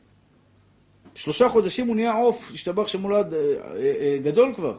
שלושה 1.16 1.50
חודשים 1.50 1.88
הוא 1.88 1.96
נהיה 1.96 2.14
עוף, 2.14 2.52
השתבח 2.54 2.88
שמולד 2.88 3.34
אה, 3.34 3.40
אה, 3.40 3.94
אה, 4.00 4.18
גדול 4.24 4.54
כבר. 4.54 4.78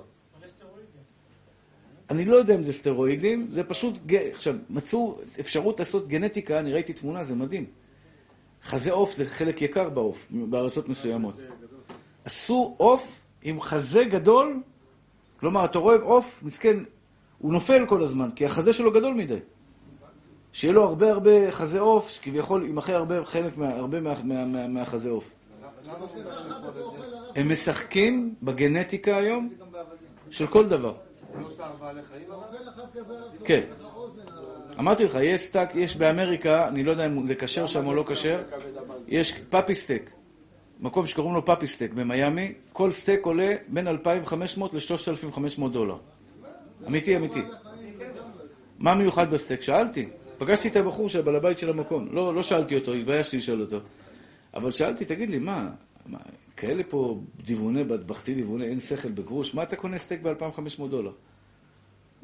אני 2.12 2.24
לא 2.24 2.36
יודע 2.36 2.54
אם 2.54 2.62
זה 2.62 2.72
סטרואידים, 2.72 3.48
זה 3.50 3.64
פשוט, 3.64 3.98
עכשיו, 4.34 4.54
מצאו 4.70 5.18
אפשרות 5.40 5.78
לעשות 5.78 6.08
גנטיקה, 6.08 6.58
אני 6.58 6.72
ראיתי 6.72 6.92
תמונה, 6.92 7.24
זה 7.24 7.34
מדהים. 7.34 7.64
חזה 8.64 8.92
עוף 8.92 9.14
זה 9.14 9.26
חלק 9.26 9.62
יקר 9.62 9.88
בעוף, 9.88 10.28
בארצות 10.30 10.88
מסוימות. 10.88 11.38
עשו 12.24 12.74
עוף 12.76 13.20
עם 13.42 13.60
חזה 13.60 14.04
גדול, 14.04 14.60
כלומר, 15.40 15.64
אתה 15.64 15.78
רואה 15.78 15.96
עוף, 15.96 16.40
מסכן, 16.42 16.78
הוא 17.38 17.52
נופל 17.52 17.86
כל 17.86 18.02
הזמן, 18.02 18.28
כי 18.36 18.46
החזה 18.46 18.72
שלו 18.72 18.92
גדול 18.92 19.14
מדי. 19.14 19.38
שיהיה 20.52 20.74
לו 20.74 20.84
הרבה 20.84 21.12
הרבה 21.12 21.52
חזה 21.52 21.80
עוף, 21.80 22.08
שכביכול 22.08 22.64
יימכר 22.64 22.96
הרבה, 22.96 23.24
חלק 23.24 23.56
מה, 23.56 23.68
הרבה 23.68 24.00
מה, 24.00 24.14
מה, 24.24 24.44
מה, 24.44 24.68
מהחזה 24.68 25.10
עוף. 25.10 25.34
הם 27.36 27.52
משחקים 27.52 28.34
בגנטיקה 28.42 29.16
היום 29.16 29.48
של 30.30 30.46
כל 30.46 30.68
דבר. 30.68 30.94
הרב 31.34 31.52
כן. 33.44 33.62
אמרתי 34.78 35.04
לך, 35.04 35.18
יש 35.22 35.40
סטייק, 35.40 35.74
יש 35.74 35.96
באמריקה, 35.96 36.68
אני 36.68 36.82
לא 36.82 36.90
יודע 36.90 37.06
אם 37.06 37.26
זה 37.26 37.34
כשר 37.34 37.66
שם 37.66 37.86
או 37.86 37.94
לא 37.94 38.04
כשר, 38.08 38.42
יש 39.08 39.34
Papi 39.50 39.74
Steak. 39.74 40.10
מקום 40.80 41.06
שקוראים 41.06 41.34
לו 41.34 41.44
Papi 41.44 41.66
Steak 41.66 41.92
במיאמי, 41.92 42.54
כל 42.72 42.92
סטייק 42.92 43.26
עולה 43.26 43.54
בין 43.68 43.88
2,500 43.88 44.74
ל-3,500 44.74 45.68
דולר. 45.68 45.96
אמיתי, 46.86 47.16
אמיתי. 47.16 47.42
מה 48.78 48.94
מיוחד 48.94 49.30
בסטייק? 49.30 49.62
שאלתי. 49.62 50.08
פגשתי 50.38 50.68
את 50.68 50.76
הבחור 50.76 51.08
של 51.08 51.20
בעל 51.20 51.36
הבית 51.36 51.58
של 51.58 51.70
המקום. 51.70 52.08
לא, 52.10 52.34
לא 52.34 52.42
שאלתי 52.42 52.76
אותו, 52.76 52.92
התביישתי 52.92 53.36
לשאול 53.36 53.60
אותו. 53.60 53.78
אבל 54.54 54.72
שאלתי, 54.72 55.04
תגיד 55.04 55.30
לי, 55.30 55.38
מה, 55.38 55.68
מה 56.06 56.18
כאלה 56.56 56.82
פה 56.88 57.20
دیوونه, 57.44 57.84
בטבחתי 57.84 58.34
دیوونه, 58.34 58.66
אין 58.66 58.80
שכל 58.80 59.08
בגרוש, 59.08 59.54
מה 59.54 59.62
אתה 59.62 59.76
קונה 59.76 59.98
סטייק 59.98 60.22
ב-2,500 60.22 60.88
דולר? 60.90 61.12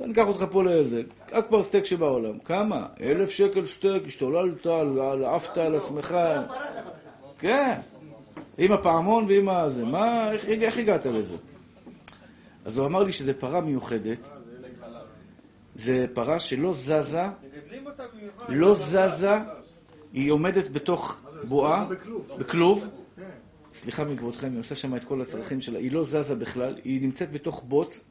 אני 0.02 0.12
אקח 0.12 0.26
אותך 0.26 0.44
פה 0.50 0.64
לאיזה, 0.64 1.02
אכבר 1.30 1.62
סטייק 1.62 1.84
שבעולם. 1.84 2.38
כמה? 2.38 2.86
אלף 3.00 3.30
שקל 3.30 3.66
סטייק, 3.66 4.06
השתוללת, 4.06 4.66
עפת 5.26 5.58
על 5.58 5.74
עצמך. 5.74 6.18
כן. 7.38 7.80
עם 8.58 8.72
הפעמון 8.72 9.24
ועם 9.28 9.48
הזה. 9.48 9.84
מה, 9.84 10.32
איך, 10.32 10.78
הגעת 10.78 11.06
לזה? 11.06 11.36
אז 12.64 12.78
הוא 12.78 12.86
אמר 12.86 13.02
לי 13.02 13.12
שזו 13.12 13.32
פרה 13.38 13.60
מיוחדת. 13.60 14.18
זה 15.74 16.06
פרה 16.14 16.38
שלא 16.38 16.72
זזה. 16.72 17.22
לא 18.48 18.74
זזה, 18.74 19.36
היא 20.12 20.30
עומדת 20.30 20.68
בתוך 20.70 21.20
בועה, 21.44 21.86
בכלוב. 22.38 22.86
סליחה 23.78 24.04
מכבודכם, 24.04 24.50
היא 24.52 24.60
עושה 24.60 24.74
שם 24.74 24.96
את 24.96 25.04
כל 25.04 25.22
הצרכים 25.22 25.60
שלה. 25.60 25.78
היא 25.78 25.92
לא 25.92 26.04
זזה 26.04 26.34
בכלל, 26.34 26.78
היא 26.84 27.02
נמצאת 27.02 27.32
בתוך 27.32 27.62
בוץ, 27.68 28.04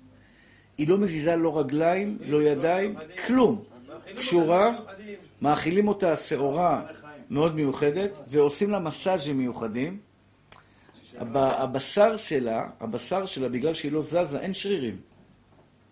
היא 0.78 0.88
לא 0.88 0.97
מזיזה 0.97 1.36
לא 1.36 1.59
רגליים, 1.59 2.18
לא 2.26 2.43
ידיים, 2.43 2.95
כלום. 3.28 3.63
קשורה, 4.18 4.72
מאכילים 5.41 5.88
אותה 5.88 6.15
שעורה 6.15 6.86
מאוד 7.30 7.55
מיוחדת, 7.55 8.11
ועושים 8.28 8.72
לה 8.72 8.80
מסאז'ים 8.80 9.38
מיוחדים. 9.38 9.99
הב- 11.18 11.38
הבשר 11.38 12.18
שלה, 12.18 12.70
הבשר 12.80 13.26
שלה, 13.26 13.49
בגלל 13.49 13.74
שהיא 13.74 13.91
לא 13.91 14.01
זזה, 14.01 14.39
אין 14.39 14.53
שרירים. 14.53 14.97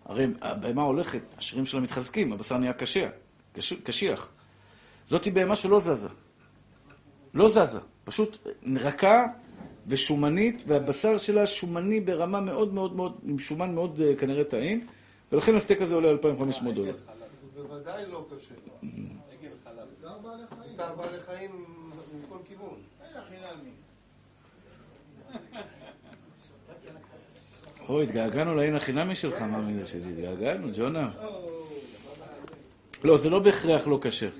הרי 0.04 0.26
הבהמה 0.42 0.82
הולכת, 0.82 1.20
השרירים 1.38 1.66
שלה 1.66 1.80
מתחזקים, 1.80 2.32
הבשר 2.32 2.58
נהיה 2.58 2.72
קשיח, 2.72 3.10
קש- 3.52 3.72
קשיח. 3.84 4.32
זאתי 5.10 5.30
בהמה 5.30 5.56
שלא 5.56 5.80
זזה. 5.80 6.08
לא 7.34 7.48
זזה. 7.48 7.78
פשוט 8.04 8.46
רכה 8.76 9.24
ושומנית, 9.88 10.64
והבשר 10.66 11.18
שלה 11.18 11.46
שומני 11.46 12.00
ברמה 12.00 12.40
מאוד 12.40 12.74
מאוד 12.74 12.96
מאוד, 12.96 13.18
עם 13.26 13.38
שומן 13.38 13.74
מאוד 13.74 14.00
אה, 14.00 14.16
כנראה 14.16 14.44
טעים, 14.44 14.86
ולכן 15.32 15.54
הסטייק 15.54 15.82
הזה 15.82 15.94
עולה 15.94 16.10
2,500 16.10 16.74
דולר. 16.74 16.94
זה 17.54 17.62
בוודאי 17.62 18.06
לא 18.06 18.26
קשה. 18.30 18.54
צער 20.00 20.18
בעלי 20.18 20.42
חיים. 20.48 20.72
צער 20.72 20.94
בעלי 20.94 21.18
חיים 21.20 21.64
מכל 22.22 22.38
כיוון. 22.48 22.78
אוי, 27.88 28.04
התגעגענו 28.04 28.54
לעין 28.54 28.76
החינמי 28.76 29.14
שלך, 29.14 29.42
מאמינה 29.42 29.86
שלי. 29.86 30.10
התגעגענו, 30.10 30.68
ג'ונה. 30.76 31.10
לא, 33.04 33.16
זה 33.16 33.30
לא 33.30 33.38
בהכרח 33.38 33.88
לא 33.88 33.98
כשר. 34.02 34.30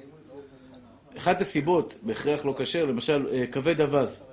אחת 1.17 1.41
הסיבות 1.41 1.95
בהכרח 2.03 2.45
לא 2.45 2.55
כשר, 2.59 2.85
למשל, 2.85 3.27
אה, 3.33 3.47
כבד 3.47 3.81
אווז. 3.81 4.25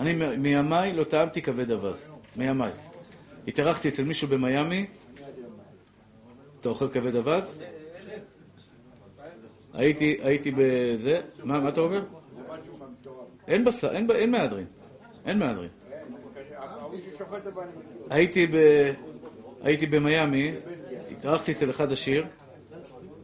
אני 0.00 0.36
מימיי 0.36 0.92
לא 0.92 1.04
טעמתי 1.04 1.42
כבד 1.42 1.70
אווז. 1.70 2.10
מימיי. 2.36 2.70
התארחתי 3.48 3.88
אצל 3.88 4.04
מישהו 4.04 4.28
במיאמי. 4.28 4.86
אתה 6.58 6.68
אוכל 6.68 6.88
כבד 6.88 7.16
אווז? 7.16 7.62
הייתי, 9.74 10.18
הייתי 10.22 10.52
בזה, 10.56 11.20
מה, 11.44 11.60
מה 11.60 11.68
אתה 11.68 11.80
אומר? 11.80 12.04
אין 13.48 13.64
בשר, 13.64 13.90
אין, 13.92 14.10
אין 14.10 14.30
מהדרין. 14.30 14.66
אין 15.26 15.38
מהדרין. 15.38 15.68
הייתי, 18.10 18.46
ב... 18.46 18.54
הייתי 19.62 19.86
במיאמי, 19.86 20.52
התארחתי 21.10 21.52
אצל 21.52 21.70
אחד 21.70 21.92
עשיר, 21.92 22.26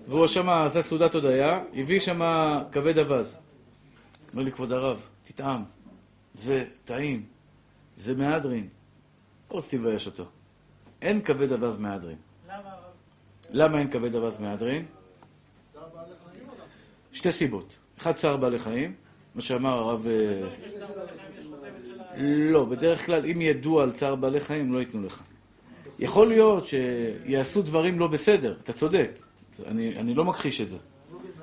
והוא 0.09 0.27
שם 0.27 0.49
עשה 0.49 0.83
סעודת 0.83 1.15
הודיה, 1.15 1.61
הביא 1.75 2.01
שם 2.01 2.21
כבד 2.73 2.99
אווז. 2.99 3.39
אומר 4.33 4.43
לי, 4.43 4.53
כבוד 4.53 4.73
הרב, 4.73 5.09
תטעם, 5.25 5.76
זה 6.37 6.65
טעים, 6.85 7.25
זה 7.97 8.15
מהדרין. 8.15 8.69
לא 9.51 9.59
רציתי 9.59 9.79
לבייש 9.79 10.07
אותו. 10.07 10.25
אין 11.03 11.21
כבד 11.21 11.53
אווז 11.53 11.79
מהדרין. 11.79 12.17
למה? 12.49 12.71
למה 13.51 13.79
אין 13.79 13.91
כבד 13.91 14.15
אווז 14.15 14.41
מהדרין? 14.41 14.85
שתי 17.13 17.33
סיבות. 17.33 17.77
אחד, 17.99 18.13
צער 18.13 18.37
בעלי 18.37 18.59
חיים, 18.59 18.95
מה 19.35 19.41
שאמר 19.41 19.73
הרב... 19.79 20.07
אה, 20.07 20.43
ה... 22.11 22.23
לא, 22.53 22.65
בדרך 22.65 23.07
כלל, 23.07 23.27
אם 23.27 23.41
ידוע 23.41 23.83
על 23.83 23.93
צער 23.93 24.15
בעלי 24.15 24.41
חיים, 24.41 24.73
לא 24.73 24.79
ייתנו 24.79 25.03
לך. 25.03 25.23
יכול 25.99 26.29
להיות 26.29 26.65
שיעשו 26.67 27.63
דברים 27.63 27.99
לא 27.99 28.07
בסדר, 28.07 28.57
אתה 28.63 28.73
צודק. 28.73 29.11
אני, 29.67 29.99
אני 29.99 30.15
לא 30.15 30.25
מכחיש 30.25 30.61
את 30.61 30.69
זה. 30.69 30.77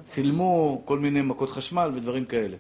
צילמו 0.04 0.82
כל 0.86 1.00
מיני 1.00 1.22
מכות 1.22 1.50
חשמל 1.50 1.92
ודברים 1.96 2.26
כאלה. 2.26 2.58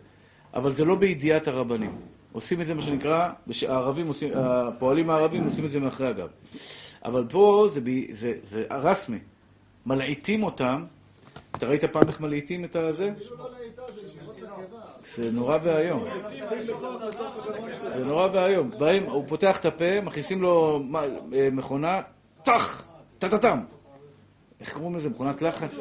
אבל 0.53 0.71
זה 0.71 0.85
לא 0.85 0.95
בידיעת 0.95 1.47
הרבנים. 1.47 1.95
עושים 2.33 2.61
את 2.61 2.65
זה, 2.65 2.73
מה 2.73 2.81
שנקרא, 2.81 3.29
הערבים 3.67 4.07
עושים, 4.07 4.31
הפועלים 4.35 5.09
הערבים 5.09 5.43
עושים 5.43 5.65
את 5.65 5.71
זה 5.71 5.79
מאחורי 5.79 6.09
הגב. 6.09 6.27
אבל 7.05 7.25
פה 7.29 7.67
זה, 7.69 7.79
זה, 8.11 8.33
זה 8.43 8.65
רסמי. 8.71 9.19
מלעיטים 9.85 10.43
אותם. 10.43 10.85
אתה 11.55 11.67
ראית 11.67 11.85
פעם 11.85 12.07
איך 12.07 12.21
מלעיטים 12.21 12.65
את 12.65 12.75
הזה? 12.75 13.11
זה 15.03 15.31
נורא 15.31 15.57
ואיום. 15.63 16.05
זה 17.95 18.05
נורא 18.05 18.27
ואיום. 18.33 18.71
באים, 18.79 19.03
הוא 19.03 19.23
פותח 19.27 19.59
את 19.59 19.65
הפה, 19.65 20.01
מכניסים 20.01 20.41
לו 20.41 20.83
מכונה, 21.51 22.01
טח, 22.43 22.87
טה-טה-טם. 23.19 23.59
איך 24.59 24.73
קוראים 24.73 24.95
לזה? 24.95 25.09
מכונת 25.09 25.41
לחץ? 25.41 25.79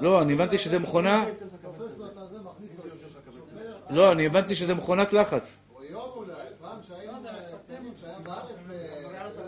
לא, 0.00 0.22
אני 0.22 0.32
הבנתי 0.32 0.58
שזה 0.58 0.78
מכונה... 0.78 1.24
תופס 1.62 1.98
לו 1.98 2.06
את 2.06 2.16
הזה, 2.16 2.36
מכניס 2.38 2.70
לו 2.78 2.92
את 2.94 3.00
שופך. 3.00 3.24
לא, 3.90 4.12
אני 4.12 4.26
הבנתי 4.26 4.54
שזה 4.54 4.74
מכונת 4.74 5.12
לחץ. 5.12 5.60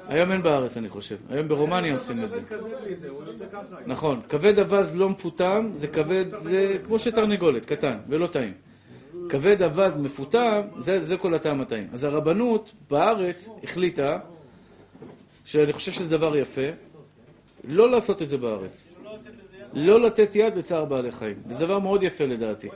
היום 0.09 0.33
אין 0.33 0.43
בארץ, 0.43 0.77
אני 0.77 0.89
חושב. 0.89 1.17
היום 1.31 1.49
ברומניה 1.49 1.95
עושים 1.95 2.25
את 2.25 2.31
זה. 2.31 2.41
ככה. 3.53 3.77
נכון. 3.87 4.21
כבד 4.29 4.59
אווז 4.59 4.97
לא 4.97 5.09
מפוטם, 5.09 5.71
זה 5.75 5.89
כבד, 5.89 6.25
זה 6.31 6.79
כמו 6.87 6.99
שתרנגולת, 6.99 7.65
קטן, 7.65 7.99
ולא 8.09 8.27
טעים. 8.27 8.53
כבד 9.29 9.63
אבד 9.63 9.91
מפוטם, 9.97 10.61
זה, 10.79 11.05
זה 11.05 11.17
כל 11.17 11.35
הטעם 11.35 11.61
הטעים. 11.61 11.89
אז 11.93 12.05
הרבנות 12.05 12.73
בארץ 12.91 13.49
החליטה, 13.65 14.19
שאני 15.45 15.73
חושב 15.73 15.93
שזה 15.93 16.09
דבר 16.09 16.37
יפה, 16.37 16.71
לא 17.65 17.91
לעשות 17.91 18.23
את 18.23 18.29
זה 18.29 18.37
בארץ. 18.37 18.89
לא 19.75 20.01
לתת 20.01 20.31
יד 20.35 20.57
לצער 20.57 20.85
בעלי 20.85 21.13
חיים. 21.13 21.37
זה 21.51 21.67
דבר 21.67 21.79
מאוד 21.79 22.03
יפה 22.03 22.25
לדעתי. 22.27 22.69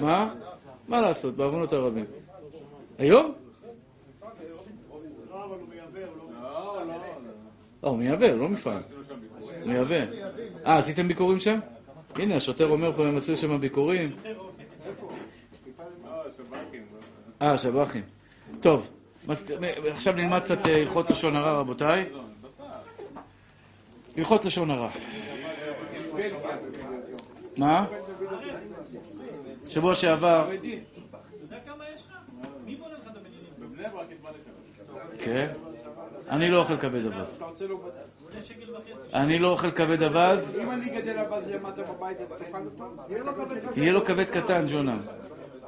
מה? 0.00 0.34
מה 0.88 1.00
לעשות, 1.00 1.36
בעוונות 1.36 1.72
הרבים. 1.72 2.04
היום? 2.98 3.32
לא, 7.82 7.88
הוא 7.88 7.98
מייבא, 7.98 8.26
לא... 8.26 8.48
מפעל. 8.48 8.82
מייבא. 9.64 10.04
אה, 10.66 10.78
עשיתם 10.78 11.08
ביקורים 11.08 11.38
שם? 11.38 11.58
הנה, 12.14 12.36
השוטר 12.36 12.68
אומר 12.68 12.96
פה, 12.96 13.06
הם 13.06 13.16
עשו 13.16 13.36
שם 13.36 13.56
ביקורים. 13.56 14.08
לא, 14.24 14.50
שב"כים. 16.36 16.82
אה, 17.42 17.58
שב"חים. 17.58 18.02
טוב, 18.60 18.90
עכשיו 19.86 20.14
נלמד 20.14 20.40
קצת 20.40 20.66
אה, 20.66 20.76
הלכות 20.76 21.10
לשון 21.10 21.36
הרע, 21.36 21.52
רבותיי. 21.52 22.06
הלכות 24.16 24.44
לשון 24.44 24.70
הרע. 24.70 24.90
מה? 27.56 27.86
שבוע 29.70 29.94
שעבר, 29.94 30.48
אתה 30.48 30.56
יודע 31.42 31.56
כמה 31.66 31.84
יש 31.94 32.06
לך? 32.06 32.16
מי 32.64 32.76
בונה 32.76 32.94
לך 32.94 33.00
את 33.10 33.16
הבניינים? 33.16 33.50
בבני 33.58 33.88
ברק 33.92 34.06
יש 34.10 34.16
מלא 34.22 34.32
שב"כים. 34.76 35.18
כן. 35.24 35.48
אני 36.28 36.50
לא 36.50 36.58
אוכל 36.58 36.76
כבד 36.76 37.06
אווז. 37.06 37.42
וחצי. 37.42 38.54
אני 39.14 39.38
לא 39.38 39.48
אוכל 39.48 39.70
כבד 39.70 40.02
אווז, 40.02 40.58
אם 40.62 40.70
אני 40.70 41.00
גדל 41.00 41.18
אבז 41.18 41.50
למטה 41.50 41.82
בבית, 41.82 42.16
אתה 42.20 42.44
תאכל 42.44 42.58
אותו? 42.64 43.02
יהיה 43.08 43.22
לו 43.22 43.34
כבד 43.34 43.68
כזה. 43.68 43.80
יהיה 43.80 43.92
לו 43.92 44.04
כבד 44.04 44.24
קטן, 44.24 44.66
ג'ונם. 44.68 44.98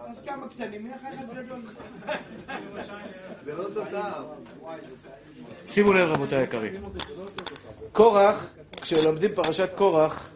אז 0.06 0.20
כמה 0.26 0.48
קטנים. 0.48 0.90
זה 3.42 3.54
לא 3.54 3.84
טעם. 3.90 4.24
שימו 5.66 5.92
לב, 5.92 6.08
רבותיי 6.08 6.38
היקרים. 6.38 6.82
קורח, 7.92 8.52
כשלומדים 8.82 9.34
פרשת 9.34 9.74
קורח, 9.74 10.30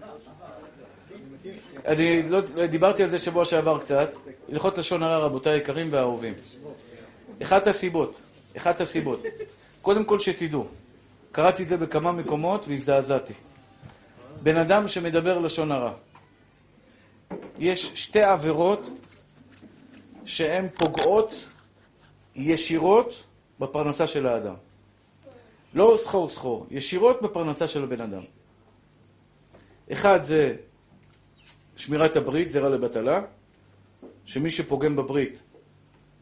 אני 1.86 2.22
לא, 2.28 2.40
דיברתי 2.70 3.02
על 3.02 3.10
זה 3.10 3.18
שבוע 3.18 3.44
שעבר 3.44 3.78
קצת, 3.80 4.10
הלכות 4.48 4.78
לשון 4.78 5.02
הרע, 5.02 5.18
רבותיי 5.18 5.52
היקרים 5.52 5.92
והאהובים. 5.92 6.34
אחת 7.42 7.66
הסיבות, 7.66 8.20
אחת 8.56 8.80
הסיבות. 8.80 9.22
קודם 9.82 10.04
כל 10.04 10.18
שתדעו, 10.18 10.66
קראתי 11.32 11.62
את 11.62 11.68
זה 11.68 11.76
בכמה 11.76 12.12
מקומות 12.12 12.68
והזדעזעתי. 12.68 13.32
בן 14.42 14.56
אדם 14.56 14.88
שמדבר 14.88 15.38
לשון 15.38 15.72
הרע. 15.72 15.92
יש 17.58 17.92
שתי 17.94 18.22
עבירות 18.22 18.90
שהן 20.24 20.68
פוגעות 20.68 21.48
ישירות 22.34 23.24
בפרנסה 23.58 24.06
של 24.06 24.26
האדם. 24.26 24.54
לא 25.74 25.94
סחור 25.98 26.28
סחור, 26.28 26.66
ישירות 26.70 27.22
בפרנסה 27.22 27.68
של 27.68 27.82
הבן 27.82 28.00
אדם. 28.00 28.22
אחד 29.92 30.24
זה 30.24 30.56
שמירת 31.76 32.16
הברית, 32.16 32.48
זרע 32.48 32.68
לבטלה, 32.68 33.22
שמי 34.24 34.50
שפוגם 34.50 34.96
בברית, 34.96 35.42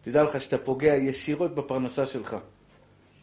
תדע 0.00 0.22
לך 0.22 0.40
שאתה 0.40 0.58
פוגע 0.58 0.94
ישירות 0.94 1.54
בפרנסה 1.54 2.06
שלך, 2.06 2.36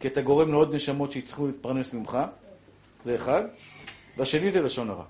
כי 0.00 0.08
אתה 0.08 0.22
גורם 0.22 0.50
לעוד 0.50 0.74
נשמות 0.74 1.12
שיצטרכו 1.12 1.46
להתפרנס 1.46 1.92
ממך, 1.92 2.18
זה 3.04 3.14
אחד. 3.14 3.42
והשני 4.16 4.52
זה 4.52 4.62
לשון 4.62 4.90
הרע. 4.90 5.04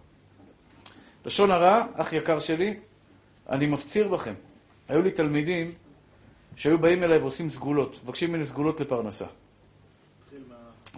לשון 1.27 1.51
הרע, 1.51 1.87
אח 1.95 2.13
יקר 2.13 2.41
שלי, 2.41 2.77
אני 3.49 3.67
מפציר 3.67 4.09
בכם. 4.09 4.35
היו 4.89 5.03
לי 5.03 5.11
תלמידים 5.11 5.73
שהיו 6.57 6.79
באים 6.79 7.03
אליי 7.03 7.19
ועושים 7.19 7.51
סגולות, 7.51 7.99
מבקשים 8.05 8.31
ממני 8.31 8.45
סגולות 8.45 8.81
לפרנסה. 8.81 9.27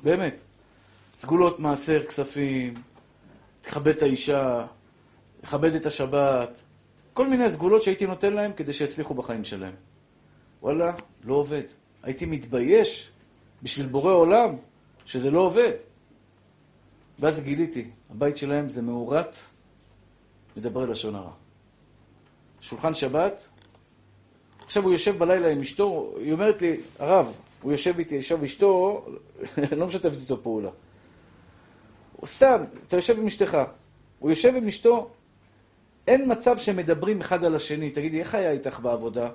באמת. 0.03 0.37
סגולות 1.14 1.61
מעשר 1.61 2.05
כספים, 2.07 2.75
תכבד 3.61 3.97
את 3.97 4.03
האישה, 4.03 4.66
תכבד 5.45 5.74
את 5.74 5.86
השבת, 5.86 6.62
כל 7.12 7.28
מיני 7.28 7.51
סגולות 7.51 7.82
שהייתי 7.82 8.07
נותן 8.07 8.32
להם 8.32 8.53
כדי 8.53 8.72
שיצליחו 8.72 9.14
בחיים 9.14 9.45
שלהם. 9.45 9.74
וואלה, 10.62 10.92
לא 11.24 11.34
עובד. 11.34 11.62
הייתי 12.03 12.26
מתבייש 12.26 13.11
בשביל 13.62 13.86
בורא 13.86 14.12
עולם 14.12 14.57
שזה 15.05 15.30
לא 15.30 15.40
עובד. 15.40 15.72
ואז 17.18 17.40
גיליתי, 17.40 17.90
הבית 18.11 18.36
שלהם 18.36 18.68
זה 18.68 18.82
מאורת 18.82 19.38
מדברי 20.57 20.86
לשון 20.86 21.14
הרע. 21.14 21.32
שולחן 22.61 22.95
שבת, 22.95 23.49
עכשיו 24.64 24.82
הוא 24.82 24.92
יושב 24.92 25.18
בלילה 25.18 25.49
עם 25.49 25.61
אשתו, 25.61 26.14
היא 26.20 26.32
אומרת 26.32 26.62
לי, 26.62 26.80
הרב, 26.99 27.32
הוא 27.62 27.72
יושב 27.72 27.99
איתי, 27.99 28.14
יושב 28.14 28.45
אשתו, 28.45 29.05
לא 29.78 29.86
משתפת 29.86 30.16
איתו 30.20 30.42
פעולה. 30.42 30.70
סתם, 32.24 32.64
אתה 32.88 32.97
יושב 32.97 33.18
עם 33.18 33.26
אשתך, 33.26 33.59
הוא 34.18 34.30
יושב 34.30 34.55
עם 34.57 34.68
אשתו, 34.68 35.11
אין 36.07 36.32
מצב 36.32 36.57
שמדברים 36.57 37.20
אחד 37.20 37.44
על 37.44 37.55
השני. 37.55 37.90
תגידי, 37.90 38.20
איך 38.20 38.34
היה 38.34 38.50
איתך 38.50 38.80
בעבודה? 38.80 39.30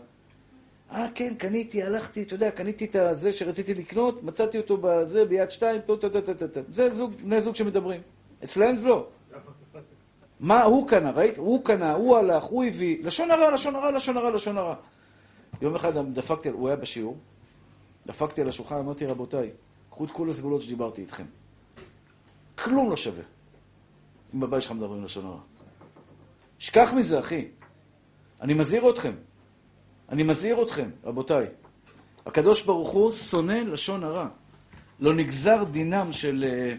אה, 0.92 1.08
כן, 1.16 1.34
קניתי, 1.38 1.84
הלכתי, 1.84 2.24
אתה 2.24 2.36
יודע, 2.36 2.52
קניתי 2.52 2.86
את 2.86 2.96
הזה 2.96 3.32
שרציתי 3.32 3.74
לקנות, 3.74 4.24
מצאתי 4.24 4.58
אותו 4.58 4.78
בזה, 4.82 5.26
ביד 5.26 5.52
שתיים, 5.52 5.82
טו, 5.82 5.96
טו, 5.96 6.10
טו, 6.10 6.22
טו, 6.22 6.34
טו, 6.34 6.48
טו. 6.48 6.60
זה 6.70 6.92
זוג, 6.92 7.14
בני 7.24 7.42
זוג 7.42 7.56
שמדברים. 7.56 8.02
אצלהם 8.44 8.78
זה 8.78 8.88
לא. 8.88 9.08
מה 10.40 10.64
הוא 10.64 10.88
קנה, 10.88 11.12
ראית? 11.12 11.38
הוא 11.38 11.66
קנה, 11.66 11.94
הוא 11.94 12.18
הלך, 12.18 12.44
הוא 12.44 12.66
הביא. 12.66 13.04
לשון 13.04 13.32
הרע, 13.32 13.52
לשון 13.52 13.76
הרע, 13.76 13.92
לשון 13.92 14.18
הרע, 14.18 14.30
לשון 14.30 14.58
הרע. 14.58 14.76
יום 15.62 15.76
אחד 15.76 15.98
דפקתי, 16.14 16.50
הוא 16.50 16.68
היה 16.68 16.78
בשיעור, 16.78 17.18
דפקתי 18.06 18.42
על 18.42 18.50
השולחן, 18.50 18.76
אמרתי, 18.76 19.06
רבותיי, 19.06 19.50
קחו 19.90 20.06
את 20.06 20.12
כל 20.12 20.30
הסגולות 20.30 20.62
שדיברתי 20.62 21.02
איתכם. 21.02 21.26
כלום 22.56 22.90
לא 22.90 22.98
שווה. 22.98 23.24
אם 24.36 24.40
בבית 24.40 24.62
שלך 24.62 24.72
מדברים 24.72 25.04
לשון 25.04 25.26
הרע. 25.26 25.40
שכח 26.60 26.94
מזה, 26.94 27.20
אחי. 27.20 27.48
אני 28.42 28.54
מזהיר 28.54 28.90
אתכם. 28.90 29.14
אני 30.10 30.24
מזהיר 30.24 30.64
אתכם, 30.64 30.90
רבותיי. 31.04 31.46
הקדוש 32.26 32.64
ברוך 32.64 32.90
הוא 32.90 33.12
שונא 33.12 33.54
לשון 33.54 34.04
הרע. 34.04 34.28
לא 35.00 35.14
נגזר 35.14 35.64
דינם 35.64 36.14
של, 36.14 36.46
אה, 36.48 36.76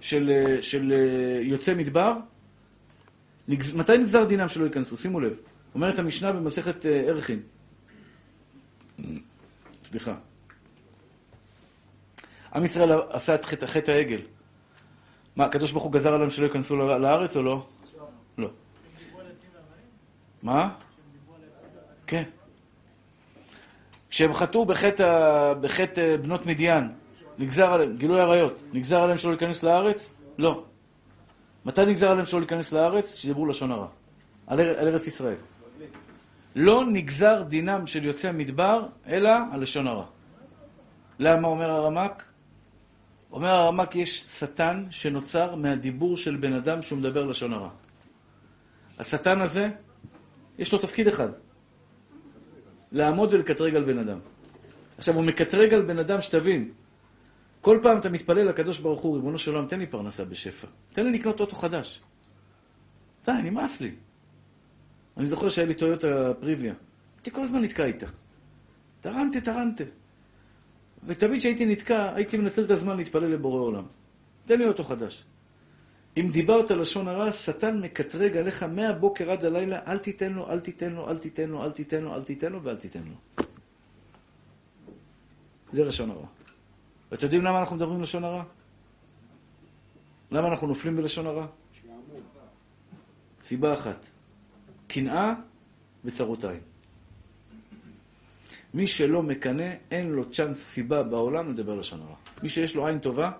של, 0.00 0.30
אה, 0.30 0.62
של 0.62 0.92
אה, 0.92 1.42
יוצא 1.42 1.74
מדבר? 1.74 2.12
נגז... 3.48 3.74
מתי 3.74 3.98
נגזר 3.98 4.24
דינם 4.24 4.48
שלא 4.48 4.64
ייכנסו? 4.64 4.96
שימו 4.96 5.20
לב. 5.20 5.36
אומרת 5.74 5.98
המשנה 5.98 6.32
במסכת 6.32 6.84
ערכין. 6.86 7.40
סליחה. 9.82 10.14
עם 12.54 12.64
ישראל 12.64 12.90
עשה 13.10 13.34
את 13.34 13.44
חטא, 13.44 13.66
חטא 13.66 13.90
העגל. 13.90 14.20
מה, 15.36 15.44
הקדוש 15.44 15.72
ברוך 15.72 15.84
הוא 15.84 15.92
גזר 15.92 16.14
עליהם 16.14 16.30
שלא 16.30 16.44
ייכנסו 16.44 16.76
לארץ 16.76 17.36
או? 17.36 17.42
לא. 17.42 17.66
מה? 20.42 20.68
כן. 22.06 22.22
כשהם 24.10 24.34
חטאו 24.34 24.64
בחטא, 24.64 25.54
בחטא 25.60 26.16
בנות 26.16 26.46
מדיין, 26.46 26.92
נגזר 27.38 27.72
עליהם, 27.72 27.96
גילוי 27.96 28.20
עריות, 28.20 28.58
נגזר 28.72 29.02
עליהם 29.02 29.18
שלא 29.18 29.30
להיכנס 29.30 29.62
לארץ? 29.62 30.14
לא. 30.38 30.64
מתי 31.64 31.86
נגזר 31.86 32.10
עליהם 32.10 32.26
שלא 32.26 32.40
להיכנס 32.40 32.72
לארץ? 32.72 33.14
שדיברו 33.14 33.46
לשון 33.46 33.70
הרע. 33.70 33.86
על, 34.46 34.60
על 34.60 34.88
ארץ 34.88 35.06
ישראל. 35.06 35.36
לא 36.56 36.84
נגזר 36.86 37.42
דינם 37.42 37.86
של 37.86 38.04
יוצאי 38.04 38.30
המדבר, 38.30 38.86
אלא 39.06 39.30
על 39.52 39.60
לשון 39.60 39.86
הרע. 39.86 40.04
למה 41.18 41.48
אומר 41.48 41.70
הרמק? 41.70 42.24
אומר 43.32 43.48
הרמק, 43.48 43.96
יש 43.96 44.20
שטן 44.20 44.84
שנוצר 44.90 45.54
מהדיבור 45.54 46.16
של 46.16 46.36
בן 46.36 46.52
אדם 46.52 46.82
שהוא 46.82 46.98
מדבר 46.98 47.26
לשון 47.26 47.52
הרע. 47.52 47.68
השטן 48.98 49.40
הזה, 49.40 49.70
יש 50.58 50.72
לו 50.72 50.78
תפקיד 50.78 51.08
אחד. 51.08 51.28
לעמוד 52.92 53.32
ולקטרג 53.32 53.74
על 53.74 53.84
בן 53.84 53.98
אדם. 53.98 54.18
עכשיו, 54.98 55.14
הוא 55.14 55.24
מקטרג 55.24 55.74
על 55.74 55.82
בן 55.82 55.98
אדם 55.98 56.20
שתבין. 56.20 56.70
כל 57.60 57.78
פעם 57.82 57.98
אתה 57.98 58.08
מתפלל 58.08 58.48
לקדוש 58.48 58.78
ברוך 58.78 59.00
הוא, 59.00 59.14
ריבונו 59.14 59.38
של 59.38 59.54
עולם, 59.54 59.66
תן 59.68 59.78
לי 59.78 59.86
פרנסה 59.86 60.24
בשפע. 60.24 60.66
תן 60.92 61.06
לי 61.06 61.18
לקנות 61.18 61.40
אוטו 61.40 61.56
חדש. 61.56 62.00
די, 63.24 63.32
נמאס 63.44 63.80
לי. 63.80 63.90
אני 65.16 65.28
זוכר 65.28 65.48
שהיה 65.48 65.68
לי 65.68 65.74
טויוטה 65.74 66.32
פריביה. 66.40 66.74
הייתי 67.16 67.30
כל 67.30 67.42
הזמן 67.42 67.62
נתקע 67.62 67.84
איתה. 67.84 68.06
טרנטה, 69.00 69.40
טרנטה. 69.40 69.84
ותמיד 71.04 71.38
כשהייתי 71.38 71.66
נתקע, 71.66 72.14
הייתי 72.14 72.36
מנצל 72.36 72.64
את 72.64 72.70
הזמן 72.70 72.96
להתפלל 72.96 73.26
לבורא 73.26 73.60
עולם. 73.60 73.84
תן 74.44 74.58
לי 74.58 74.66
אוטו 74.66 74.84
חדש. 74.84 75.24
אם 76.16 76.28
דיברת 76.32 76.70
לשון 76.70 77.08
הרע, 77.08 77.32
שטן 77.32 77.80
מקטרג 77.80 78.36
עליך 78.36 78.62
מהבוקר 78.62 79.30
עד 79.30 79.44
הלילה, 79.44 79.80
אל 79.86 79.98
תיתן 79.98 80.32
לו, 80.32 80.50
אל 80.50 80.60
תיתן 80.60 80.92
לו, 80.92 81.10
אל 81.10 81.18
תיתן 81.18 81.48
לו, 81.50 81.64
אל 81.64 81.70
תיתן 81.72 82.02
לו, 82.02 82.14
אל 82.14 82.22
תיתן 82.22 82.52
לו 82.52 82.62
ואל 82.62 82.76
תיתן 82.76 83.00
לו. 83.02 83.44
זה 85.72 85.84
לשון 85.84 86.10
הרע. 86.10 86.26
ואתם 87.12 87.24
יודעים 87.24 87.42
למה 87.42 87.60
אנחנו 87.60 87.76
מדברים 87.76 88.02
לשון 88.02 88.24
הרע? 88.24 88.44
למה 90.30 90.48
אנחנו 90.48 90.66
נופלים 90.66 90.96
בלשון 90.96 91.26
הרע? 91.26 91.46
סיבה 93.44 93.74
אחת, 93.74 94.06
קנאה 94.88 95.34
וצרות 96.04 96.44
עין. 96.44 96.60
מי 98.74 98.86
שלא 98.86 99.22
מקנא, 99.22 99.72
אין 99.90 100.10
לו 100.10 100.30
צ'אנס 100.30 100.64
סיבה 100.64 101.02
בעולם 101.02 101.52
לדבר 101.52 101.74
לשון 101.74 102.00
הרע. 102.02 102.16
מי 102.42 102.48
שיש 102.48 102.76
לו 102.76 102.86
עין 102.86 102.98
טובה, 102.98 103.30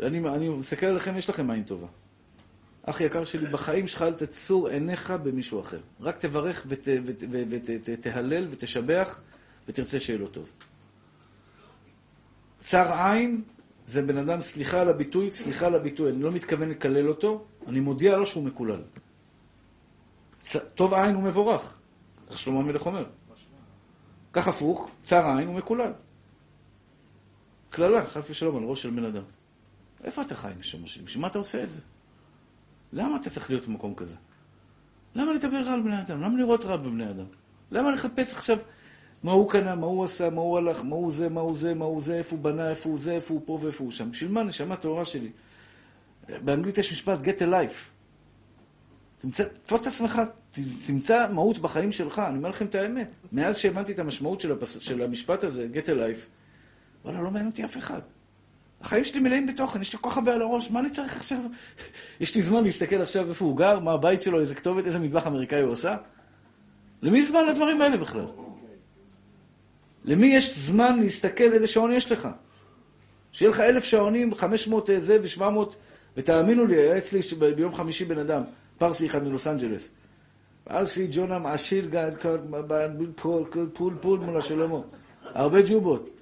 ואני 0.00 0.28
אני 0.28 0.48
מסתכל 0.48 0.86
עליכם, 0.86 1.18
יש 1.18 1.30
לכם 1.30 1.50
עין 1.50 1.62
טובה. 1.62 1.86
אח 2.82 3.00
יקר 3.00 3.24
שלי, 3.24 3.46
בחיים 3.46 3.88
שלך 3.88 4.02
אל 4.02 4.12
תצור 4.12 4.68
עיניך 4.68 5.10
במישהו 5.10 5.60
אחר. 5.60 5.80
רק 6.00 6.18
תברך 6.18 6.66
ותהלל 7.84 8.46
ותשבח 8.50 9.20
ותרצה 9.68 10.00
שיהיה 10.00 10.18
לו 10.18 10.28
טוב. 10.28 10.50
צר 12.60 12.92
עין 12.92 13.42
זה 13.86 14.02
בן 14.02 14.18
אדם, 14.18 14.40
סליחה 14.40 14.80
על 14.80 14.88
הביטוי, 14.88 15.30
סליחה 15.30 15.66
על 15.66 15.74
הביטוי, 15.74 16.10
אני 16.10 16.22
לא 16.22 16.30
מתכוון 16.30 16.68
לקלל 16.68 17.08
אותו, 17.08 17.44
אני 17.66 17.80
מודיע 17.80 18.16
לו 18.16 18.26
שהוא 18.26 18.44
מקולל. 18.44 18.80
צ... 20.42 20.56
טוב 20.74 20.94
עין 20.94 21.14
הוא 21.14 21.22
מבורך, 21.22 21.78
איך 22.30 22.38
שלמה 22.38 22.60
המלך 22.60 22.86
אומר. 22.86 23.04
כך 24.32 24.48
הפוך, 24.48 24.90
צר 25.02 25.26
עין 25.36 25.48
הוא 25.48 25.56
מקולל. 25.56 25.92
קללה, 27.70 28.06
חס 28.06 28.30
ושלום, 28.30 28.56
על 28.56 28.62
ראש 28.62 28.82
של 28.82 28.90
בן 28.90 29.04
אדם. 29.04 29.22
איפה 30.04 30.22
אתה 30.22 30.34
חי, 30.34 30.50
נשמה 30.58 30.86
שלי? 30.86 31.02
בשביל 31.02 31.22
מה 31.22 31.28
אתה 31.28 31.38
עושה 31.38 31.62
את 31.62 31.70
זה? 31.70 31.80
למה 32.92 33.16
אתה 33.16 33.30
צריך 33.30 33.50
להיות 33.50 33.66
במקום 33.66 33.94
כזה? 33.94 34.16
למה 35.14 35.32
לדבר 35.32 35.62
רע 35.62 35.72
על 35.72 35.82
בני 35.82 36.00
אדם? 36.00 36.22
למה 36.22 36.38
לראות 36.38 36.64
רע 36.64 36.76
בבני 36.76 37.10
אדם? 37.10 37.26
למה 37.70 37.92
לחפש 37.92 38.34
עכשיו 38.34 38.58
מה 39.22 39.32
הוא 39.32 39.50
קנה, 39.50 39.74
מה 39.74 39.86
הוא 39.86 40.04
עשה, 40.04 40.30
מה 40.30 40.40
הוא 40.40 40.58
הלך, 40.58 40.84
מה 40.84 40.96
הוא 40.96 41.12
זה, 41.12 41.28
מה 41.28 41.40
הוא 41.40 41.54
זה, 41.54 41.74
מה 41.74 41.84
הוא 41.84 42.02
זה, 42.02 42.18
איפה 42.18 42.36
הוא 42.36 42.44
בנה, 42.44 42.70
איפה 42.70 42.88
הוא 42.88 42.98
זה, 42.98 43.12
איפה 43.12 43.34
הוא 43.34 43.42
פה 43.44 43.58
ואיפה 43.62 43.84
הוא 43.84 43.92
שם? 43.92 44.10
בשביל 44.10 44.30
מה, 44.30 44.42
נשמה 44.42 44.76
טהורה 44.76 45.04
שלי? 45.04 45.30
באנגלית 46.28 46.78
יש 46.78 46.92
משפט, 46.92 47.18
get 47.24 47.38
a 47.38 47.42
life. 47.42 47.90
תמצא, 49.18 49.44
תפוס 49.62 49.82
את 49.82 49.86
עצמך, 49.86 50.20
תמצא 50.86 51.26
מהות 51.32 51.58
בחיים 51.58 51.92
שלך, 51.92 52.18
אני 52.18 52.38
אומר 52.38 52.50
לכם 52.50 52.66
את 52.66 52.74
האמת. 52.74 53.12
מאז 53.32 53.58
שהבנתי 53.58 53.92
את 53.92 53.98
המשמעות 53.98 54.40
של, 54.40 54.52
הפס... 54.52 54.78
של 54.78 55.02
המשפט 55.02 55.44
הזה, 55.44 55.66
get 55.74 55.86
a 55.86 55.90
life, 55.90 56.26
וואלה, 57.04 57.22
לא 57.22 57.30
מעניין 57.30 57.46
אותי 57.46 57.64
אף 57.64 57.76
אחד. 57.76 58.00
החיים 58.80 59.04
שלי 59.04 59.20
מלאים 59.20 59.46
בתוכן, 59.46 59.80
יש 59.80 59.92
לי 59.92 59.98
כל 60.00 60.10
כך 60.10 60.16
הרבה 60.16 60.34
על 60.34 60.42
הראש, 60.42 60.70
מה 60.70 60.80
אני 60.80 60.90
צריך 60.90 61.16
עכשיו? 61.16 61.38
יש 62.20 62.34
לי 62.34 62.42
זמן 62.42 62.64
להסתכל 62.64 63.02
עכשיו 63.02 63.28
איפה 63.28 63.44
הוא 63.44 63.56
גר, 63.56 63.78
מה 63.78 63.92
הבית 63.92 64.22
שלו, 64.22 64.40
איזה 64.40 64.54
כתובת, 64.54 64.86
איזה 64.86 64.98
מטבח 64.98 65.26
אמריקאי 65.26 65.60
הוא 65.60 65.72
עושה? 65.72 65.96
למי 67.02 67.24
זמן 67.24 67.46
לדברים 67.46 67.80
האלה 67.80 67.96
בכלל? 67.96 68.26
למי 70.04 70.26
יש 70.26 70.58
זמן 70.58 71.00
להסתכל 71.00 71.52
איזה 71.52 71.66
שעון 71.66 71.92
יש 71.92 72.12
לך? 72.12 72.28
שיהיה 73.32 73.50
לך 73.50 73.60
אלף 73.60 73.84
שעונים, 73.84 74.34
חמש 74.34 74.68
מאות 74.68 74.90
אה, 74.90 75.00
זה 75.00 75.18
ושבע 75.22 75.50
מאות, 75.50 75.76
ותאמינו 76.16 76.66
לי, 76.66 76.76
היה 76.76 76.98
אצלי 76.98 77.20
ביום 77.56 77.74
חמישי 77.74 78.04
בן 78.04 78.18
אדם, 78.18 78.42
פרסי 78.78 79.06
אחד 79.06 79.24
מלוס 79.24 79.46
אנג'לס. 79.46 79.90
פרסי 80.64 81.08
جونم 81.10 81.46
עשיר 81.46 81.90
פול 83.16 83.44
פול 83.72 83.94
פול 84.00 84.18
מול 84.20 84.36
השלמה. 84.36 84.78
הרבה 85.22 85.58
ג'ובות. 85.66 86.17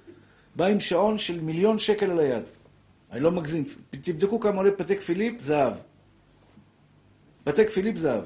בא 0.57 0.65
עם 0.65 0.79
שעון 0.79 1.17
של 1.17 1.41
מיליון 1.41 1.79
שקל 1.79 2.11
על 2.11 2.19
היד. 2.19 2.43
אני 3.11 3.19
לא 3.19 3.31
מגזים. 3.31 3.63
תבדקו 3.89 4.39
כמה 4.39 4.57
עולה 4.57 4.71
פתק 4.71 4.99
פיליפ, 4.99 5.41
זהב. 5.41 5.73
פתק 7.43 7.69
פיליפ 7.69 7.97
זהב. 7.97 8.23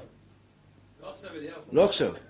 לא 1.01 1.13
עכשיו, 1.13 1.29
אליהו. 1.35 1.59
לא 1.71 1.85
עכשיו. 1.85 2.13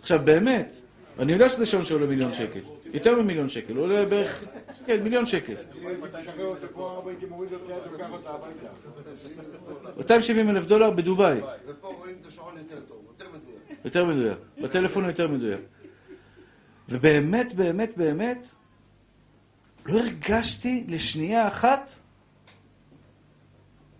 עכשיו, 0.00 0.20
באמת, 0.24 0.72
אני 1.18 1.32
יודע 1.32 1.48
שזה 1.48 1.66
שעון 1.66 1.84
שעולה 1.84 2.06
מיליון 2.06 2.32
שקל. 2.32 2.60
יותר 2.84 3.22
ממיליון 3.22 3.48
שקל, 3.48 3.76
הוא 3.76 3.82
עולה 3.82 4.06
בערך, 4.06 4.44
כן, 4.86 5.02
מיליון 5.02 5.26
שקל. 5.26 5.52
אם 5.52 5.86
הייתי 5.86 6.02
משחרר 6.20 6.44
אותו 6.44 6.66
כמו 6.72 6.86
הרבה, 6.86 7.10
הייתי 7.10 7.26
מוריד 7.26 7.52
אותו 7.52 7.70
יד 7.70 7.78
ולוקח 7.88 8.10
אותה 8.10 8.30
הביתה. 8.30 8.68
270 9.96 10.50
אלף 10.50 10.66
דולר 10.66 10.90
בדובאי. 10.90 11.40
ופה 11.66 11.88
רואים 11.98 12.16
את 12.20 12.26
השעון 12.26 12.54
יותר 12.58 12.80
טוב, 12.88 13.02
יותר 13.08 13.26
מדויק. 13.28 13.80
יותר 13.84 14.04
מדויק. 14.04 14.38
בטלפון 14.62 15.02
הוא 15.02 15.10
יותר 15.10 15.28
מדויק. 15.28 15.60
ובאמת, 16.88 17.54
באמת, 17.54 17.96
באמת, 17.96 18.48
לא 19.86 19.98
הרגשתי 19.98 20.84
לשנייה 20.88 21.48
אחת 21.48 21.92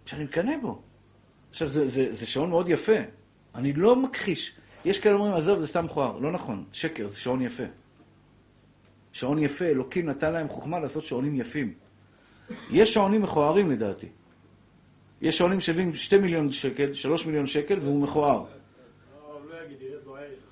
שאני 0.07 0.25
מקנא 0.25 0.57
בו. 0.63 0.83
עכשיו, 1.51 1.69
זה, 1.69 1.89
זה, 1.89 2.15
זה 2.15 2.27
שעון 2.27 2.51
מאוד 2.51 2.69
יפה. 2.69 2.97
אני 3.55 3.73
לא 3.73 3.97
מכחיש. 3.97 4.57
יש 4.85 5.01
כאלה 5.01 5.15
אומרים, 5.15 5.35
עזוב, 5.35 5.59
זה 5.59 5.67
סתם 5.67 5.85
מכוער. 5.85 6.19
לא 6.19 6.33
נכון, 6.33 6.65
שקר, 6.73 7.09
זה 7.09 7.19
שעון 7.19 7.43
יפה. 7.43 7.65
שעון 9.13 9.43
יפה, 9.43 9.65
אלוקים 9.65 10.07
נתן 10.07 10.33
להם 10.33 10.49
חוכמה 10.49 10.79
לעשות 10.79 11.05
שעונים 11.05 11.41
יפים. 11.41 11.75
יש 12.71 12.95
שעונים 12.95 13.23
מכוערים 13.23 13.71
לדעתי. 13.71 14.07
יש 15.21 15.39
שעונים 15.39 15.61
שווים 15.61 15.95
2 15.95 16.23
מיליון 16.23 16.53
שקל, 16.53 16.95
3 16.95 17.27
מיליון 17.27 17.47
שקל, 17.47 17.79
והוא 17.79 18.03
מכוער. 18.03 18.45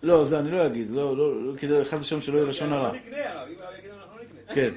לא, 0.02 0.24
זה 0.24 0.38
אני 0.38 0.50
לא 0.50 0.66
אגיד, 0.66 0.90
לא, 0.90 1.16
לא, 1.16 1.46
לא, 1.46 1.56
כדי 1.56 1.84
חס 1.84 2.00
ושלום 2.00 2.20
שלא 2.20 2.36
יהיה 2.36 2.48
לשון 2.48 2.72
הרע. 2.72 2.88
אנחנו 2.88 2.98
נקנה. 2.98 3.16
אם 3.16 3.56
הרב 3.60 3.78
יקנה, 3.78 3.94
אנחנו 3.94 4.18
נקנה. 4.20 4.54
כן. 4.54 4.70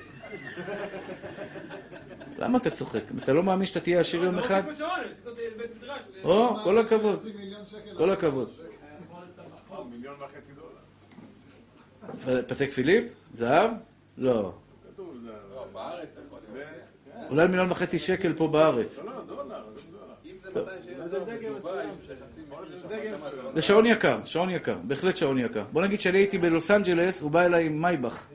למה 2.39 2.57
אתה 2.57 2.69
צוחק? 2.69 3.01
אתה 3.23 3.33
לא 3.33 3.43
מאמין 3.43 3.65
שאתה 3.65 3.79
תהיה 3.79 3.99
עשיר 3.99 4.23
יום 4.23 4.39
אחד? 4.39 4.63
אני 4.67 4.77
אני 4.77 6.23
או, 6.23 6.55
כל 6.63 6.77
הכבוד, 6.77 7.19
שקל. 7.65 7.97
כל 7.97 8.09
הכבוד. 8.09 8.49
מיליון 9.89 10.15
וחצי 10.19 10.51
דולר. 10.53 12.41
פתק 12.47 12.69
פיליפ? 12.71 13.03
זהב? 13.33 13.71
לא. 14.17 14.33
לא, 14.33 14.53
להיות. 16.53 17.29
אולי 17.29 17.47
מיליון 17.47 17.71
וחצי 17.71 17.99
שקל 17.99 18.33
פה 18.33 18.47
בארץ. 18.47 19.03
לא. 19.03 19.11
אם 20.25 20.37
זה 20.39 20.49
270 20.49 20.97
דולר 20.97 21.23
בדובאי, 21.25 21.85
זה 22.07 22.15
חצי 22.15 22.36
מיליון. 22.36 22.36
זה 23.55 23.61
שעון 23.61 23.85
יקר, 23.85 24.19
שעון 24.25 24.49
יקר, 24.49 24.77
בהחלט 24.83 25.17
שעון 25.17 25.37
יקר. 25.39 25.63
בוא 25.71 25.81
נגיד 25.81 25.99
שאני 25.99 26.17
הייתי 26.17 26.37
בלוס 26.37 26.71
אנג'לס, 26.71 27.21
הוא 27.21 27.31
בא 27.31 27.45
אליי 27.45 27.65
עם 27.65 27.81
Maybach. 27.81 28.27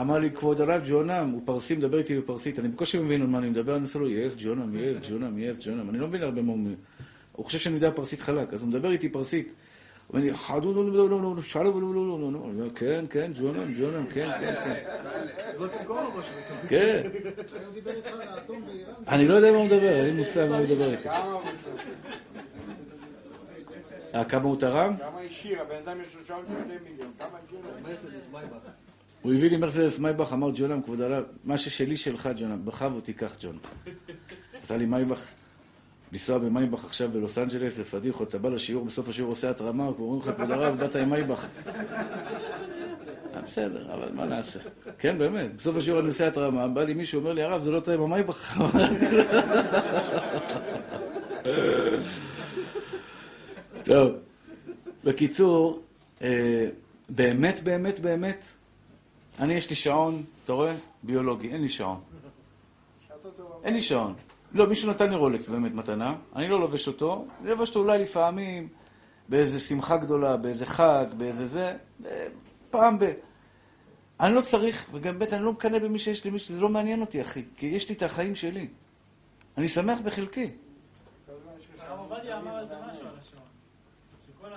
אמר 0.00 0.18
לי, 0.18 0.30
כבוד 0.30 0.60
הרב 0.60 0.82
جونم, 0.88 1.30
הוא 1.32 1.42
פרסי, 1.44 1.76
מדבר 1.76 1.98
איתי 1.98 2.18
בפרסית, 2.18 2.58
אני 2.58 2.68
בקושי 2.68 2.98
מבין 2.98 3.20
על 3.22 3.26
מה 3.26 3.38
אני 3.38 3.50
מדבר, 3.50 3.74
אני 3.74 3.82
עושה 3.82 3.98
לו, 3.98 4.10
yes, 4.10 4.36
جونم, 4.38 4.76
yes, 4.78 4.96
جونم, 5.10 5.38
yes, 5.38 5.66
جونم, 5.66 5.90
אני 5.90 5.98
לא 5.98 6.06
מבין 6.06 6.22
הרבה 6.22 6.42
מה 6.42 6.52
הוא 7.32 7.46
חושב 7.46 7.58
שאני 7.58 7.74
יודע 7.74 7.90
פרסית 7.90 8.20
חלק, 8.20 8.54
אז 8.54 8.60
הוא 8.60 8.68
מדבר 8.68 8.90
איתי 8.90 9.08
פרסית. 9.08 9.54
הוא 10.06 10.16
אומר 10.18 10.30
לי, 10.30 10.36
חדו, 10.36 10.74
לא, 10.74 10.92
לא, 10.92 11.10
לא, 11.10 11.22
לא, 11.36 11.42
שלו, 11.42 11.80
לא, 11.80 11.94
לא, 11.94 12.08
לא, 12.08 12.32
לא, 12.32 12.40
לא, 12.58 12.70
כן, 12.74 13.04
כן, 13.10 13.30
ג'ונם, 13.40 13.74
ג'ונם, 13.80 14.06
כן, 14.06 14.28
כן, 14.40 14.54
כן. 14.64 14.74
כן. 16.68 17.08
אני 19.08 19.28
לא 19.28 19.34
יודע 19.34 19.52
מה 19.52 19.58
הוא 19.58 19.66
מדבר, 19.66 19.92
אין 19.92 20.04
לי 20.04 20.12
מושג 20.12 20.46
מה 20.50 20.58
הוא 20.58 20.66
מדבר 20.66 20.90
איתי. 20.92 21.08
כמה 24.12 24.18
הוא- 24.18 24.24
אה, 24.24 24.24
כמה 24.24 24.44
הוא 24.44 24.56
תרם? 24.60 24.96
כמה 24.96 25.20
השאיר? 25.26 25.60
הבן 25.62 25.74
אדם 25.84 26.00
יש 26.00 26.14
לו 26.14 26.20
שעון 26.26 26.44
של 26.48 26.54
2 26.64 26.80
מיליון. 26.92 27.10
כמה 27.18 27.28
מייבך. 28.32 28.56
הוא 29.22 29.32
הביא 29.32 29.50
לי 29.50 29.56
מרצדס 29.56 29.98
מייבך, 29.98 30.32
אמר 30.32 30.50
ג'ונם, 30.54 30.82
כבוד 30.82 31.00
הרב, 31.00 31.24
מה 31.44 31.58
ששלי 31.58 31.96
שלך, 31.96 32.28
ג'ונם, 32.36 32.64
בכבוד 32.64 33.02
תיקח, 33.02 33.36
ג'ון. 33.40 33.58
עשה 34.64 34.76
לי 34.76 34.86
מייבך, 34.86 35.26
לנסוע 36.12 36.38
במייבך 36.38 36.84
עכשיו 36.84 37.08
בלוס 37.08 37.38
אנג'לס, 37.38 37.74
זה 37.76 37.84
פדיחות, 37.84 38.28
אתה 38.28 38.38
בא 38.38 38.48
לשיעור, 38.48 38.84
בסוף 38.84 39.08
השיעור 39.08 39.30
עושה 39.30 39.50
התרמה, 39.50 39.90
ואומרים 39.90 40.20
לך, 40.20 40.36
כבוד 40.36 40.50
הרב, 40.50 40.78
באת 40.80 40.96
עם 40.96 41.10
מייבך. 41.10 41.46
אה, 43.34 43.40
בסדר, 43.46 43.94
אבל 43.94 44.08
מה 44.12 44.24
נעשה? 44.26 44.58
כן, 44.98 45.18
באמת, 45.18 45.56
בסוף 45.56 45.76
השיעור 45.76 46.00
אני 46.00 46.08
עושה 46.08 46.28
התרמה, 46.28 46.68
בא 46.68 46.84
לי 46.84 46.94
מישהו, 46.94 47.20
אומר 47.20 47.32
לי, 47.32 47.42
הרב, 47.42 47.62
זה 47.62 47.70
לא 47.70 47.82
עם 47.94 48.02
המייבך. 48.02 48.60
טוב, 53.84 54.12
בקיצור, 55.04 55.82
אה, 56.22 56.68
באמת, 57.08 57.60
באמת, 57.62 57.98
באמת, 57.98 58.44
אני 59.38 59.54
יש 59.54 59.70
לי 59.70 59.76
שעון, 59.76 60.22
אתה 60.44 60.52
רואה? 60.52 60.74
ביולוגי, 61.02 61.48
אין 61.48 61.62
לי 61.62 61.68
שעון. 61.68 62.00
אין 63.64 63.74
לי 63.74 63.82
שעון. 63.82 64.14
לא, 64.52 64.66
מישהו 64.66 64.90
נתן 64.90 65.10
לי 65.10 65.16
רולקס 65.16 65.48
באמת 65.48 65.72
מתנה, 65.74 66.14
אני 66.36 66.48
לא 66.48 66.60
לובש 66.60 66.88
אותו, 66.88 67.24
אני 67.40 67.50
לובש 67.50 67.68
אותו 67.68 67.80
אולי 67.80 68.02
לפעמים 68.02 68.68
באיזה 69.28 69.60
שמחה 69.60 69.96
גדולה, 69.96 70.36
באיזה 70.36 70.66
חג, 70.66 71.06
באיזה 71.16 71.46
זה, 71.46 71.76
אה, 72.06 72.26
פעם 72.70 72.98
ב... 72.98 73.12
אני 74.20 74.34
לא 74.34 74.40
צריך, 74.40 74.86
וגם 74.92 75.18
ב' 75.18 75.22
אני 75.22 75.44
לא 75.44 75.52
מקנא 75.52 75.78
במי 75.78 75.98
שיש 75.98 76.24
לי, 76.24 76.30
מי 76.30 76.38
שזה 76.38 76.60
לא 76.60 76.68
מעניין 76.68 77.00
אותי, 77.00 77.22
אחי, 77.22 77.44
כי 77.56 77.66
יש 77.66 77.88
לי 77.88 77.94
את 77.94 78.02
החיים 78.02 78.34
שלי. 78.34 78.68
אני 79.58 79.68
שמח 79.68 79.98
בחלקי. 80.04 80.50
הרב 81.78 81.98
עובדיה 81.98 82.38
אמר 82.38 82.54
על 82.56 82.68
זה 82.68 82.74
משהו 82.90 83.06
על 83.06 83.14
השעון. 83.18 83.42
שכל 84.26 84.52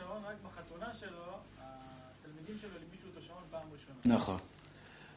החיים 0.00 0.08
לא 0.10 0.16
היה 0.16 0.22
לו 0.22 0.22
שעון, 0.22 0.22
רק 0.24 0.36
בחתונה 0.44 0.94
שלו, 0.94 1.38
התלמידים 1.58 2.56
שלו 2.60 2.70
הלבישו 2.70 3.06
אותו 3.08 3.20
שעון 3.26 3.42
פעם 3.50 3.62
ראשונה. 3.72 4.16
נכון. 4.16 4.38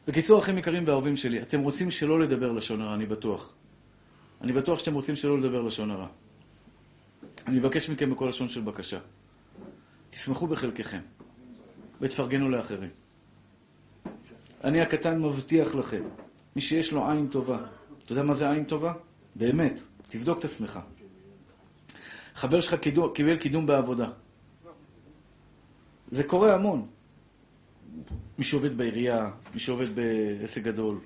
בקיצור, 0.08 0.38
אחים 0.38 0.58
יקרים 0.58 0.86
ואהובים 0.86 1.16
שלי, 1.16 1.42
אתם 1.42 1.60
רוצים 1.60 1.90
שלא 1.90 2.20
לדבר 2.20 2.52
לשון 2.52 2.80
הרע, 2.80 2.94
אני 2.94 3.06
בטוח. 3.06 3.52
אני 4.40 4.52
בטוח 4.52 4.78
שאתם 4.78 4.94
רוצים 4.94 5.16
שלא 5.16 5.38
לדבר 5.38 5.62
לשון 5.62 5.90
הרע. 5.90 6.06
אני 7.46 7.58
מבקש 7.58 7.90
מכם 7.90 8.10
בכל 8.10 8.26
לשון 8.28 8.48
של 8.48 8.60
בקשה. 8.60 8.98
תשמחו 10.10 10.46
בחלקכם, 10.46 11.00
ותפרגנו 12.00 12.48
לאחרים. 12.48 12.90
אני 14.64 14.80
הקטן 14.80 15.22
מבטיח 15.22 15.74
לכם, 15.74 16.02
מי 16.56 16.62
שיש 16.62 16.92
לו 16.92 17.10
עין 17.10 17.28
טובה, 17.28 17.58
אתה 18.04 18.12
יודע 18.12 18.22
מה 18.22 18.34
זה 18.34 18.50
עין 18.50 18.64
טובה? 18.64 18.92
באמת, 19.36 19.78
תבדוק 20.08 20.38
את 20.38 20.44
עצמך. 20.44 20.80
חבר 22.34 22.60
שלך 22.60 22.74
קיבל 23.14 23.36
קידום 23.36 23.66
בעבודה. 23.66 24.10
זה 26.10 26.24
קורה 26.24 26.54
המון. 26.54 26.82
מי 28.38 28.44
שעובד 28.44 28.76
בעירייה, 28.76 29.30
מי 29.54 29.60
שעובד 29.60 29.88
בעסק 29.94 30.62
גדול, 30.62 30.98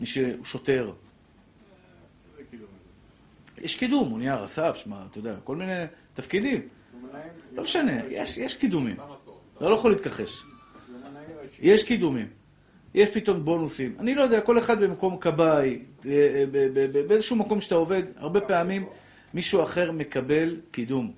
מי 0.00 0.06
שהוא 0.06 0.44
שוטר. 0.44 0.92
יש 3.58 3.78
קידום, 3.78 4.10
הוא 4.10 4.18
נהיה 4.18 4.36
רס"פ, 4.36 4.76
שמע, 4.76 4.96
אתה 5.10 5.18
יודע, 5.18 5.36
כל 5.44 5.56
מיני 5.56 5.84
תפקידים. 6.14 6.68
לא 7.52 7.62
משנה, 7.62 8.00
יש, 8.08 8.38
יש 8.38 8.54
קידומים. 8.54 8.96
אתה 9.56 9.68
לא 9.68 9.74
יכול 9.74 9.90
להתכחש. 9.90 10.42
יש 11.60 11.84
קידומים. 11.84 12.26
יש 12.94 13.10
פתאום 13.10 13.44
בונוסים. 13.44 13.96
אני 13.98 14.14
לא 14.14 14.22
יודע, 14.22 14.40
כל 14.40 14.58
אחד 14.58 14.80
במקום 14.80 15.18
כבאי, 15.18 15.78
אה, 16.06 16.44
באיזשהו 17.06 17.36
מקום 17.36 17.60
שאתה 17.60 17.74
עובד, 17.74 18.02
הרבה 18.16 18.40
פעמים 18.40 18.86
מישהו 19.34 19.62
אחר 19.62 19.92
מקבל 19.92 20.60
קידום. 20.70 21.12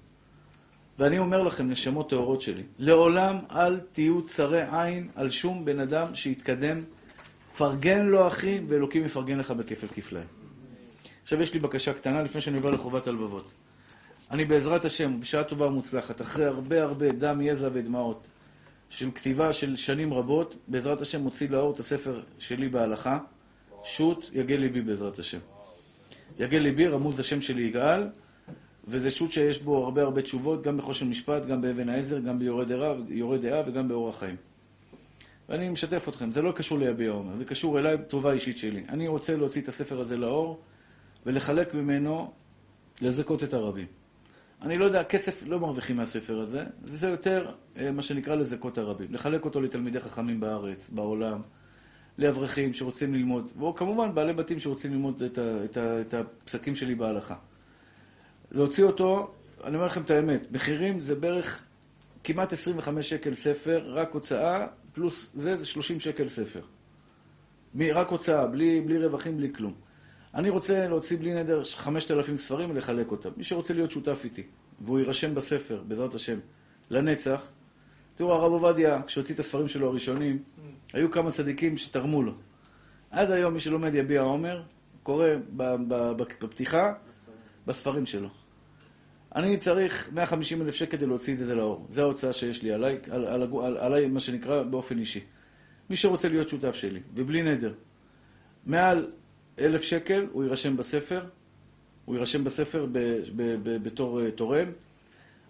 ואני 0.99 1.19
אומר 1.19 1.43
לכם, 1.43 1.71
נשמות 1.71 2.11
טהורות 2.11 2.43
שלי, 2.43 2.63
לעולם 2.79 3.39
אל 3.51 3.81
תהיו 3.81 4.23
צרי 4.23 4.63
עין 4.73 5.09
על 5.15 5.31
שום 5.31 5.65
בן 5.65 5.81
אדם 5.81 6.15
שיתקדם. 6.15 6.81
פרגן 7.57 8.07
לו, 8.07 8.27
אחי, 8.27 8.61
ואלוקים 8.69 9.05
יפרגן 9.05 9.39
לך 9.39 9.51
בכפל 9.51 9.87
כפליים. 9.87 10.27
עכשיו 11.23 11.43
יש 11.43 11.55
לי 11.55 11.61
בקשה 11.61 11.93
קטנה 11.93 12.23
לפני 12.23 12.41
שאני 12.41 12.57
עובר 12.57 12.71
לחובת 12.71 13.07
הלבבות. 13.07 13.51
אני 14.31 14.45
בעזרת 14.45 14.85
השם, 14.85 15.21
בשעה 15.21 15.45
טובה 15.45 15.67
ומוצלחת, 15.67 16.21
אחרי 16.21 16.45
הרבה 16.45 16.83
הרבה 16.83 17.13
דם, 17.13 17.41
יזע 17.41 17.69
ודמעות, 17.73 18.23
של 18.91 19.11
כתיבה 19.15 19.53
של 19.53 19.77
שנים 19.77 20.15
רבות, 20.15 20.55
בעזרת 20.69 21.01
השם 21.01 21.21
מוציא 21.21 21.49
לאור 21.51 21.75
את 21.75 21.79
הספר 21.79 22.21
שלי 22.39 22.69
בהלכה, 22.69 23.19
שו"ת 23.85 24.19
יגל 24.33 24.57
ליבי 24.57 24.81
בעזרת 24.81 25.19
השם. 25.19 25.39
יגל 26.39 26.59
ליבי, 26.59 26.89
רמוז 26.89 27.19
השם 27.19 27.41
שלי 27.41 27.63
יגאל, 27.63 28.09
וזה 28.89 29.11
שו"ת 29.11 29.33
שיש 29.33 29.63
בו 29.63 29.85
הרבה 29.85 30.03
הרבה 30.03 30.23
תשובות, 30.23 30.63
גם 30.63 30.77
בחושן 30.77 31.09
משפט, 31.09 31.47
גם 31.47 31.61
באבן 31.61 31.89
העזר, 31.89 32.19
גם 32.19 32.39
ביורה 32.39 33.39
דעה 33.39 33.63
וגם 33.67 33.89
באור 33.89 34.09
החיים. 34.09 34.37
ואני 35.49 35.69
משתף 35.69 36.09
אתכם, 36.09 36.33
זה 36.33 36.43
לא 36.43 36.53
קשור 36.53 36.79
ליביע 36.79 37.11
עומר, 37.11 37.37
זה 37.37 37.45
קשור 37.45 37.79
אליי, 37.79 37.97
טובה 38.09 38.33
אישית 38.33 38.59
שלי. 38.59 38.85
אני 38.89 39.09
רוצה 39.09 39.37
להוציא 39.37 39.63
את 39.63 39.69
הספר 39.69 40.01
הזה 40.01 40.17
לאור 40.17 40.61
ולחלק 41.27 41.75
ממנו, 41.75 42.33
לזכות 43.01 43.45
את 43.45 43.55
הרבים. 43.55 43.87
אני 44.63 44.79
לא 44.79 44.85
יודע, 44.85 45.05
כסף 45.05 45.47
לא 45.47 45.61
מרוויחים 45.61 45.97
מהספר 45.97 46.41
הזה, 46.41 46.65
זה 46.85 47.09
יותר 47.09 47.53
אה, 47.77 47.91
מה 47.91 48.03
שנקרא 48.03 48.35
לזכות 48.35 48.79
הרבים. 48.79 49.07
לחלק 49.11 49.45
אותו 49.45 49.61
לתלמידי 49.61 50.01
חכמים 50.01 50.41
בארץ, 50.41 50.91
בעולם, 50.91 51.41
לאברכים 52.19 52.73
שרוצים 52.73 53.15
ללמוד, 53.15 53.53
וכמובן 53.63 54.15
בעלי 54.15 54.33
בתים 54.33 54.61
שרוצים 54.61 54.93
ללמוד 54.93 55.23
את, 55.23 55.39
ה, 55.39 55.65
את, 55.65 55.77
ה, 55.77 56.01
את 56.01 56.15
הפסקים 56.15 56.77
שלי 56.77 56.95
בהלכה. 56.95 57.35
להוציא 58.55 58.85
אותו, 58.85 59.31
אני 59.65 59.75
אומר 59.75 59.87
לכם 59.87 60.03
את 60.03 60.11
האמת, 60.11 60.47
מחירים 60.53 61.01
זה 61.01 61.15
בערך 61.15 61.63
כמעט 62.25 62.53
25 62.53 63.11
שקל 63.11 63.35
ספר, 63.35 63.85
רק 63.87 64.13
הוצאה, 64.13 64.67
פלוס 64.93 65.31
זה, 65.35 65.57
זה 65.57 65.65
30 65.65 66.01
שקל 66.01 66.29
ספר. 66.29 66.61
רק 67.81 68.09
הוצאה, 68.09 68.47
בלי, 68.47 68.81
בלי 68.81 69.07
רווחים, 69.07 69.37
בלי 69.37 69.53
כלום. 69.53 69.75
אני 70.35 70.51
רוצה 70.51 70.89
להוציא 70.89 71.19
בלי 71.19 71.35
נדר 71.35 71.65
5,000 71.65 72.37
ספרים 72.37 72.71
ולחלק 72.71 73.11
אותם. 73.11 73.31
מי 73.37 73.45
שרוצה 73.45 73.75
להיות 73.75 73.91
שותף 73.91 74.21
איתי, 74.25 74.43
והוא 74.81 74.99
יירשם 74.99 75.35
בספר, 75.35 75.83
בעזרת 75.89 76.15
השם, 76.15 76.39
לנצח, 76.91 77.53
תראו, 78.15 78.33
הרב 78.33 78.53
עובדיה, 78.53 79.03
כשהוציא 79.07 79.35
את 79.35 79.41
הספרים 79.41 79.69
שלו 79.69 79.87
הראשונים, 79.87 80.43
היו 80.93 81.11
כמה 81.11 81.33
צדיקים 81.33 81.77
שתרמו 81.77 82.23
לו. 82.23 82.33
עד 83.11 83.31
היום 83.31 83.55
מי 83.55 83.61
שלומד 83.61 83.95
יביע 83.95 84.21
עומר, 84.21 84.63
קורא 85.03 85.29
בפתיחה, 86.41 86.93
בספרים 87.67 88.07
שלו. 88.07 88.29
אני 89.35 89.57
צריך 89.57 90.09
150 90.13 90.63
אלף 90.63 90.75
שקל 90.75 90.97
כדי 90.97 91.07
להוציא 91.07 91.33
את 91.33 91.39
זה 91.39 91.55
לאור. 91.55 91.87
זו 91.91 92.03
ההוצאה 92.03 92.33
שיש 92.33 92.63
לי 92.63 92.73
עליי, 92.73 92.99
על, 93.11 93.25
על, 93.25 93.43
על, 93.43 93.77
עליי, 93.77 94.07
מה 94.07 94.21
שנקרא, 94.21 94.63
באופן 94.63 94.99
אישי. 94.99 95.21
מי 95.91 95.97
שרוצה 95.97 96.29
להיות 96.29 96.49
שותף 96.49 96.75
שלי, 96.75 97.01
ובלי 97.15 97.43
נדר, 97.43 97.73
מעל 98.67 99.07
אלף 99.59 99.83
שקל, 99.83 100.27
הוא 100.33 100.45
יירשם 100.45 100.77
בספר, 100.77 101.21
הוא 102.05 102.17
יירשם 102.17 102.45
בספר 102.45 102.87
ב, 102.93 102.99
ב, 103.37 103.57
ב, 103.63 103.83
בתור 103.83 104.21
uh, 104.21 104.31
תורם. 104.31 104.67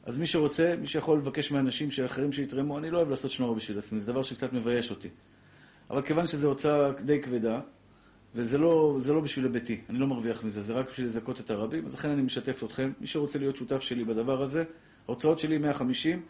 אז 0.04 0.18
מי 0.18 0.26
שרוצה, 0.26 0.74
מי 0.80 0.86
שיכול 0.86 1.18
לבקש 1.18 1.50
מאנשים 1.50 1.88
אחרים 2.06 2.32
שיתרמו, 2.32 2.78
אני 2.78 2.90
לא 2.90 2.98
אוהב 2.98 3.10
לעשות 3.10 3.30
שנור 3.30 3.54
בשביל 3.54 3.78
עצמי, 3.78 4.00
זה 4.00 4.12
דבר 4.12 4.22
שקצת 4.22 4.52
מבייש 4.52 4.90
אותי. 4.90 5.08
אבל 5.90 6.02
כיוון 6.02 6.26
שזו 6.26 6.48
הוצאה 6.48 6.90
די 6.92 7.22
כבדה, 7.22 7.60
וזה 8.34 8.58
לא, 8.58 8.98
לא 9.08 9.20
בשביל 9.20 9.46
הביתי, 9.46 9.80
אני 9.90 9.98
לא 9.98 10.06
מרוויח 10.06 10.44
מזה, 10.44 10.60
זה 10.60 10.72
רק 10.72 10.90
בשביל 10.90 11.06
לזכות 11.06 11.40
את 11.40 11.50
הרבים, 11.50 11.86
אז 11.86 11.94
לכן 11.94 12.10
אני 12.10 12.22
משתף 12.22 12.64
אתכם. 12.64 12.92
מי 13.00 13.06
שרוצה 13.06 13.38
להיות 13.38 13.56
שותף 13.56 13.82
שלי 13.82 14.04
בדבר 14.04 14.42
הזה, 14.42 14.64
ההוצאות 15.08 15.38
שלי 15.38 15.58
150, 15.58 16.22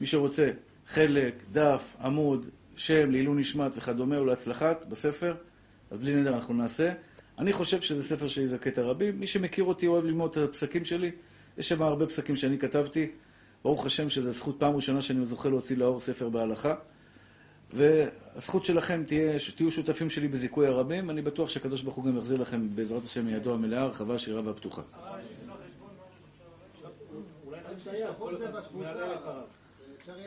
מי 0.00 0.06
שרוצה 0.06 0.50
חלק, 0.88 1.34
דף, 1.52 1.96
עמוד, 2.02 2.46
שם, 2.76 3.10
לעילוי 3.10 3.40
נשמת 3.40 3.72
וכדומה 3.76 4.20
ולהצלחת 4.20 4.84
בספר, 4.88 5.34
אז 5.90 5.98
בלי 5.98 6.14
נדר 6.14 6.34
אנחנו 6.34 6.54
נעשה. 6.54 6.92
אני 7.38 7.52
חושב 7.52 7.80
שזה 7.80 8.02
ספר 8.02 8.28
שיזכה 8.28 8.70
את 8.70 8.78
הרבים. 8.78 9.20
מי 9.20 9.26
שמכיר 9.26 9.64
אותי 9.64 9.86
אוהב 9.86 10.04
ללמוד 10.04 10.30
את 10.30 10.36
הפסקים 10.36 10.84
שלי, 10.84 11.10
יש 11.58 11.68
שם 11.68 11.82
הרבה 11.82 12.06
פסקים 12.06 12.36
שאני 12.36 12.58
כתבתי. 12.58 13.10
ברוך 13.64 13.86
השם 13.86 14.10
שזו 14.10 14.30
זכות 14.30 14.56
פעם 14.58 14.76
ראשונה 14.76 15.02
שאני 15.02 15.26
זוכה 15.26 15.48
להוציא 15.48 15.76
לאור 15.76 16.00
ספר 16.00 16.28
בהלכה. 16.28 16.74
והזכות 17.72 18.64
שלכם 18.64 19.02
תהיה, 19.06 19.38
שתהיו 19.38 19.70
שותפים 19.70 20.10
שלי 20.10 20.28
בזיכוי 20.28 20.66
הרבים, 20.66 21.10
אני 21.10 21.22
בטוח 21.22 21.48
שהקדוש 21.48 21.82
ברוך 21.82 21.96
הוא 21.96 22.04
גם 22.04 22.18
יחזיר 22.18 22.40
לכם 22.40 22.68
בעזרת 22.74 23.04
השם 23.04 23.24
מידו 23.24 23.54
המלאה, 23.54 23.82
הרחבה, 23.82 24.14
השירה 24.14 24.40
והפתוחה. 24.44 24.82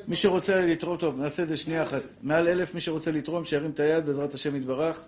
מי 0.08 0.16
שרוצה 0.16 0.62
לתרום, 0.62 0.98
טוב, 0.98 1.18
נעשה 1.18 1.44
את 1.44 1.48
זה 1.48 1.58
שנייה 1.58 1.84
אחת. 1.84 2.02
מעל 2.22 2.48
אלף, 2.48 2.74
מי 2.74 2.82
שרוצה 2.82 3.12
לתרום, 3.12 3.46
שירים 3.46 3.72
את 3.72 3.80
היד, 3.80 4.06
בעזרת 4.06 4.34
השם 4.34 4.56
יתברך. 4.56 5.06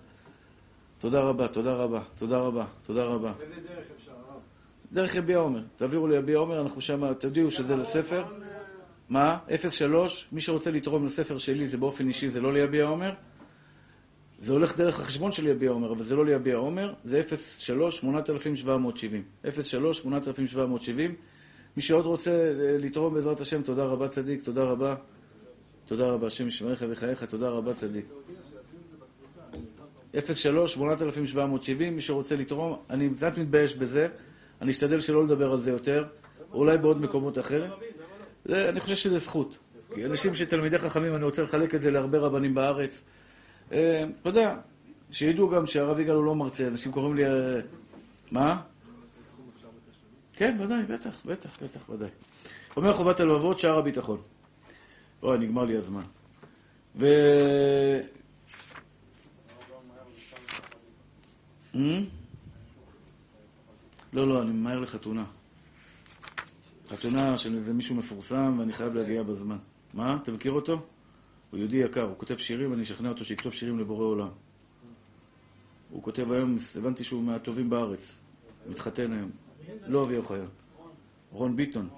תודה 0.99 1.19
רבה, 1.19 1.47
תודה 1.47 1.73
רבה, 1.73 1.99
תודה 2.19 2.37
רבה, 2.37 2.65
תודה 2.85 3.03
רבה. 3.03 3.33
באיזה 3.37 3.61
דרך 3.61 3.85
אפשר, 3.97 4.11
הרב? 4.11 4.39
דרך 4.91 5.15
יביע 5.15 5.37
עומר. 5.37 5.61
תעבירו 5.75 6.07
ליביע 6.07 6.37
עומר, 6.37 6.61
אנחנו 6.61 6.81
שם, 6.81 7.13
תודיעו 7.13 7.51
שזה 7.51 7.75
לספר. 7.75 8.23
מה? 9.13 9.37
03, 9.69 10.27
מי 10.31 10.41
שרוצה 10.41 10.71
לתרום 10.71 11.05
לספר 11.05 11.37
שלי, 11.37 11.67
זה 11.67 11.77
באופן 11.77 12.07
אישי, 12.07 12.29
זה 12.29 12.41
לא 12.41 12.53
ליביע 12.53 12.85
עומר. 12.85 13.13
זה 14.39 14.53
הולך 14.53 14.77
דרך 14.77 14.99
החשבון 14.99 15.31
של 15.31 15.47
יביע 15.47 15.71
עומר, 15.71 15.91
אבל 15.91 16.03
זה 16.03 16.15
לא 16.15 16.25
ליביע 16.25 16.55
עומר, 16.55 16.93
זה 17.03 17.21
03 17.37 17.97
8770. 17.97 19.23
03 19.63 19.97
8770. 19.97 21.15
מי 21.77 21.81
שעוד 21.83 22.05
רוצה 22.05 22.31
אה, 22.31 22.77
לתרום 22.79 23.13
בעזרת 23.13 23.41
השם, 23.41 23.61
תודה 23.61 23.85
רבה 23.85 24.07
צדיק, 24.07 24.43
תודה 24.43 24.63
רבה. 24.63 24.95
תודה 25.85 26.07
רבה, 26.07 26.27
השם 26.27 26.47
ישמריך 26.47 26.85
וחייך, 26.89 27.23
תודה 27.23 27.49
רבה 27.49 27.73
צדיק. 27.73 28.05
03 30.33 30.73
8770, 30.73 31.95
מי 31.95 32.01
שרוצה 32.01 32.35
לתרום, 32.35 32.77
אני 32.89 33.09
קצת 33.15 33.37
מתבייש 33.37 33.75
בזה, 33.75 34.07
אני 34.61 34.71
אשתדל 34.71 34.99
שלא 34.99 35.23
לדבר 35.23 35.51
על 35.51 35.59
זה 35.59 35.71
יותר, 35.71 36.05
אולי 36.53 36.77
בעוד 36.77 37.01
מקומות 37.01 37.39
אחרים. 37.39 37.71
זה, 38.45 38.69
אני 38.69 38.79
חושב 38.79 38.95
שזה 38.95 39.17
זכות. 39.17 39.57
כי 39.95 40.05
אנשים 40.05 40.35
שתלמידי 40.35 40.77
חכמים, 40.77 41.15
אני 41.15 41.23
רוצה 41.23 41.43
לחלק 41.43 41.75
את 41.75 41.81
זה 41.81 41.91
להרבה 41.91 42.17
רבנים 42.17 42.55
בארץ. 42.55 43.05
אה, 43.71 44.03
אתה 44.21 44.29
יודע, 44.29 44.55
שידעו 45.11 45.49
גם 45.49 45.65
שהרב 45.65 45.99
יגאל 45.99 46.15
הוא 46.15 46.25
לא 46.25 46.35
מרצה, 46.35 46.67
אנשים 46.67 46.91
קוראים 46.91 47.15
לי... 47.15 47.25
אה, 47.25 47.61
מה? 48.31 48.61
כן, 50.33 50.57
ודאי, 50.59 50.83
בטח, 50.83 51.21
בטח, 51.25 51.63
בטח, 51.63 51.89
ודאי. 51.89 52.09
אומר 52.77 52.93
חובת 52.93 53.19
הלבבות, 53.19 53.59
שער 53.59 53.77
הביטחון. 53.77 54.21
אוי, 55.23 55.37
נגמר 55.37 55.65
לי 55.65 55.77
הזמן. 55.77 56.03
ו... 56.95 57.05
Hmm? 61.73 61.77
לא, 64.13 64.27
לא, 64.27 64.41
אני 64.41 64.51
ממהר 64.51 64.79
לחתונה. 64.79 65.23
חתונה 66.89 67.37
של 67.37 67.55
איזה 67.55 67.73
מישהו 67.73 67.95
מפורסם 67.95 68.55
ואני 68.59 68.73
חייב 68.73 68.93
להגיע 68.93 69.23
בזמן. 69.23 69.57
מה? 69.93 70.17
אתה 70.21 70.31
מכיר 70.31 70.51
אותו? 70.51 70.81
הוא 71.51 71.59
יהודי 71.59 71.77
יקר, 71.77 72.03
הוא 72.03 72.17
כותב 72.17 72.37
שירים 72.37 72.71
ואני 72.71 72.83
אשכנע 72.83 73.09
אותו 73.09 73.25
שיכתוב 73.25 73.53
שירים 73.53 73.79
לבורא 73.79 74.05
עולם. 74.05 74.29
הוא 75.89 76.03
כותב 76.03 76.31
היום, 76.31 76.55
הבנתי 76.75 77.03
שהוא 77.03 77.23
מהטובים 77.23 77.69
בארץ. 77.69 78.19
מתחתן 78.69 79.13
היום. 79.13 79.31
לא 79.87 80.03
אבי 80.03 80.17
אוחיון. 80.17 80.49
רון 81.31 81.55
ביטון. 81.55 81.89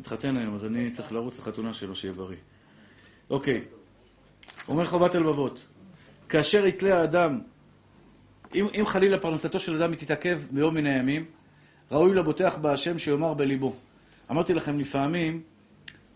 מתחתן 0.00 0.36
היום, 0.36 0.54
אז 0.54 0.64
אני 0.64 0.90
צריך 0.90 1.12
לרוץ 1.12 1.38
לחתונה 1.38 1.74
שלו, 1.74 1.96
שיהיה 1.96 2.14
בריא. 2.14 2.36
אוקיי. 3.30 3.64
אומר 4.68 4.86
חובת 4.86 5.14
הלבבות, 5.14 5.66
כאשר 6.28 6.66
יתלה 6.66 7.00
האדם, 7.00 7.40
אם, 8.54 8.66
אם 8.80 8.86
חלילה 8.86 9.18
פרנסתו 9.18 9.60
של 9.60 9.82
אדם 9.82 9.94
תתעכב 9.94 10.40
ביום 10.50 10.74
מן 10.74 10.86
הימים, 10.86 11.24
ראוי 11.92 12.14
לבוטח 12.14 12.58
בהשם 12.58 12.98
שיאמר 12.98 13.34
בליבו. 13.34 13.74
אמרתי 14.30 14.54
לכם, 14.54 14.78
לפעמים, 14.78 15.42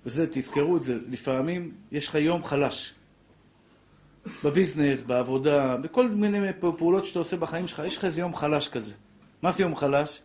וזה, 0.07 0.27
תזכרו 0.31 0.77
את 0.77 0.83
זה, 0.83 0.97
לפעמים 1.11 1.73
יש 1.93 2.09
לך 2.09 2.15
יום 2.15 2.45
חלש. 2.45 2.95
בביזנס, 4.45 5.03
בעבודה, 5.03 5.77
בכל 5.77 6.09
מיני 6.09 6.53
פעולות 6.79 7.07
שאתה 7.07 7.19
עושה 7.19 7.37
בחיים 7.37 7.69
שלך, 7.69 7.83
יש 7.87 7.97
לך 7.97 8.05
איזה 8.05 8.21
יום 8.21 8.35
חלש 8.37 8.69
כזה. 8.69 8.95
מה 9.43 9.51
זה 9.51 9.63
יום 9.63 9.77
חלש? 9.77 10.23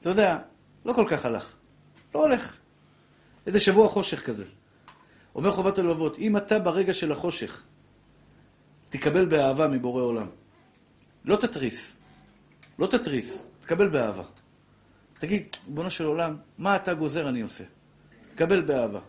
אתה 0.00 0.08
יודע, 0.08 0.38
לא 0.84 0.92
כל 0.92 1.04
כך 1.08 1.24
הלך. 1.24 1.56
לא 2.14 2.20
הולך. 2.20 2.56
איזה 3.46 3.60
שבוע 3.60 3.88
חושך 3.88 4.26
כזה. 4.26 4.44
אומר 5.34 5.50
חובת 5.50 5.78
הלבבות, 5.78 6.18
אם 6.18 6.36
אתה 6.36 6.58
ברגע 6.58 6.94
של 6.94 7.12
החושך 7.12 7.62
תקבל 8.88 9.24
באהבה 9.24 9.68
מבורא 9.68 10.02
עולם, 10.02 10.26
לא 11.24 11.36
תתריס, 11.36 11.96
לא 12.78 12.86
תתריס, 12.86 13.46
תקבל 13.60 13.88
באהבה. 13.88 14.22
תגיד, 15.18 15.56
ריבונו 15.66 15.90
של 15.90 16.04
עולם, 16.04 16.36
מה 16.58 16.76
אתה 16.76 16.94
גוזר 16.94 17.28
אני 17.28 17.40
עושה? 17.40 17.64
תקבל 18.34 18.60
באהבה. 18.60 19.00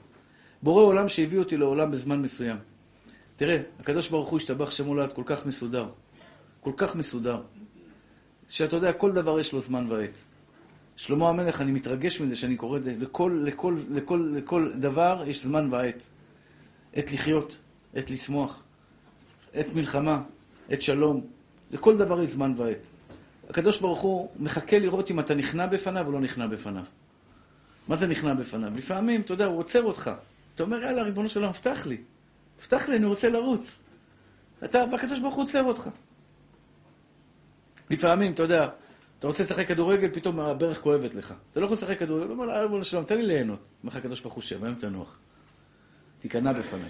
בורא 0.64 0.84
עולם 0.84 1.10
שהביא 1.10 1.40
אותי 1.40 1.58
לעולם 1.58 1.92
בזמן 1.92 2.22
מסוים. 2.22 2.58
תראה, 3.36 3.62
הקדוש 3.80 4.10
ברוך 4.10 4.30
הוא 4.30 4.38
השתבח 4.38 4.72
שמו 4.72 4.96
לעד 4.96 5.14
כל 5.14 5.24
כך 5.26 5.46
מסודר. 5.46 5.90
כל 6.62 6.72
כך 6.78 6.96
מסודר. 6.96 7.42
שאתה 8.50 8.76
יודע, 8.76 8.94
כל 8.94 9.12
דבר 9.12 9.40
יש 9.40 9.54
לו 9.54 9.60
זמן 9.60 9.86
ועת. 9.90 10.18
שלמה 10.96 11.30
המלך, 11.30 11.62
אני 11.62 11.72
מתרגש 11.72 12.22
מזה 12.22 12.36
שאני 12.36 12.56
קורא 12.56 12.78
את 12.78 12.84
זה, 12.84 12.96
לכל, 13.00 13.42
לכל, 13.46 13.76
לכל, 13.90 14.32
לכל 14.38 14.72
דבר 14.80 15.24
יש 15.28 15.44
זמן 15.44 15.68
ועת. 15.72 16.04
עת 16.94 17.12
לחיות, 17.12 17.58
עת 17.94 18.12
לשמוח, 18.12 18.64
עת 19.54 19.74
מלחמה, 19.76 20.22
עת 20.70 20.82
שלום. 20.82 21.22
לכל 21.72 21.98
דבר 21.98 22.22
יש 22.22 22.30
זמן 22.30 22.54
ועת. 22.58 22.88
הקדוש 23.50 23.80
ברוך 23.82 24.00
הוא 24.00 24.30
מחכה 24.40 24.80
לראות 24.80 25.12
אם 25.12 25.20
אתה 25.20 25.36
נכנע 25.36 25.68
בפניו 25.68 26.08
או 26.08 26.12
לא 26.12 26.20
נכנע 26.20 26.48
בפניו. 26.48 26.84
מה 27.88 27.96
זה 27.96 28.08
נכנע 28.08 28.34
בפניו? 28.34 28.72
לפעמים, 28.76 29.22
אתה 29.22 29.34
יודע, 29.34 29.46
הוא 29.46 29.60
עוצר 29.60 29.84
אותך. 29.84 30.12
אתה 30.56 30.64
אומר, 30.64 30.82
יאללה, 30.82 31.04
ריבונו 31.04 31.30
שלום, 31.30 31.50
הבטח 31.50 31.86
לי. 31.86 31.98
הבטח 32.60 32.90
לי, 32.90 32.98
אני 32.98 33.06
רוצה 33.06 33.30
לרוץ. 33.30 33.78
אתה, 34.64 34.84
והקדוש 34.92 35.20
ברוך 35.20 35.36
הוא 35.36 35.44
עוצר 35.44 35.64
אותך. 35.64 35.90
לפעמים, 37.90 38.32
אתה 38.32 38.44
יודע, 38.44 38.70
אתה 39.20 39.28
רוצה 39.28 39.44
לשחק 39.44 39.68
כדורגל, 39.68 40.10
פתאום 40.14 40.40
הברך 40.40 40.82
כואבת 40.82 41.16
לך. 41.16 41.34
אתה 41.52 41.60
לא 41.60 41.66
יכול 41.66 41.78
לשחק 41.78 42.00
כדורגל, 42.00 42.32
אומר 42.32 42.46
לה, 42.46 42.62
ריבונו 42.62 42.84
שלום, 42.84 43.04
תן 43.04 43.18
לי 43.18 43.28
ליהנות. 43.28 43.60
אומר 43.84 43.92
לך 43.92 43.96
הקדוש 43.96 44.22
ברוך 44.22 44.34
הוא, 44.34 44.44
שב, 44.44 44.64
היום 44.64 44.76
תנוח. 44.76 45.18
תיכנע 46.20 46.54
בפניי. 46.54 46.90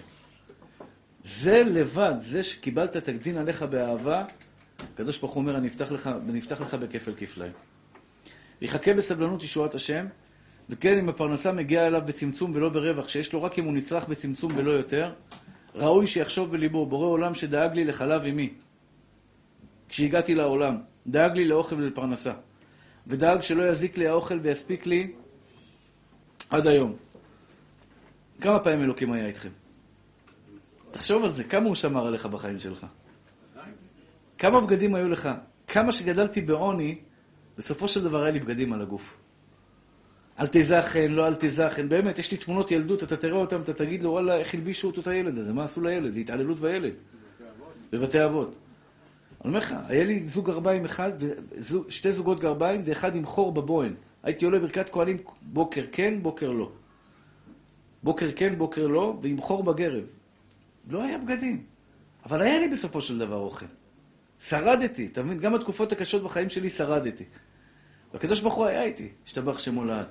זה 1.23 1.63
לבד, 1.63 2.13
זה 2.17 2.43
שקיבלת 2.43 2.97
את 2.97 3.07
הדין 3.07 3.37
עליך 3.37 3.63
באהבה, 3.63 4.23
הקדוש 4.93 5.19
ברוך 5.19 5.33
הוא 5.33 5.41
אומר, 5.41 5.57
אני 5.57 5.67
אפתח 5.67 5.91
לך, 5.91 6.09
אני 6.29 6.39
אפתח 6.39 6.61
לך 6.61 6.73
בכפל 6.73 7.13
כפליים. 7.17 7.51
יחכה 8.61 8.93
בסבלנות 8.93 9.43
ישועת 9.43 9.75
השם, 9.75 10.05
וכן 10.69 10.97
אם 10.97 11.09
הפרנסה 11.09 11.51
מגיעה 11.51 11.87
אליו 11.87 12.01
בצמצום 12.05 12.51
ולא 12.55 12.69
ברווח, 12.69 13.09
שיש 13.09 13.33
לו 13.33 13.43
רק 13.43 13.59
אם 13.59 13.65
הוא 13.65 13.73
נצרך 13.73 14.07
בצמצום 14.07 14.51
ולא 14.55 14.71
יותר, 14.71 15.13
ראוי 15.75 16.07
שיחשוב 16.07 16.51
בליבו, 16.51 16.85
בורא 16.85 17.07
עולם 17.07 17.33
שדאג 17.33 17.73
לי 17.73 17.85
לחלב 17.85 18.25
אמי. 18.25 18.53
כשהגעתי 19.89 20.35
לעולם, 20.35 20.77
דאג 21.07 21.35
לי 21.35 21.47
לאוכל 21.47 21.75
ולפרנסה, 21.75 22.33
ודאג 23.07 23.41
שלא 23.41 23.69
יזיק 23.69 23.97
לי 23.97 24.07
האוכל 24.07 24.39
ויספיק 24.39 24.85
לי 24.85 25.11
עד 26.49 26.67
היום. 26.67 26.95
כמה 28.41 28.59
פעמים 28.59 28.83
אלוקים 28.83 29.11
היה 29.11 29.27
איתכם? 29.27 29.49
תחשוב 30.91 31.23
על 31.23 31.33
זה, 31.33 31.43
כמה 31.43 31.65
הוא 31.65 31.75
שמר 31.75 32.07
עליך 32.07 32.25
בחיים 32.25 32.59
שלך? 32.59 32.85
כמה 34.45 34.61
בגדים 34.61 34.95
היו 34.95 35.09
לך? 35.09 35.29
כמה 35.67 35.91
שגדלתי 35.91 36.41
בעוני, 36.41 36.95
בסופו 37.57 37.87
של 37.87 38.03
דבר 38.03 38.23
היה 38.23 38.31
לי 38.31 38.39
בגדים 38.39 38.73
על 38.73 38.81
הגוף. 38.81 39.17
אל 40.39 40.47
תזכן, 40.51 41.11
לא 41.11 41.27
אל 41.27 41.35
תזכן, 41.39 41.89
באמת, 41.89 42.19
יש 42.19 42.31
לי 42.31 42.37
תמונות 42.37 42.71
ילדות, 42.71 43.03
אתה 43.03 43.17
תראה 43.17 43.37
אותם, 43.37 43.61
אתה 43.61 43.73
תגיד 43.73 44.03
לו, 44.03 44.11
וואלה, 44.11 44.37
איך 44.37 44.53
הלבישו 44.53 44.87
אותו 44.87 45.01
את 45.01 45.07
הילד 45.07 45.37
הזה, 45.37 45.53
מה 45.53 45.63
עשו 45.63 45.81
לילד? 45.81 46.11
זה 46.11 46.19
התעללות 46.19 46.59
בילד. 46.59 46.93
בבתי 47.91 48.25
אבות. 48.25 48.47
אני 49.41 49.49
אומר 49.49 49.59
לך, 49.59 49.75
היה 49.87 50.03
לי 50.03 50.27
זוג 50.27 50.45
גרביים 50.45 50.85
אחד, 50.85 51.11
שתי 51.89 52.11
זוגות 52.11 52.39
גרביים, 52.39 52.81
ואחד 52.85 53.15
עם 53.15 53.25
חור 53.25 53.51
בבוהן. 53.51 53.93
הייתי 54.23 54.45
עולה 54.45 54.59
ברכת 54.59 54.89
כהנים 54.89 55.17
בוקר 55.41 55.85
כן, 55.91 56.19
בוקר 56.21 56.51
לא. 56.51 56.71
בוקר 58.03 58.29
כן, 58.35 58.57
בוקר 58.57 58.87
לא, 58.87 59.17
ועם 59.21 59.41
חור 59.41 59.63
בגרב. 59.63 60.03
לא 60.89 61.03
היה 61.03 61.17
בגדים. 61.17 61.63
אבל 62.25 62.41
היה 62.41 62.59
לי 62.59 62.67
בסופו 62.67 63.01
של 63.01 63.19
דבר 63.19 63.37
אוכל. 63.39 63.65
שרדתי, 64.39 65.09
אתה 65.11 65.23
מבין? 65.23 65.39
גם 65.39 65.53
בתקופות 65.53 65.91
הקשות 65.91 66.23
בחיים 66.23 66.49
שלי 66.49 66.69
שרדתי. 66.69 67.23
והקדוש 68.13 68.39
ברוך 68.39 68.53
הוא 68.53 68.65
היה 68.65 68.83
איתי, 68.83 69.09
השתבח 69.25 69.59
שמו 69.59 69.85
לעד. 69.85 70.07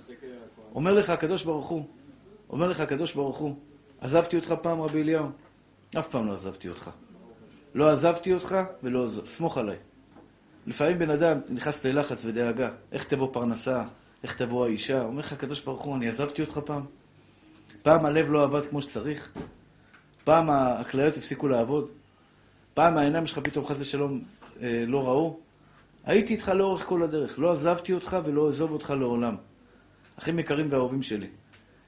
אומר 0.74 0.92
לך 0.92 1.10
הקדוש 1.10 1.44
ברוך 1.44 1.66
הוא, 1.66 1.84
אומר 2.50 2.68
לך 2.68 2.80
הקדוש 2.80 3.14
ברוך 3.14 3.38
הוא, 3.38 3.56
עזבתי 4.00 4.36
אותך 4.36 4.54
פעם 4.62 4.80
רבי 4.80 5.02
אליהו? 5.02 5.28
אף 5.98 6.08
פעם 6.08 6.26
לא 6.26 6.32
עזבתי 6.32 6.68
אותך. 6.68 6.90
לא 7.74 7.90
עזבתי 7.90 8.34
אותך 8.34 8.56
ולא 8.82 9.04
עזוב, 9.04 9.26
סמוך 9.26 9.58
עליי. 9.58 9.76
לפעמים 10.66 10.98
בן 10.98 11.10
אדם 11.10 11.38
נכנס 11.48 11.86
ללחץ 11.86 12.24
ודאגה, 12.24 12.70
איך 12.92 13.04
תבוא 13.04 13.28
פרנסה, 13.32 13.82
איך 14.22 14.36
תבוא 14.36 14.66
האישה, 14.66 15.02
אומר 15.02 15.20
לך 15.20 15.32
הקדוש 15.32 15.60
ברוך 15.60 15.82
הוא, 15.82 15.96
אני 15.96 16.08
עזבתי 16.08 16.42
אותך 16.42 16.60
פעם? 16.64 16.82
פעם 17.82 18.06
הלב 18.06 18.30
לא 18.30 18.44
עבד 18.44 18.66
כמו 18.66 18.82
שצריך? 18.82 19.32
פעם 20.24 20.50
הכליות 20.50 21.16
הפסיקו 21.16 21.48
לעבוד? 21.48 21.88
פעם 22.74 22.96
העיניים 22.96 23.26
שלך 23.26 23.38
פתאום 23.38 23.66
חס 23.66 23.76
ושלום 23.80 24.22
אה, 24.60 24.84
לא 24.86 25.08
ראו? 25.08 25.38
הייתי 26.04 26.32
איתך 26.32 26.48
לאורך 26.48 26.84
כל 26.84 27.02
הדרך, 27.02 27.38
לא 27.38 27.52
עזבתי 27.52 27.92
אותך 27.92 28.16
ולא 28.24 28.46
אעזוב 28.46 28.70
אותך 28.70 28.90
לעולם. 28.90 29.36
אחים 30.18 30.38
יקרים 30.38 30.68
ואהובים 30.70 31.02
שלי, 31.02 31.26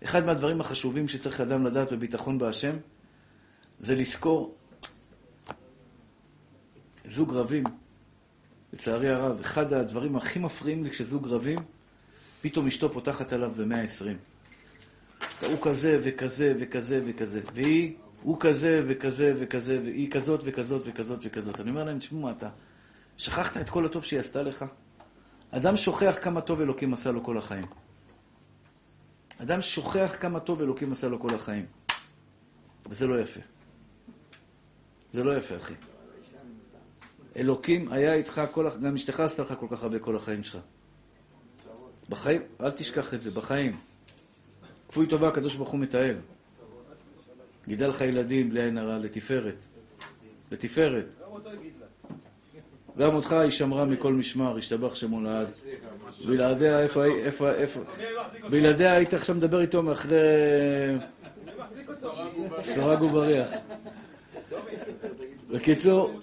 אחד 0.04 0.26
מהדברים 0.26 0.60
החשובים 0.60 1.08
שצריך 1.08 1.40
אדם 1.40 1.66
לדעת 1.66 1.92
בביטחון 1.92 2.38
בהשם, 2.38 2.76
זה 3.80 3.94
לזכור 3.94 4.54
זוג 7.04 7.34
רבים, 7.34 7.64
לצערי 8.72 9.10
הרב, 9.10 9.40
אחד 9.40 9.72
הדברים 9.72 10.16
הכי 10.16 10.38
מפריעים 10.38 10.84
לי 10.84 10.90
כשזוג 10.90 11.28
רבים, 11.28 11.58
פתאום 12.42 12.66
אשתו 12.66 12.92
פותחת 12.92 13.32
עליו 13.32 13.52
במאה 13.56 13.80
עשרים. 13.80 14.16
הוא 15.40 15.58
כזה 15.62 16.00
וכזה 16.02 16.54
וכזה 16.60 17.02
וכזה, 17.06 17.40
והיא, 17.54 17.94
הוא 18.22 18.36
כזה 18.40 18.82
וכזה 18.86 19.34
וכזה, 19.38 19.80
והיא 19.84 20.10
כזאת 20.10 20.40
וכזאת 20.44 20.82
וכזאת 20.86 21.20
וכזאת. 21.22 21.60
אני 21.60 21.70
אומר 21.70 21.84
להם, 21.84 21.98
תשמעו 21.98 22.22
מה 22.22 22.30
אתה, 22.30 22.48
שכחת 23.16 23.56
את 23.56 23.68
כל 23.68 23.86
הטוב 23.86 24.04
שהיא 24.04 24.20
עשתה 24.20 24.42
לך? 24.42 24.64
אדם 25.50 25.76
שוכח 25.76 26.18
כמה 26.22 26.40
טוב 26.40 26.60
אלוקים 26.60 26.92
עשה 26.92 27.12
לו 27.12 27.24
כל 27.24 27.38
החיים. 27.38 27.64
אדם 29.42 29.62
שוכח 29.62 30.16
כמה 30.20 30.40
טוב 30.40 30.62
אלוקים 30.62 30.92
עשה 30.92 31.08
לו 31.08 31.20
כל 31.20 31.34
החיים. 31.34 31.66
וזה 32.90 33.06
לא 33.06 33.20
יפה. 33.20 33.40
זה 35.12 35.24
לא 35.24 35.36
יפה, 35.36 35.56
אחי. 35.56 35.74
אלוקים 37.36 37.92
היה 37.92 38.14
איתך, 38.14 38.40
כל, 38.52 38.68
גם 38.82 38.94
אשתך 38.94 39.20
עשתה 39.20 39.42
לך 39.42 39.54
כל 39.60 39.66
כך 39.70 39.82
הרבה 39.82 39.98
כל 39.98 40.16
החיים 40.16 40.42
שלך. 40.42 40.58
בחיים, 42.08 42.42
אל 42.60 42.70
תשכח 42.70 43.14
את 43.14 43.22
זה, 43.22 43.30
בחיים. 43.30 43.76
כפוי 44.88 45.06
טובה, 45.06 45.28
הקדוש 45.28 45.56
ברוך 45.56 45.68
הוא 45.68 45.80
מתאר. 45.80 46.16
גידל 47.68 47.88
לך 47.88 48.00
ילדים 48.00 48.50
בלי 48.50 48.62
עין 48.62 48.78
הרע, 48.78 48.98
לתפארת. 48.98 49.54
לתפארת. 50.52 51.04
גם 52.98 53.14
אותך 53.14 53.32
היא 53.32 53.50
שמרה 53.50 53.84
מכל 53.84 54.12
משמר, 54.12 54.56
השתבח 54.56 54.94
שמו 54.94 55.20
לעד. 55.20 55.48
בלעדיה, 56.26 56.80
איפה, 56.80 57.04
איפה, 57.04 57.50
איפה, 57.50 57.80
בלעדיה 58.50 58.92
היית 58.92 59.14
עכשיו 59.14 59.34
מדבר 59.34 59.60
איתו 59.60 59.92
אחרי... 59.92 60.18
סורג 62.62 63.02
ובריח. 63.02 63.50
בקיצור, 65.50 66.20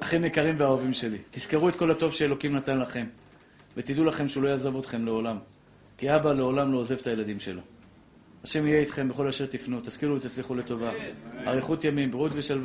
אחים 0.00 0.24
יקרים 0.24 0.54
ואהובים 0.58 0.94
שלי, 0.94 1.18
תזכרו 1.30 1.68
את 1.68 1.76
כל 1.76 1.90
הטוב 1.90 2.12
שאלוקים 2.12 2.56
נתן 2.56 2.80
לכם, 2.80 3.06
ותדעו 3.76 4.04
לכם 4.04 4.28
שהוא 4.28 4.42
לא 4.42 4.48
יעזוב 4.48 4.78
אתכם 4.78 5.04
לעולם. 5.04 5.38
כי 5.98 6.16
אבא 6.16 6.32
לעולם 6.32 6.72
לא 6.72 6.78
עוזב 6.78 6.98
את 6.98 7.06
הילדים 7.06 7.40
שלו. 7.40 7.60
השם 8.44 8.66
יהיה 8.66 8.80
איתכם 8.80 9.08
בכל 9.08 9.28
אשר 9.28 9.46
תפנו, 9.46 9.80
תשכילו 9.84 10.16
ותצליחו 10.16 10.54
לטובה. 10.54 10.90
אריכות 11.46 11.84
ימים, 11.84 12.10
בריאות 12.10 12.32
ושלווה. 12.34 12.62